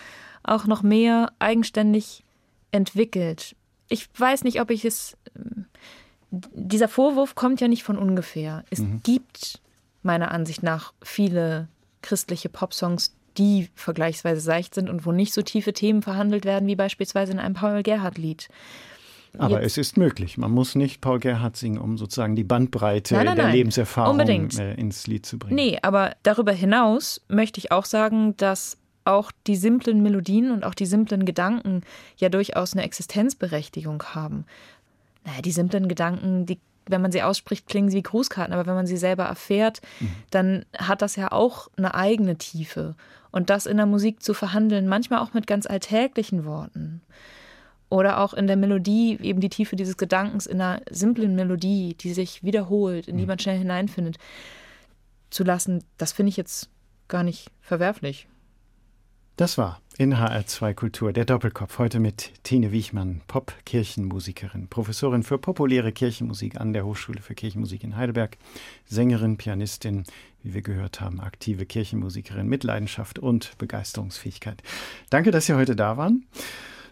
auch 0.44 0.66
noch 0.66 0.84
mehr 0.84 1.32
eigenständig 1.40 2.24
entwickelt. 2.72 3.56
Ich 3.90 4.08
weiß 4.18 4.44
nicht, 4.44 4.62
ob 4.62 4.72
ich 4.72 4.86
es. 4.86 5.18
ähm, 5.36 5.66
Dieser 6.32 6.88
Vorwurf 6.88 7.36
kommt 7.36 7.62
ja 7.62 7.68
nicht 7.68 7.84
von 7.84 7.98
ungefähr. 7.98 8.64
Es 8.70 8.84
gibt 9.04 9.60
meiner 10.04 10.32
Ansicht 10.32 10.64
nach 10.64 10.94
viele 11.02 11.68
christliche 12.02 12.50
Popsongs, 12.50 13.16
die 13.38 13.70
vergleichsweise 13.76 14.40
seicht 14.40 14.76
sind 14.76 14.90
und 14.90 15.06
wo 15.06 15.12
nicht 15.12 15.34
so 15.34 15.42
tiefe 15.42 15.74
Themen 15.74 16.02
verhandelt 16.02 16.46
werden 16.46 16.68
wie 16.68 16.76
beispielsweise 16.76 17.34
in 17.34 17.40
einem 17.40 17.56
Paul 17.56 17.84
Gerhardt-Lied. 17.84 18.48
Aber 19.40 19.62
Jetzt- 19.62 19.74
es 19.74 19.78
ist 19.90 19.98
möglich. 19.98 20.38
Man 20.38 20.52
muss 20.52 20.76
nicht 20.76 21.02
Paul 21.02 21.20
Gerhardt 21.20 21.58
singen, 21.58 21.78
um 21.78 21.98
sozusagen 21.98 22.36
die 22.36 22.44
Bandbreite 22.44 23.16
Nein, 23.16 23.26
nein, 23.26 23.36
der 23.36 23.46
nein. 23.46 23.56
Lebenserfahrung 23.56 24.12
Unbedingt. 24.12 24.58
äh, 24.60 24.74
ins 24.76 25.08
Lied 25.08 25.26
zu 25.26 25.38
bringen. 25.40 25.56
Nee, 25.56 25.80
aber 25.82 26.16
darüber 26.24 26.52
hinaus 26.52 27.22
möchte 27.28 27.60
ich 27.60 27.72
auch 27.72 27.86
sagen, 27.86 28.36
dass 28.38 28.78
auch 29.04 29.32
die 29.46 29.56
simplen 29.56 30.02
Melodien 30.02 30.52
und 30.52 30.64
auch 30.64 30.74
die 30.74 30.88
simplen 30.88 31.26
Gedanken 31.26 31.82
ja 32.18 32.30
durchaus 32.30 32.74
eine 32.74 32.84
Existenzberechtigung 32.84 34.02
haben. 34.16 34.46
Naja, 35.26 35.42
die 35.42 35.52
simplen 35.52 35.88
Gedanken, 35.88 36.46
die, 36.46 36.60
wenn 36.88 37.02
man 37.02 37.12
sie 37.12 37.22
ausspricht, 37.22 37.68
klingen 37.68 37.90
sie 37.90 37.98
wie 37.98 38.04
Grußkarten, 38.04 38.54
aber 38.54 38.66
wenn 38.66 38.76
man 38.76 38.88
sie 38.88 38.98
selber 38.98 39.24
erfährt, 39.26 39.82
dann 40.32 40.66
hat 40.78 41.02
das 41.02 41.16
ja 41.16 41.32
auch 41.32 41.68
eine 41.78 41.94
eigene 41.96 42.36
Tiefe. 42.38 42.96
Und 43.32 43.50
das 43.50 43.66
in 43.66 43.78
der 43.78 43.86
Musik 43.86 44.24
zu 44.24 44.34
verhandeln, 44.34 44.88
manchmal 44.88 45.20
auch 45.20 45.34
mit 45.34 45.46
ganz 45.46 45.66
alltäglichen 45.68 46.46
Worten. 46.46 47.02
Oder 47.96 48.20
auch 48.20 48.34
in 48.34 48.46
der 48.46 48.58
Melodie, 48.58 49.18
eben 49.22 49.40
die 49.40 49.48
Tiefe 49.48 49.78
dieses 49.78 49.96
Gedankens 49.96 50.48
in 50.48 50.60
einer 50.60 50.82
simplen 50.90 51.34
Melodie, 51.34 51.96
die 51.98 52.14
sich 52.14 52.44
wiederholt, 52.44 53.08
in 53.08 53.18
die 53.18 53.26
man 53.26 53.40
schnell 53.40 53.58
hineinfindet, 53.58 54.18
zu 55.30 55.46
lassen, 55.46 55.82
das 55.98 56.12
finde 56.12 56.32
ich 56.32 56.36
jetzt 56.36 56.70
gar 57.08 57.24
nicht 57.24 57.52
verwerflich. 57.62 58.28
Das 59.38 59.58
war 59.58 59.80
in 59.98 60.14
HR2 60.14 60.74
Kultur 60.74 61.14
der 61.14 61.24
Doppelkopf. 61.24 61.80
Heute 61.80 62.02
mit 62.02 62.34
Tine 62.44 62.74
Wiechmann, 62.74 63.22
Pop-Kirchenmusikerin, 63.28 64.68
Professorin 64.68 65.24
für 65.24 65.38
populäre 65.38 65.94
Kirchenmusik 65.94 66.60
an 66.60 66.74
der 66.74 66.86
Hochschule 66.86 67.22
für 67.22 67.34
Kirchenmusik 67.34 67.86
in 67.86 67.96
Heidelberg, 67.96 68.38
Sängerin, 68.84 69.38
Pianistin, 69.38 70.04
wie 70.44 70.54
wir 70.54 70.64
gehört 70.64 71.00
haben, 71.00 71.22
aktive 71.22 71.66
Kirchenmusikerin 71.66 72.48
mit 72.48 72.66
Leidenschaft 72.66 73.20
und 73.20 73.58
Begeisterungsfähigkeit. 73.58 74.62
Danke, 75.10 75.32
dass 75.32 75.46
Sie 75.46 75.54
heute 75.54 75.78
da 75.78 75.96
waren. 75.96 76.26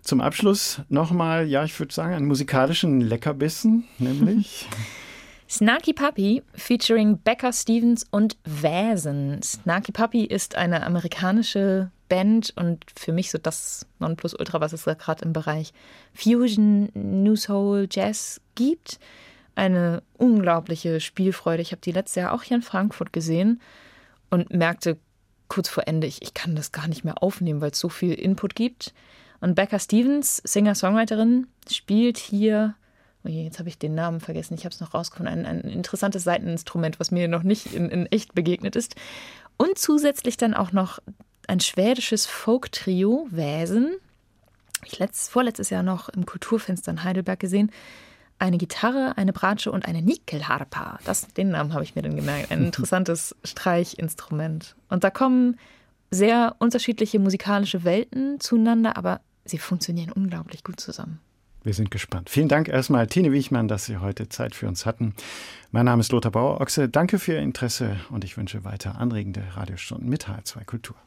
Zum 0.04 0.20
Abschluss 0.20 0.82
nochmal, 0.90 1.48
ja, 1.48 1.64
ich 1.64 1.80
würde 1.80 1.94
sagen, 1.94 2.14
einen 2.14 2.28
musikalischen 2.28 3.00
Leckerbissen, 3.00 3.86
nämlich. 4.00 4.68
Snarky 5.50 5.94
Puppy 5.94 6.44
featuring 6.56 7.20
Becca 7.20 7.54
Stevens 7.54 8.06
und 8.12 8.38
Vasen. 8.44 9.42
Snarky 9.42 9.94
Puppy 9.94 10.26
ist 10.26 10.56
eine 10.56 10.86
amerikanische 10.86 11.90
Band 12.10 12.52
und 12.58 12.84
für 12.94 13.14
mich 13.14 13.32
so 13.32 13.38
das 13.38 13.86
Nonplusultra, 14.00 14.60
was 14.60 14.74
es 14.74 14.84
gerade 14.84 15.24
im 15.24 15.32
Bereich 15.32 15.74
Fusion, 16.14 16.90
New 16.96 17.36
Soul, 17.36 17.88
Jazz 17.90 18.42
gibt. 18.56 19.00
Eine 19.56 20.04
unglaubliche 20.18 21.00
Spielfreude. 21.00 21.62
Ich 21.62 21.72
habe 21.72 21.82
die 21.82 21.92
letztes 21.92 22.16
Jahr 22.16 22.34
auch 22.34 22.44
hier 22.44 22.58
in 22.58 22.64
Frankfurt 22.64 23.14
gesehen 23.14 23.62
und 24.30 24.52
merkte 24.52 24.98
kurz 25.48 25.70
vor 25.70 25.88
Ende, 25.88 26.08
ich, 26.08 26.24
ich 26.24 26.34
kann 26.34 26.56
das 26.56 26.72
gar 26.72 26.88
nicht 26.88 27.06
mehr 27.06 27.22
aufnehmen, 27.22 27.62
weil 27.62 27.72
es 27.72 27.80
so 27.80 27.90
viel 27.90 28.14
Input 28.14 28.56
gibt. 28.56 28.94
Und 29.44 29.56
Becca 29.56 29.78
Stevens, 29.78 30.38
Singer-Songwriterin, 30.46 31.48
spielt 31.70 32.18
hier 32.18 32.76
Oh 33.26 33.30
je, 33.30 33.44
jetzt 33.44 33.60
habe 33.60 33.70
ich 33.70 33.78
den 33.78 33.96
Namen 33.96 34.20
vergessen. 34.20 34.54
Ich 34.54 34.66
habe 34.66 34.74
es 34.74 34.82
noch 34.82 34.94
rausgefunden. 34.94 35.46
Ein, 35.46 35.46
ein 35.46 35.62
interessantes 35.62 36.24
Seiteninstrument, 36.24 37.00
was 37.00 37.12
mir 37.12 37.28
noch 37.28 37.44
nicht 37.44 37.74
in, 37.74 37.90
in 37.90 38.06
echt 38.08 38.36
begegnet 38.36 38.76
ist. 38.76 38.96
Und 39.58 39.78
zusätzlich 39.78 40.36
dann 40.36 40.54
auch 40.54 40.72
noch 40.72 41.00
ein 41.48 41.60
schwedisches 41.60 42.26
Folk-Trio, 42.26 43.28
Väsen. 43.32 43.96
Ich 44.86 45.00
letzt, 45.00 45.32
vorletztes 45.32 45.70
Jahr 45.70 45.84
noch 45.84 46.10
im 46.10 46.26
Kulturfenster 46.26 46.92
in 46.92 47.04
Heidelberg 47.04 47.40
gesehen. 47.40 47.72
Eine 48.40 48.58
Gitarre, 48.58 49.14
eine 49.18 49.32
Bratsche 49.32 49.72
und 49.72 49.86
eine 49.86 50.02
Nickelharpa. 50.02 51.00
Das, 51.06 51.28
den 51.28 51.50
Namen 51.50 51.74
habe 51.74 51.84
ich 51.84 51.96
mir 51.96 52.02
dann 52.02 52.16
gemerkt. 52.16 52.52
Ein 52.52 52.66
interessantes 52.66 53.36
Streichinstrument. 53.44 54.76
Und 54.90 55.06
da 55.06 55.10
kommen 55.10 55.58
sehr 56.12 56.56
unterschiedliche 56.60 57.20
musikalische 57.20 57.86
Welten 57.86 58.40
zueinander, 58.40 58.98
aber 58.98 59.22
sie 59.46 59.58
funktionieren 59.58 60.12
unglaublich 60.12 60.64
gut 60.64 60.80
zusammen. 60.80 61.20
Wir 61.64 61.74
sind 61.74 61.92
gespannt. 61.92 62.30
Vielen 62.30 62.50
Dank 62.50 62.68
erstmal, 62.68 63.08
Tine 63.08 63.32
Wiechmann, 63.32 63.70
dass 63.70 63.86
Sie 63.86 63.98
heute 63.98 64.28
Zeit 64.28 64.54
für 64.54 64.68
uns 64.68 64.86
hatten. 64.86 65.16
Mein 65.72 65.86
Name 65.86 66.02
ist 66.02 66.12
Lothar 66.12 66.32
Bauer-Ochse. 66.32 66.90
Danke 66.90 67.20
für 67.20 67.34
Ihr 67.34 67.40
Interesse 67.40 67.96
und 68.10 68.26
ich 68.26 68.36
wünsche 68.36 68.66
weiter 68.66 69.00
anregende 69.00 69.44
Radiostunden 69.56 70.10
mit 70.10 70.28
HR2 70.28 70.66
Kultur. 70.66 70.98